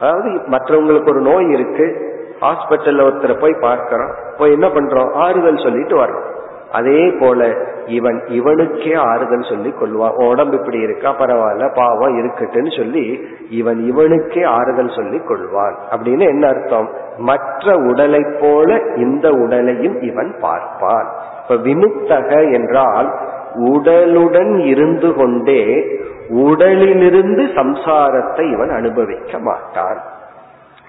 அதாவது 0.00 0.30
மற்றவங்களுக்கு 0.30 1.08
ஒரு 1.08 1.20
நோய் 1.20 1.50
இருக்கு. 1.50 2.14
ஹாஸ்பிட்டல்ல 2.40 3.06
ஒருத்தரை 3.08 3.40
போய் 3.40 3.56
பார்க்கிறோம். 3.60 4.14
போய் 4.38 4.52
என்ன 4.52 4.68
பண்றோம்? 4.68 5.12
ஆறுதல் 5.12 5.62
சொல்லிட்டு 5.62 5.96
வர்றோம். 5.96 6.35
அதே 6.72 7.10
போல 7.20 7.54
இவன் 7.86 8.22
இவனுக்கே 8.26 8.96
ஆறுதல் 8.96 9.48
சொல்லி 9.48 9.70
கொள்வான். 9.70 10.24
உடம்பு 10.24 10.56
இப்படி 10.56 10.78
இருக்கா? 10.78 11.14
பரவாயில்ல 11.18 11.74
பாவம் 11.74 12.18
இருக்கட்டுன்னு 12.18 12.76
சொல்லி 12.76 13.20
இவன் 13.50 13.92
இவனுக்கே 13.92 14.44
ஆறுதல் 14.44 14.96
சொல்லி 14.96 15.16
கொள்வான். 15.16 15.74
அப்படின்னு 15.90 16.20
என்ன 16.20 16.46
அர்த்தம்? 16.46 16.90
மற்ற 17.16 17.76
உடலை 17.76 18.24
போல 18.40 18.80
இந்த 18.96 19.30
உடலையும் 19.30 20.00
இவன் 20.00 20.36
பார்ப்பான். 20.40 21.08
இப்ப 21.42 21.54
விமுக்தக 21.54 22.52
என்றால் 22.52 23.18
உடலுடன் 23.54 24.58
இருந்து 24.58 25.14
கொண்டே 25.14 25.88
உடலிலிருந்து 26.28 27.42
சம்சாரத்தை 27.42 28.52
இவன் 28.52 28.70
அனுபவிக்க 28.70 29.38
மாட்டான். 29.38 30.00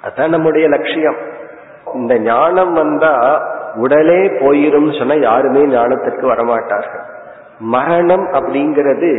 அதான் 0.04 0.30
நம்முடைய 0.30 0.68
லட்சியம். 0.68 1.16
இந்த 1.94 2.20
ஞானம் 2.20 2.74
வந்தா 2.74 3.48
உடலே 3.84 4.22
போயிரும் 4.42 4.90
சொன்னா 5.00 5.16
யாருமே 5.30 5.62
ஞானத்திற்கு 5.76 6.26
வரமாட்டார்கள். 6.34 7.06
மரணம் 7.76 8.26
அப்படிங்கிறது 8.38 9.12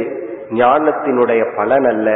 ஞானத்தினுடைய 0.60 1.42
பலன் 1.56 1.88
அல்ல 1.92 2.10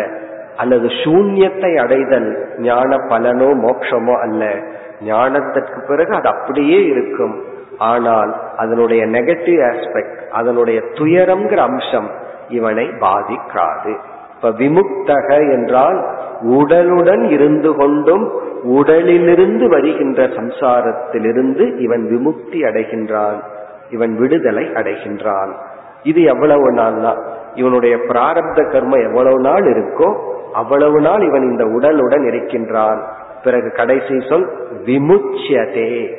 அல்லது 0.63 0.87
சூன்யத்தை 1.03 1.71
அடைதல் 1.85 2.29
ஞான 2.67 2.91
பலனோ 3.11 3.49
மோட்சமோ 3.65 4.15
அல்ல. 4.27 4.43
ஞானத்திற்கு 5.11 5.79
பிறகு 5.91 6.13
அது 6.19 6.29
அப்படியே 6.35 6.81
இருக்கும். 6.93 7.35
ஆனால் 7.91 8.33
அதனுடைய 8.63 9.03
நெகட்டிவ் 9.17 9.61
ஆஸ்பெக்ட் 9.71 10.19
அதனுடைய 10.39 10.79
துயரம்ங்கிற 10.99 11.61
அம்சம் 11.71 12.09
இவனை 12.59 12.87
பாதிக்காது. 13.05 13.95
இப்ப 14.43 14.65
விமுக்தக 14.65 15.51
என்றால் 15.53 16.07
உடலுடன் 16.43 17.31
இருந்து 17.31 17.75
கொண்டும் 17.75 18.31
உடலிலிருந்து 18.63 19.69
வருகின்ற 19.69 20.27
சம்சாரத்திலிருந்து 20.27 21.81
இவன் 21.81 22.09
விமுக்தி 22.11 22.55
அடைகின்றான். 22.55 23.41
இவன் 23.91 24.19
விடுதலை 24.19 24.65
அடைகின்றான். 24.65 25.53
இது 26.03 26.23
எவ்வளவு 26.23 26.73
நாள்னா 26.73 27.19
இவனுடைய 27.55 27.97
பிராரப்த 27.97 28.63
கர்மம் 28.73 29.05
எவ்வளவு 29.05 29.39
நாள் 29.39 29.63
இருக்கோ 29.63 30.17
அவ்வளவு 30.53 31.01
நாள் 31.01 31.21
இவன் 31.21 31.43
இந்த 31.43 31.65
உடலுடன் 31.65 32.27
இருக்கின்றான். 32.27 33.13
பிறகு 33.45 33.71
கடைசி 33.71 34.21
சொல் 34.29 34.53
விமுச்சியதே. 34.85 36.13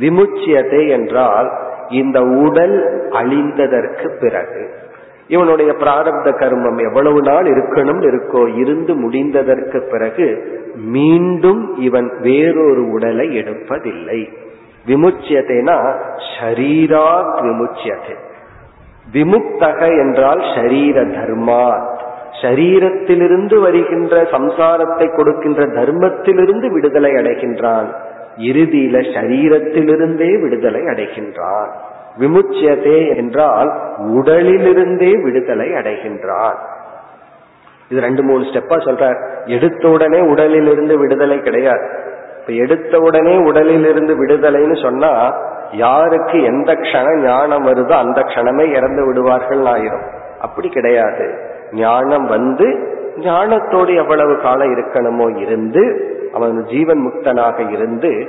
விமுச்சியதே 0.00 0.88
என்றால் 0.88 1.50
இந்த 1.88 2.20
உடல் 2.20 3.06
அழிந்ததற்கு 3.10 4.18
பிறகு. 4.20 4.70
இவனுடைய 5.30 5.70
பிராரப்த 5.72 6.28
கர்மம் 6.40 6.80
எவ்வளவு 6.86 7.20
நாள் 7.22 7.46
இருக்கணும் 7.50 8.02
இருக்கோ 8.06 8.42
இருந்து 8.56 8.92
முடிந்ததற்கு 8.94 9.78
பிறகு 9.90 10.26
மீண்டும் 10.94 11.62
இவன் 11.78 12.08
வேறொரு 12.20 12.82
உடலை 12.90 13.26
எடுப்பதில்லை. 13.38 14.20
விமுச்சியத்தைனா 14.86 15.76
ஷரீராத் 16.32 17.32
விமுச்சியத்தை 17.46 18.16
விமுக்தக 19.12 19.80
என்றால் 20.04 20.42
ஷரீர 20.54 20.96
தர்மாத். 21.16 21.98
ஷரீரத்திலிருந்து 22.42 23.56
வருகின்ற 23.60 24.22
சம்சாரத்தை 24.22 25.06
கொடுக்கின்ற 25.16 25.62
தர்மத்திலிருந்து 25.78 26.66
விடுதலை 26.72 27.12
அடைகின்றான். 27.12 27.88
இறுதியில 28.38 28.96
சரீரத்திலிருந்தே 29.14 30.30
விடுதலை 30.42 30.82
அடைகின்றான். 30.82 31.72
விமுச்சியதே 32.20 33.16
என்றால் 33.16 33.70
உடலிலிருந்தே 33.98 35.22
விடுதலை 35.22 35.68
அடைகின்றான் 35.68 36.58
இது 37.88 38.00
ரெண்டு 38.00 38.22
மூணு 38.22 38.44
ஸ்டெப்பா 38.44 38.76
சொல்றார். 38.86 39.18
எடுத்த 39.46 39.88
உடனே 39.88 40.20
உடலிலிருந்து 40.20 40.98
விடுதலை 40.98 41.38
கிடையாது. 41.40 41.86
இப்ப 42.40 42.52
எடுத்த 42.52 42.98
உடனே 42.98 43.36
உடலிலிருந்து 43.36 44.26
விடுதலைன்னு 44.26 44.82
சொன்னா 44.82 45.34
யாருக்கு 45.72 46.42
எந்த 46.42 46.72
க்ஷணம் 46.72 47.20
ஞானம் 47.24 47.66
வருதோ 47.66 47.90
அந்த 47.90 48.20
க்ஷணமே 48.20 48.76
இறந்து 48.76 49.06
விடுவார்கள் 49.06 49.58
ஆயிரும். 49.58 50.06
அப்படி 50.40 50.68
கிடையாது. 50.68 51.26
ஞானம் 51.72 52.26
வந்து 52.26 52.68
ஞானத்தோடு 53.16 53.94
எவ்வளவு 53.96 54.40
காலம் 54.40 54.72
இருக்கணுமோ 54.74 55.40
இருந்து 55.40 55.82
அவன் 56.32 56.64
ஜீவன் 56.64 57.02
முக்தனாக 57.06 57.72
இருந்து 57.72 58.28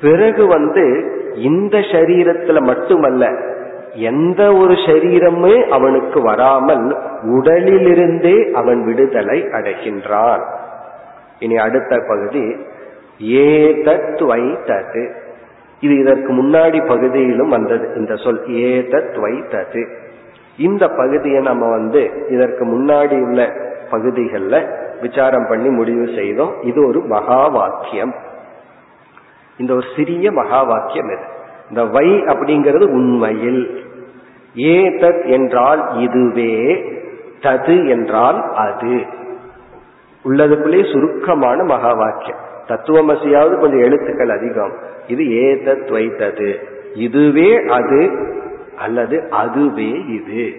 பிறகு 0.00 0.46
வந்து 0.46 0.84
இந்த 1.34 1.78
சரீரத்துல 1.78 2.60
மட்டுமல்ல 2.60 3.30
எந்த 3.94 4.54
ஒரு 4.56 4.74
சரீரமே 4.74 5.68
அவனுக்கு 5.68 6.22
வராமல் 6.22 6.96
உடலிலிருந்தே 7.22 8.50
அவன் 8.50 8.84
விடுதலை 8.84 9.42
அடைகின்றான். 9.42 10.42
இனி 11.38 11.56
அடுத்த 11.56 11.98
பகுதி 12.08 12.56
ஏதத் 13.18 14.24
வைத்தது 14.24 15.12
இது 15.80 15.98
இதற்கு 15.98 16.32
முன்னாடி 16.32 16.86
பகுதியிலும் 16.86 17.48
வந்தது 17.48 17.92
இந்த 17.94 18.16
சொல் 18.16 18.42
ஏதத் 18.46 19.20
வைத்தது 19.20 19.86
இந்த 20.56 20.88
பகுதியை 20.88 21.42
நம்ம 21.42 21.70
வந்து 21.70 22.10
இதற்கு 22.28 22.66
முன்னாடி 22.66 23.22
உள்ள 23.22 23.52
பகுதிகளில் 23.90 24.66
விசாரம் 25.00 25.46
பண்ணி 25.48 25.68
முடிவு 25.68 26.08
செய்தோம். 26.16 26.54
இது 26.62 26.86
ஒரு 26.86 27.00
மகா 27.00 27.46
வாக்கியம். 27.46 28.14
இந்த 29.62 29.74
ஒரு 29.74 29.86
சிறிய 29.96 30.32
மகா 30.32 30.62
வாக்கியம் 30.62 31.10
இது. 31.10 31.22
இந்த 31.68 31.84
வை 31.84 32.10
அப்படிங்கிறது 32.10 32.84
உண்மையில். 32.84 33.84
ஏதத் 34.56 35.26
என்றால் 35.26 35.96
இதுவே 35.96 36.84
தது 37.40 37.88
என்றால் 37.88 38.52
அது. 38.54 39.02
உள்ளதுக்குள்ளே 40.24 40.92
சுருக்கமான 40.92 41.62
மகா 41.62 41.92
வாக்கியம் 41.92 42.38
தத்துவமசியாவது 42.66 43.58
கொஞ்சம் 43.58 43.78
எழுத்துக்கள் 43.78 44.28
அதிகம். 44.28 44.72
இது 45.06 45.24
ஏதத் 45.24 45.90
வைத்தது 45.90 46.58
இதுவே 46.94 47.56
அது 47.66 48.10
அல்லது 48.76 49.28
அதுவே 49.30 49.90
இது. 49.90 50.52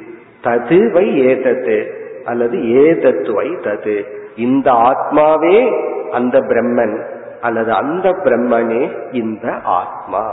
தது 0.43 0.91
வை 0.91 1.28
ஏதத்து 1.28 1.93
அல்லது 2.24 2.58
ஏதத்து 2.58 3.34
வை 3.34 3.49
தது. 3.49 4.04
இந்த 4.36 4.72
ஆத்மாவே 4.72 5.84
அந்த 6.10 6.39
பிரம்மன். 6.39 7.12
அல்லது 7.44 7.72
அந்த 7.72 8.10
பிரம்மனே 8.10 8.84
இந்த 9.12 9.48
ஆத்மா. 9.64 10.24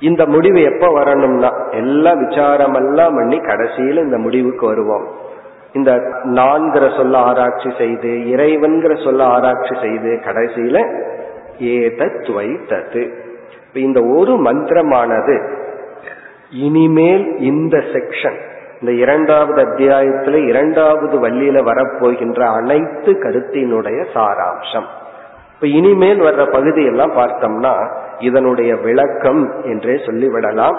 இந்த 0.00 0.26
முடிவு 0.26 0.62
எப்ப 0.62 0.86
வரணும்னா 0.92 1.50
எல்லா 1.70 2.12
விசாரம் 2.12 2.74
எல்லாம் 2.74 3.14
பண்ணி 3.14 3.38
கடைசியில 3.38 3.98
இந்த 4.04 4.18
முடிவுக்கு 4.18 4.66
வருவோம். 4.66 5.06
இந்த 5.72 5.92
நான்கிற 6.24 6.96
சொல்ல 6.96 7.18
ஆராய்ச்சி 7.18 7.70
செய்து 7.78 8.28
இறைவன்கிற 8.28 8.94
சொல்ல 9.04 9.24
ஆராய்ச்சி 9.24 9.74
செய்து 9.82 10.10
கடைசியில 10.24 10.78
ஏதத்வை 11.58 12.48
தத்து 12.68 13.02
இந்த 13.74 14.00
ஒரு 14.00 14.32
மந்திரமானது 14.42 15.36
இனிமேல் 16.50 17.26
இந்த 17.38 17.78
செக்ஷன் 17.92 18.38
இந்த 18.80 18.92
இரண்டாவது 18.94 19.58
அத்தியாயத்துல 19.62 20.46
இரண்டாவது 20.48 21.28
வள்ளியில 21.28 21.58
வரப்போகின்ற 21.64 22.40
அனைத்து 22.46 23.12
கருத்தினுடைய 23.12 24.00
சாராம்சம். 24.14 24.88
இப்ப 25.62 25.76
இனிமேல் 25.76 26.20
வர்ற 26.20 26.52
பகுதியெல்லாம் 26.52 27.12
பார்த்தோம்னா 27.12 27.88
இதனுடைய 28.18 28.76
விளக்கம் 28.76 29.62
என்றே 29.62 29.92
சொல்லிவிடலாம். 29.92 30.76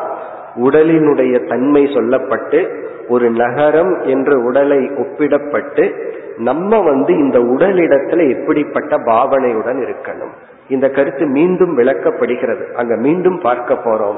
உடலினுடைய 0.56 1.48
தன்மை 1.48 1.84
சொல்லப்பட்டு 1.84 2.84
ஒரு 3.08 3.30
நகரம் 3.30 4.02
என்று 4.02 4.44
உடலை 4.44 4.78
ஒப்பிடப்பட்டு 4.78 6.12
நம்ம 6.38 6.82
வந்து 6.82 7.14
இந்த 7.14 7.40
உடலிடத்துல 7.40 8.40
எப்படிப்பட்ட 8.40 8.98
பாவனையுடன் 8.98 9.88
இருக்கணும். 9.88 10.34
இந்த 10.70 10.90
கருத்து 10.90 11.26
மீண்டும் 11.26 11.78
விளக்கப்படுகிறது. 11.78 12.74
அங்க 12.74 12.96
மீண்டும் 12.96 13.40
பார்க்க 13.40 13.74
போறோம். 13.74 14.18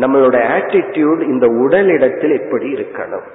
நம்மளோட 0.00 0.36
ஆட்டிடியூட் 0.58 1.20
இந்த 1.20 1.46
உடலிடத்தில் 1.46 2.40
எப்படி 2.40 2.72
இருக்கணும்? 2.72 3.26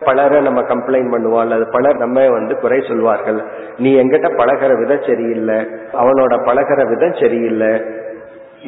பலரை 0.00 0.40
நம்ம 0.40 0.60
கம்ப்ளைண்ட் 0.60 1.12
பண்ணுவோம் 1.12 1.40
அல்லது 1.40 1.66
பலர் 1.70 1.96
நம்ம 1.96 2.28
வந்து 2.28 2.56
குறை 2.60 2.80
சொல்வார்கள். 2.88 3.44
நீ 3.78 3.94
எங்கிட்ட 3.94 4.28
பழகிற 4.36 4.78
விதம் 4.78 5.06
சரியில்லை 5.06 5.56
அவனோட 5.92 6.34
பழகிற 6.44 6.88
விதம் 6.88 7.14
சரியில்லை 7.20 7.84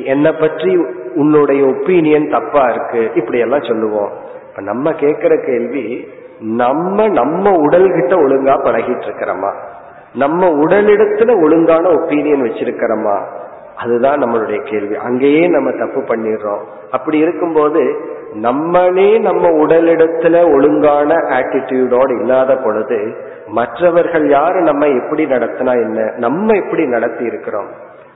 என்னை 0.05 0.33
பற்றி 0.33 0.77
உன்னுடைய 1.15 1.65
ஒப்பீனியன் 1.65 2.31
தப்பா 2.31 2.69
இருக்கு 2.69 3.11
இப்படி 3.15 3.39
எல்லாம் 3.39 3.63
சொல்லுவோம். 3.63 4.13
இப்ப 4.49 4.63
நம்ம 4.63 4.93
கேட்கிற 4.93 5.37
கேள்வி 5.47 6.09
நம்ம 6.41 7.09
நம்ம 7.09 7.51
உடல்கிட்ட 7.51 8.15
ஒழுங்கா 8.15 8.55
பழகிட்டு 8.65 9.07
இருக்கிறோமா? 9.09 9.55
நம்ம 10.15 10.47
உடலிடத்துல 10.47 11.43
ஒழுங்கான 11.43 11.89
ஒப்பீனியன் 11.89 12.43
வச்சிருக்கிறோமா? 12.43 13.17
அதுதான் 13.79 14.23
நம்மளுடைய 14.23 14.71
கேள்வி. 14.71 14.97
அங்கேயே 14.97 15.49
நம்ம 15.49 15.71
தப்பு 15.71 16.01
பண்ணிடுறோம். 16.01 16.65
அப்படி 16.91 17.19
இருக்கும்போது 17.19 17.83
நம்மளே 18.35 19.19
நம்ம 19.19 19.49
உடலிடத்துல 19.49 20.53
ஒழுங்கான 20.53 21.15
ஆட்டிடியூடோடு 21.15 22.21
இல்லாத 22.21 22.57
பொழுது 22.57 23.17
மற்றவர்கள் 23.47 24.29
யாரு 24.29 24.61
நம்ம 24.61 24.87
எப்படி 24.87 25.25
நடத்தினா 25.25 25.73
என்ன? 25.73 26.13
நம்ம 26.17 26.57
எப்படி 26.57 26.87
நடத்தி 26.87 27.25
இருக்கிறோம்? 27.25 27.69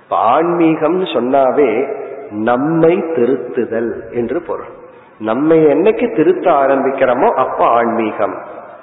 ஆன்மீகம் 0.09 1.01
சொன்னாவே 1.01 1.71
நம்மை 2.31 2.97
திருத்துதல் 2.97 3.93
என்று 4.11 4.43
பொருள். 4.43 4.73
நம்ம 5.19 5.55
என்னைக்கு 5.55 6.17
திருத்த 6.17 6.51
ஆரம்பிக்கிறோமோ 6.51 7.29
அப்ப 7.29 7.65
ஆன்மீகம். 7.65 8.37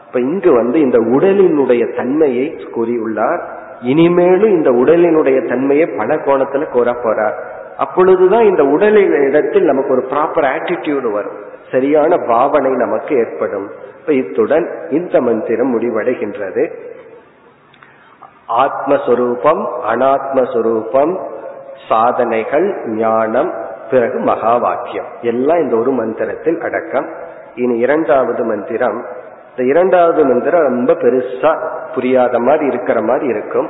இப்ப 0.07 0.19
இங்கு 0.19 0.53
வந்து 0.53 0.79
இந்த 0.79 0.97
உடலினுடைய 0.97 1.95
தன்மையை 1.95 2.67
கூறியுள்ளார் 2.75 3.41
இனிமேலும் 3.81 4.49
இந்த 4.49 4.71
உடலினுடைய 4.71 5.47
தன்மையை 5.47 5.85
பல 5.97 6.15
கோணத்துல 6.15 6.69
கூற 6.69 6.91
போறார். 6.91 7.33
அப்பொழுதுதான் 7.77 8.45
இந்த 8.45 8.63
உடலின் 8.63 9.11
இடத்தில் 9.11 9.63
நமக்கு 9.63 9.91
ஒரு 9.91 10.07
ப்ராப்பர் 10.09 10.51
ஆட்டிடியூடு 10.55 11.11
வரும். 11.11 11.47
சரியான 11.71 12.15
பாவனை 12.27 12.71
நமக்கு 12.71 13.15
ஏற்படும். 13.15 13.71
இப்ப 13.99 14.13
இத்துடன் 14.13 14.69
இந்த 14.89 15.21
மந்திரம் 15.21 15.79
முடிவடைகின்றது. 15.79 16.71
ஆத்மஸ்வரூபம் 18.57 19.67
அனாத்மஸ்வரூபம் 19.89 21.19
சாதனைகள் 21.89 22.85
ஞானம் 22.85 23.53
பிறகு 23.91 24.19
மகா 24.19 24.57
வாக்கியம் 24.57 25.05
எல்லாம் 25.21 25.59
இந்த 25.59 25.77
ஒரு 25.77 25.91
மந்திரத்தில் 25.91 26.59
அடக்கம். 26.61 27.09
இனி 27.55 27.77
இரண்டாவது 27.77 28.45
மந்திரம். 28.45 29.05
இந்த 29.59 29.71
இரண்டாவது 29.71 30.21
மந்திரம் 30.25 30.63
ரொம்ப 30.63 30.91
பெருசா 30.93 31.49
புரியாத 31.93 32.39
மாதிரி 32.39 32.65
இருக்கிற 32.65 33.01
மாதிரி 33.01 33.25
இருக்கும். 33.27 33.69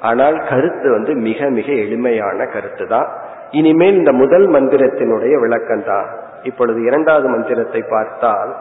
ஆனால் 0.00 0.36
கருத்து 0.48 0.88
வந்து 0.90 1.12
மிக 1.14 1.48
மிக 1.48 1.68
எளிமையான 1.72 2.46
கருத்து 2.46 2.84
தான் 2.86 3.08
இனிமேல் 3.50 3.94
இந்த 3.94 4.12
முதல் 4.12 4.46
மந்திரத்தினுடைய 4.48 5.34
விளக்கம் 5.40 5.84
தான் 5.84 6.08
இப்பொழுது 6.42 6.78
இரண்டாவது 6.82 7.28
மந்திரத்தை 7.28 7.82
பார்த்தால் 7.88 8.52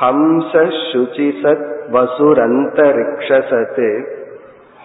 ஹம்ச 0.00 0.52
சுச்சிசத் 0.90 1.64
வசுரந்தரிக்ஷசத் 1.92 3.88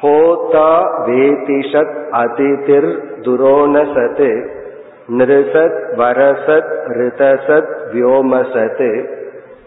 ஹோதா 0.01 0.71
வேதிஷத் 1.07 1.97
அதிதிர் 2.21 2.91
துரோணசத்து 3.27 4.31
நிருசத் 5.17 5.79
வரசத் 5.97 6.73
ரிதசத் 6.97 7.71
வியோமசத்து 7.93 8.91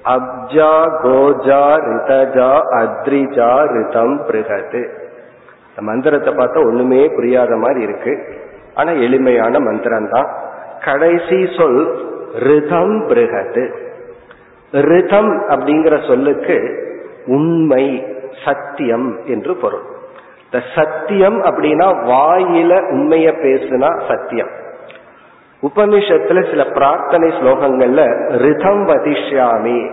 அப்ஜா 0.05 0.73
கோஜா 1.03 1.63
ரிதஜா 1.89 2.51
அத்ரிஜா 2.81 3.51
ரிதம் 3.75 4.17
பிருகது 4.29 4.83
இந்த 5.69 5.83
மந்திரத்தை 5.89 6.33
பார்த்தா 6.35 6.61
ஒண்ணுமே 6.69 7.03
புரியாத 7.17 7.57
மாதிரி 7.57 7.81
இருக்கு. 7.83 8.13
ஆனா 8.75 8.91
எளிமையான 9.07 9.55
மந்திரம் 9.61 10.09
தான் 10.09 10.29
கடைசி 10.85 11.39
சொல் 11.57 11.83
ரிதம் 12.49 12.97
பிருகது 13.09 13.65
ரிதம் 14.73 15.33
அப்படிங்கிற 15.53 15.95
சொல்லுக்கு 16.07 16.57
உண்மை 17.27 17.85
சத்தியம் 18.45 19.09
என்று 19.27 19.53
பொருள். 19.57 19.87
இந்த 20.45 20.59
சத்தியம் 20.75 21.39
அப்படின்னா 21.43 21.89
வாயில 22.13 22.73
உண்மைய 22.95 23.29
பேசுனா 23.45 23.91
சத்தியம். 24.09 24.53
உபனிஷத்துல 25.63 26.51
சில 26.51 26.65
பிரார்த்தனை 26.65 27.29
ஸ்லோகங்கள்ல 27.29 28.29
ரிதம் 28.37 28.87
வதிஷ்யாமி 28.87 29.91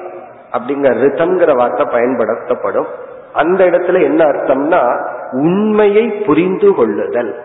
அப்படிங்கிற 0.51 0.91
ரிதம்ங்கிற 1.03 1.55
வார்த்தை 1.55 1.85
பயன்படுத்தப்படும். 1.91 2.85
அந்த 3.33 3.65
இடத்துல 3.65 4.03
என்ன 4.03 4.23
அர்த்தம்னா 4.25 4.81
உண்மையை 5.31 6.09
புரிந்து 6.09 6.73
கொள்ளுதல். 6.73 7.35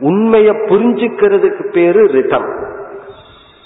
உண்மைய 0.00 0.52
புரிஞ்சுக்கிறதுக்கு 0.68 1.70
பேரு 1.72 2.04
ரிதம். 2.06 2.58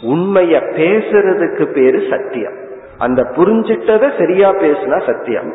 உண்மைய 0.02 0.60
பேசுறதுக்கு 0.76 1.72
பேரு 1.72 2.02
சத்தியம். 2.10 2.52
அந்த 2.98 3.22
புரிஞ்சிட்டத 3.22 4.18
சரியா 4.18 4.50
பேசுனா 4.50 5.06
சத்தியம். 5.06 5.54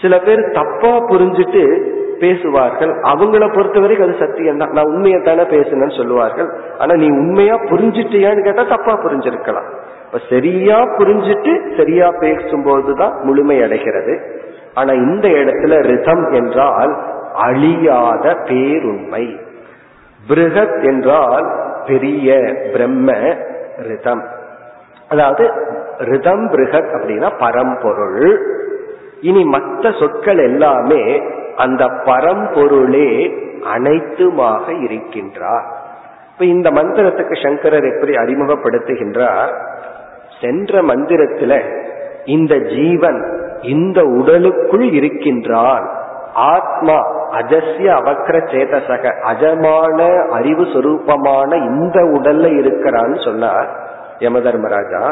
சில 0.00 0.18
பேர் 0.18 0.50
தப்பா 0.50 0.98
புரிஞ்சிட்டு 0.98 1.96
பேசுவார்கள். 2.20 2.88
அவங்கள 2.88 3.54
பொறுத்த 3.54 3.80
வரைக்கும் 3.80 4.08
அது 4.08 4.18
சத்தியம் 4.18 4.58
தான் 4.58 4.70
நான் 4.70 4.84
உண்மையை 4.84 5.22
தானே 5.22 5.42
பேசுனேன்னு 5.42 5.96
சொல்லுவார்கள். 5.96 6.48
ஆனா 6.78 6.94
நீ 6.94 7.06
உண்மையா 7.06 7.54
புரிஞ்சிட்டியான்னு 7.54 8.42
கேட்டா 8.42 8.62
தப்பா 8.62 8.92
புரிஞ்சிருக்கலாம். 8.92 9.68
இப்ப 10.06 10.20
சரியா 10.30 10.80
புரிஞ்சிட்டு 10.80 11.76
சரியா 11.76 12.10
பேசும்போதுதான் 12.10 13.22
முழுமை 13.22 13.62
அடைகிறது. 13.62 14.36
ஆனா 14.74 14.92
இந்த 14.92 15.28
இடத்துல 15.28 15.82
ரிதம் 15.82 16.32
என்றால் 16.32 16.98
அழியாத 17.34 18.32
பேருண்மை. 18.32 19.38
பிருகத் 20.28 20.84
என்றால் 20.84 21.46
பெரிய 21.86 22.54
பிரம்ம 22.72 23.12
ரிதம். 23.88 24.24
அதாவது 25.08 25.50
ரிதம் 25.98 26.50
பிருகத் 26.50 26.90
அப்படின்னா 26.92 27.38
பரம்பொருள். 27.38 28.46
இனி 29.20 29.44
மற்ற 29.44 29.90
சொற்கள் 29.90 30.38
எல்லாமே 30.38 31.22
அந்த 31.58 31.84
பரம்பொருளே 32.04 33.10
அனைத்துமாக 33.74 34.64
இருக்கின்றார். 34.86 35.66
இப்ப 36.32 36.44
இந்த 36.44 36.70
மந்திரத்துக்கு 36.70 37.36
சங்கரர் 37.44 37.86
எப்படி 37.92 38.12
அறிமுகப்படுத்துகின்றார்? 38.12 39.52
சென்ற 40.40 40.82
மந்திரத்துல 40.82 41.54
இந்த 42.24 42.54
ஜீவன் 42.58 43.20
இந்த 43.60 44.00
உடலுக்குள் 44.02 44.86
இருக்கின்றான். 44.92 45.86
ஆத்மா 46.34 46.96
அஜஸ்ய 47.30 47.88
அவக்ர 48.00 48.36
சேதசக 48.52 49.12
அஜமான 49.30 50.28
அறிவு 50.28 50.64
சொரூபமான 50.64 51.50
இந்த 51.68 51.98
உடல்ல 52.16 52.46
இருக்கிறான்னு 52.60 53.18
சொன்னார் 53.24 53.68
யம 54.18 54.38
தர்மராஜா 54.40 55.02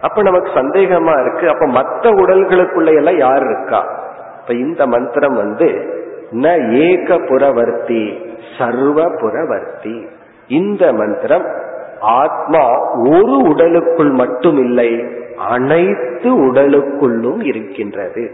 அப்ப 0.00 0.22
நமக்கு 0.22 0.50
சந்தேகமா 0.50 1.14
இருக்கு. 1.20 1.44
அப்ப 1.48 1.66
மற்ற 1.66 2.10
உடல்களுக்குள்ள 2.10 2.90
எல்லாம் 2.96 3.18
யார் 3.18 3.42
இருக்கா? 3.42 3.80
இப்ப 4.50 4.62
இந்த 4.62 4.86
மந்திரம் 4.86 5.34
வந்து 5.34 5.66
ந 6.30 6.46
ஏக 6.78 7.16
புறவர்த்தி 7.16 8.02
சர்வ 8.58 9.02
புறவர்த்தி 9.02 10.08
இந்த 10.48 10.92
மந்திரம் 10.92 11.46
ஆத்மா 12.00 12.62
ஒரு 13.10 13.36
உடலுக்குள் 13.48 14.10
மட்டும் 14.10 14.58
இல்லை 14.58 15.04
அனைத்து 15.48 16.30
உடலுக்குள்ளும் 16.38 17.42
இருக்கின்றது. 17.44 18.24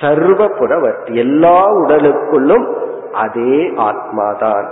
சர்வ 0.00 0.46
புறவர்த்தி 0.48 1.12
எல்லா 1.14 1.58
உடலுக்குள்ளும் 1.72 2.66
அதே 3.12 3.58
ஆத்மாதான். 3.88 4.68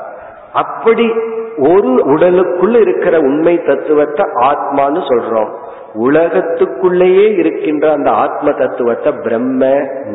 அப்படி 0.52 1.12
ஒரு 1.56 1.92
உடலுக்குள் 2.04 2.74
இருக்கிற 2.74 3.18
உண்மை 3.18 3.62
தத்துவத்தை 3.62 4.26
ஆத்மான்னு 4.50 5.02
சொல்றோம். 5.10 5.52
உலகத்துக்குள்ளேயே 5.94 7.38
இருக்கின்ற 7.38 7.92
அந்த 7.92 8.10
ஆத்ம 8.10 8.52
தத்துவத்தை 8.52 9.12
பிரம்ம 9.12 9.66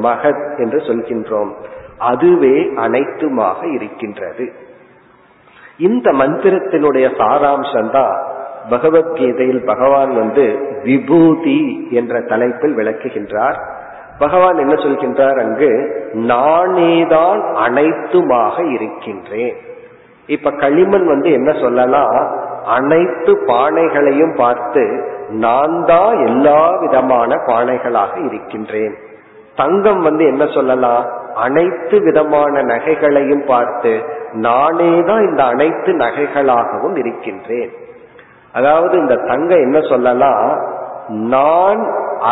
மகத் 0.01 0.57
என்று 0.57 0.77
சொல்கின்றோம். 0.77 1.51
அதுவே 1.97 2.61
அனைத்துமாக 2.75 3.73
இருக்கின்றது. 3.73 4.51
இந்த 5.77 6.11
மந்திரத்தினுடைய 6.11 7.09
சாராம்சம் 7.17 7.91
தான் 7.91 8.25
பகவத்கீதையில் 8.69 9.65
பகவான் 9.65 10.15
வந்து 10.15 10.59
விபூதி 10.83 11.87
என்ற 11.91 12.21
தலைப்பில் 12.21 12.75
விளக்குகின்றார். 12.75 13.55
பகவான் 14.19 14.57
என்ன 14.57 14.73
சொல்கின்றார் 14.73 15.41
அங்கு 15.41 15.71
நானேதான் 16.13 17.55
அனைத்துமாக 17.67 18.73
இருக்கின்றேன். 18.73 19.55
இப்ப 20.27 20.51
களிமண் 20.51 21.05
வந்து 21.05 21.31
என்ன 21.31 21.51
சொல்லலாம்? 21.51 22.45
அனைத்து 22.75 23.31
பானைகளையும் 23.49 24.35
பார்த்து 24.35 24.83
நான் 25.29 25.75
தான் 25.85 26.13
எல்லா 26.27 26.59
விதமான 26.79 27.35
பானைகளாக 27.47 28.13
இருக்கின்றேன். 28.27 28.95
தங்கம் 29.55 30.01
வந்து 30.01 30.23
என்ன 30.25 30.43
சொல்லலாம்? 30.45 31.03
அனைத்து 31.45 31.95
விதமான 32.01 32.61
நகைகளையும் 32.63 33.45
பார்த்து 33.45 33.91
நானே 34.45 35.03
தான் 35.09 35.23
இந்த 35.29 35.41
அனைத்து 35.43 35.91
நகைகளாகவும் 35.93 36.95
இருக்கின்றேன். 36.95 37.71
அதாவது 38.53 38.97
இந்த 38.97 39.15
தங்கம் 39.15 39.65
என்ன 39.67 39.79
சொல்லலாம்? 39.81 40.47
நான் 41.35 41.81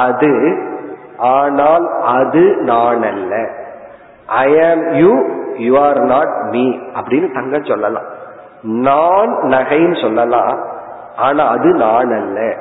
அது 0.06 0.34
ஆனால் 1.18 1.86
அது 2.18 2.44
நான் 2.72 3.04
அல்ல 3.12 3.34
I 4.28 4.50
am 4.70 4.84
you 4.94 5.12
you 5.66 5.74
are 5.80 6.00
not 6.14 6.36
me 6.54 6.66
அப்படின்னு 6.98 7.28
தங்கம் 7.32 7.70
சொல்லலாம். 7.72 8.10
நான் 8.66 9.40
நகைன்னு 9.44 10.02
சொல்லலாம். 10.02 10.60
ஆனா 11.18 11.48
அது 11.48 11.74
நான் 11.74 12.12
அல்ல. 12.12 12.58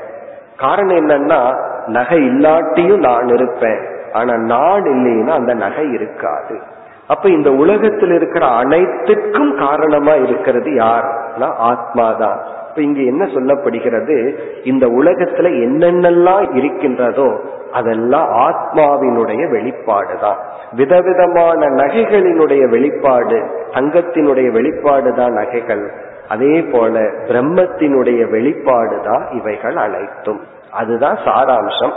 காரணம் 0.57 0.97
என்னன்னா 0.97 1.55
நகை 1.87 2.19
இல்லாட்டியும் 2.29 2.99
நான் 2.99 3.29
இருப்பேன். 3.29 3.79
ஆனா 4.13 4.37
நான் 4.37 4.83
இல்லைன்னா 4.83 5.29
அந்த 5.29 5.55
நகை 5.55 5.93
இருக்காது. 5.93 6.61
அப்ப 7.09 7.29
இந்த 7.29 7.53
உலகத்தில் 7.53 8.11
இருக்கிற 8.11 8.47
அனைத்துக்கும் 8.47 9.57
காரணமா 9.59 10.13
இருக்கிறது 10.13 10.71
யார்னா 10.71 11.55
ஆத்மாதான் 11.57 12.39
இப்ப 12.69 12.83
இங்க 12.83 13.01
என்ன 13.01 13.25
சொல்லப்படுகிறது? 13.25 14.35
இந்த 14.65 14.87
உலகத்துல 14.87 15.49
என்னென்னலாம் 15.49 16.57
இருக்கின்றதோ 16.57 17.41
அதெல்லாம் 17.79 18.29
ஆத்மாவினுடைய 18.47 19.43
வெளிப்பாடு 19.51 20.15
தான் 20.19 20.41
விதவிதமான 20.73 21.61
நகைகளினுடைய 21.81 22.65
வெளிப்பாடு 22.69 23.39
தங்கத்தினுடைய 23.77 24.49
வெளிப்பாடு 24.51 25.11
தான் 25.15 25.33
நகைகள். 25.33 25.85
அதே 26.29 26.57
போல 26.73 27.01
பிரம்மத்தினுடைய 27.29 28.21
வெளிப்பாடு 28.31 28.97
தான் 29.09 29.25
இவைகள் 29.31 29.77
அனைத்தும். 29.77 30.41
அதுதான் 30.73 31.19
சாராம்சம். 31.27 31.95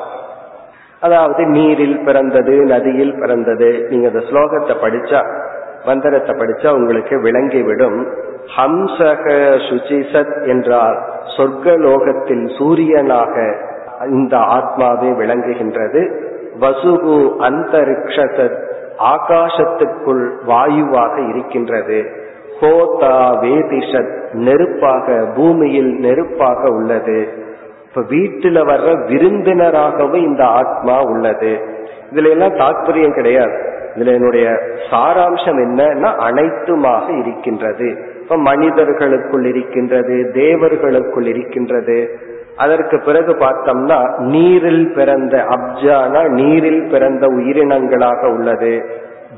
அதாவது 1.00 1.42
நீரில் 1.48 2.00
பிறந்தது 2.06 2.56
நதியில் 2.74 3.20
பிறந்தது. 3.20 3.70
நீங்க 3.90 4.08
அந்த 4.08 4.24
ஸ்லோகத்தை 4.30 4.76
படிச்சா 4.86 5.22
மந்திரத்தை 5.86 6.34
படிச்சா 6.40 6.70
உங்களுக்கு 6.74 7.16
விளங்கிவிடும். 7.22 8.00
ஹம்சக 8.56 9.26
சுச்சிசத் 9.68 10.36
என்றால் 10.48 10.98
சொர்க்கலோகத்தில் 11.36 12.46
சூரியனாக 12.58 13.36
இந்த 14.06 14.38
ஆத்மாவே 14.38 15.16
விளங்குகின்றது. 15.16 16.26
வசுகு 16.60 17.32
அந்தரிக்ஷசத் 17.40 18.66
ஆகாசத்துக்குள் 19.00 20.30
வாயுவாக 20.46 21.22
இருக்கின்றது. 21.22 22.06
ஹோதா 22.62 23.38
வேதிஷத் 23.42 24.16
நெருப்பாக 24.32 25.34
பூமியில் 25.36 26.00
நெருப்பாக 26.00 26.70
உள்ளது. 26.70 27.28
இப்ப 27.90 28.02
வீட்டில் 28.10 28.56
வர்ற 28.56 29.08
விருந்தினராகவும் 29.08 30.26
இந்த 30.26 30.46
ஆத்மா 30.46 31.02
உள்ளது. 31.02 31.60
இதுல 32.12 32.30
எல்லாம் 32.30 32.54
தாற்பயம் 32.54 33.14
கிடையாது. 33.14 33.66
இதுல 33.96 34.14
என்னுடைய 34.14 34.50
சாராம்சம் 34.92 35.58
என்னன்னா 35.58 36.16
அனைத்துமாக 36.16 37.20
இருக்கின்றது. 37.20 37.98
இப்ப 38.22 38.38
மனிதர்களுக்குள் 38.38 39.46
இருக்கின்றது 39.46 40.32
தேவர்களுக்குள் 40.34 41.26
இருக்கின்றது. 41.26 42.20
அதற்கு 42.58 43.02
பிறகு 43.06 43.34
பார்த்தோம்னா 43.34 44.18
நீரில் 44.18 44.92
பிறந்த 44.92 45.38
அப்ஜானா 45.38 46.30
நீரில் 46.30 46.88
பிறந்த 46.92 47.28
உயிரினங்களாக 47.28 48.26
உள்ளது. 48.26 48.86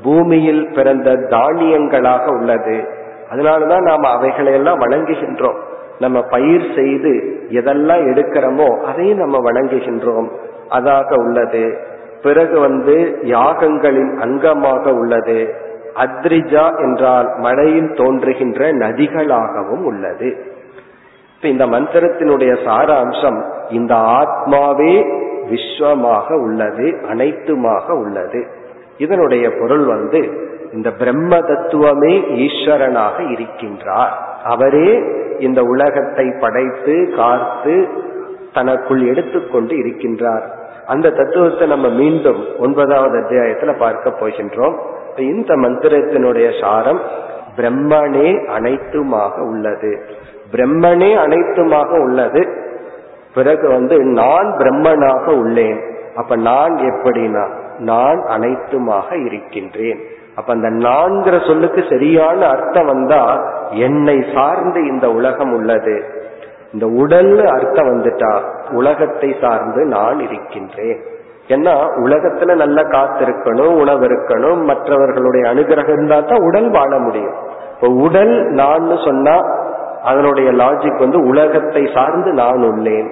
பூமியில் 0.02 0.70
பிறந்த 0.74 1.10
தானியங்களாக 1.10 2.26
உள்ளது. 2.26 2.84
அதனாலதான் 3.30 3.82
நாம் 3.82 4.02
அவைகளையெல்லாம் 4.02 4.80
வணங்குகின்றோம். 4.80 5.58
நம்ம 5.98 6.22
பயிர் 6.22 6.66
செய்து 6.74 7.42
எதெல்லாம் 7.50 8.04
எடுக்கிறோமோ 8.12 8.80
அதையும் 8.80 9.18
நம்ம 9.18 9.50
வணங்குகின்றோம். 9.50 10.28
அதாக 10.70 11.14
உள்ளது. 11.14 11.78
பிறகு 12.22 12.60
வந்து 12.60 13.18
யாகங்களின் 13.22 14.18
அங்கமாக 14.18 14.92
உள்ளது. 14.92 15.54
அத்ரிஜா 15.94 16.78
என்றால் 16.78 17.34
மழையில் 17.36 17.94
தோன்றுகின்ற 17.94 18.72
நதிகளாகவும் 18.72 19.84
உள்ளது. 19.84 20.49
இப்ப 21.42 21.48
இந்த 21.48 21.66
மந்திரத்தினுடைய 21.66 22.52
சாராம்சம் 22.64 23.44
இந்த 23.70 23.94
ஆத்மாவே 23.94 24.94
விஸ்வமாக 25.50 26.32
உள்ளது 26.32 26.86
அனைத்துமாக 27.12 27.90
உள்ளது. 27.90 28.46
இதனுடைய 28.98 29.50
பொருள் 29.60 29.84
வந்து 29.84 30.20
இந்த 30.72 30.90
பிரம்ம 30.90 31.38
தத்துவமே 31.38 32.12
ஈஸ்வரனாக 32.44 33.16
இருக்கின்றார். 33.34 34.12
அவரே 34.44 35.02
இந்த 35.38 35.62
உலகத்தை 35.62 36.32
படைத்து 36.40 37.12
காத்து 37.16 37.88
தனக்குள் 38.52 39.06
எடுத்துக்கொண்டு 39.06 39.74
இருக்கின்றார். 39.74 40.44
அந்த 40.86 41.10
தத்துவத்தை 41.10 41.68
நம்ம 41.68 41.88
மீண்டும் 41.88 42.44
ஒன்பதாவது 42.58 43.18
அத்தியாயத்துல 43.18 43.78
பார்க்க 43.78 44.10
போகின்றோம். 44.10 44.76
இந்த 45.18 45.54
மந்திரத்தினுடைய 45.54 46.60
சாரம் 46.60 47.00
பிரம்மனே 47.56 48.28
அனைத்துமாக 48.58 49.40
உள்ளது. 49.40 50.04
பிரம்மனே 50.52 51.10
அனைத்துமாக 51.24 52.00
உள்ளது. 52.00 52.42
பிறகு 53.34 53.68
வந்து 53.68 53.96
நான் 53.98 54.48
பிரம்மனாக 54.58 55.24
உள்ளேன். 55.34 55.80
அப்ப 56.16 56.36
நான் 56.36 56.76
எப்படின்னா 56.76 57.44
நான் 57.78 58.20
அனைத்துமாக 58.26 59.24
இருக்கின்றேன். 59.24 60.00
அப்ப 60.36 60.52
அந்த 60.52 60.70
நான்கிற 60.70 61.46
சொல்லுக்கு 61.46 61.84
சரியான 61.90 62.46
அர்த்தம் 62.46 62.86
வந்தா 62.86 63.22
என்னை 63.70 64.24
சார்ந்து 64.34 64.86
இந்த 64.86 65.10
உலகம் 65.10 65.52
உள்ளது. 65.52 66.04
இந்த 66.72 66.86
உடல் 66.86 67.46
அர்த்தம் 67.46 67.88
வந்துட்டா 67.90 68.42
உலகத்தை 68.70 69.36
சார்ந்து 69.40 69.84
நான் 69.84 70.18
இருக்கின்றேன். 70.20 71.00
ஏன்னா 71.48 71.74
உலகத்துல 71.96 72.54
நல்ல 72.54 72.82
காத்து 72.82 73.24
இருக்கணும் 73.24 73.78
உணவு 73.78 74.04
இருக்கணும் 74.06 74.60
மற்றவர்களுடைய 74.64 75.48
அனுகிரகம் 75.48 75.92
இருந்தா 75.92 76.20
தான் 76.20 76.42
உடல் 76.42 76.70
வாழ 76.70 76.98
முடியும். 76.98 77.36
இப்போ 77.74 77.88
உடல் 78.02 78.34
நான் 78.50 78.96
சொன்னா 79.04 79.34
அதனுடைய 80.04 80.52
லாஜிக் 80.52 80.98
வந்து 80.98 81.22
உலகத்தை 81.22 81.90
சார்ந்து 81.94 82.32
நான் 82.32 82.62
உள்ளேன். 82.62 83.10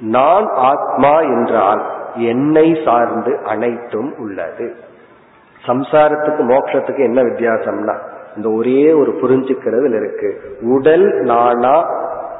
நான் 0.00 0.48
ஆத்மா 0.54 1.20
என்றால் 1.20 1.86
என்னை 2.14 2.82
சார்ந்து 2.84 3.38
அனைத்தும் 3.44 4.14
உள்ளது. 4.18 4.74
சம்சாரத்துக்கு 5.66 6.38
மோட்சத்துக்கு 6.38 6.98
என்ன 6.98 7.22
வித்தியாசம்னா 7.22 7.94
இந்த 8.36 8.50
ஒரே 8.50 8.92
ஒரு 8.92 9.10
புரிஞ்சுக்கிறதுல 9.10 9.96
இருக்கு. 9.96 10.40
உடல் 10.60 11.12
நானா 11.12 11.84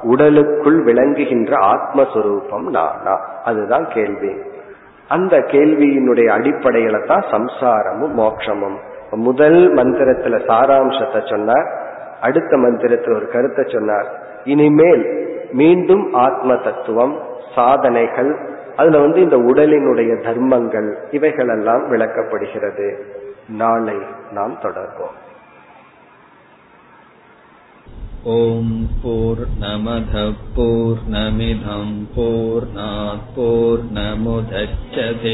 உடலுக்குள் 0.03 0.83
விளங்குகின்ற 0.83 1.57
ஆத்மஸ்வரூபம் 1.57 2.63
நானா? 2.63 3.21
அதுதான் 3.45 3.89
கேள்வி. 3.89 4.37
அந்த 5.09 5.39
கேள்வியினுடைய 5.39 6.29
அடிப்படையில 6.39 7.07
தான் 7.07 7.25
சம்சாரமும் 7.31 8.13
மோட்சமும் 8.17 8.77
முதல் 9.11 9.75
மந்திரத்துல 9.75 10.39
சாராம்சத்தை 10.47 11.31
சொன்ன 11.31 11.53
அடுத்த 12.22 12.58
மந்திரத்தில் 12.58 13.18
ஒரு 13.18 13.28
கருத்தை 13.28 13.64
சொன்னார் 13.68 14.10
இனிமேல் 14.46 15.04
மீண்டும் 15.54 16.04
ஆத்ம 16.18 16.56
தத்துவம் 16.64 17.16
சாதனைகள் 17.56 18.32
அதுல 18.78 19.00
வந்து 19.00 19.20
இந்த 19.22 19.38
உடலினுடைய 19.50 20.12
தர்மங்கள் 20.22 20.92
இவைகளெல்லாம் 21.12 21.84
விளக்கப்படுகிறது 21.90 22.88
நாளை 23.58 24.00
நாம் 24.34 24.56
தொடர்போம் 24.62 25.18
ॐ 28.24 28.66
पूर्णमधः 29.02 30.28
पूर्णमिधम् 30.56 31.96
पूर्णात् 32.12 33.24
पूर्णमुदच्छते 33.36 35.34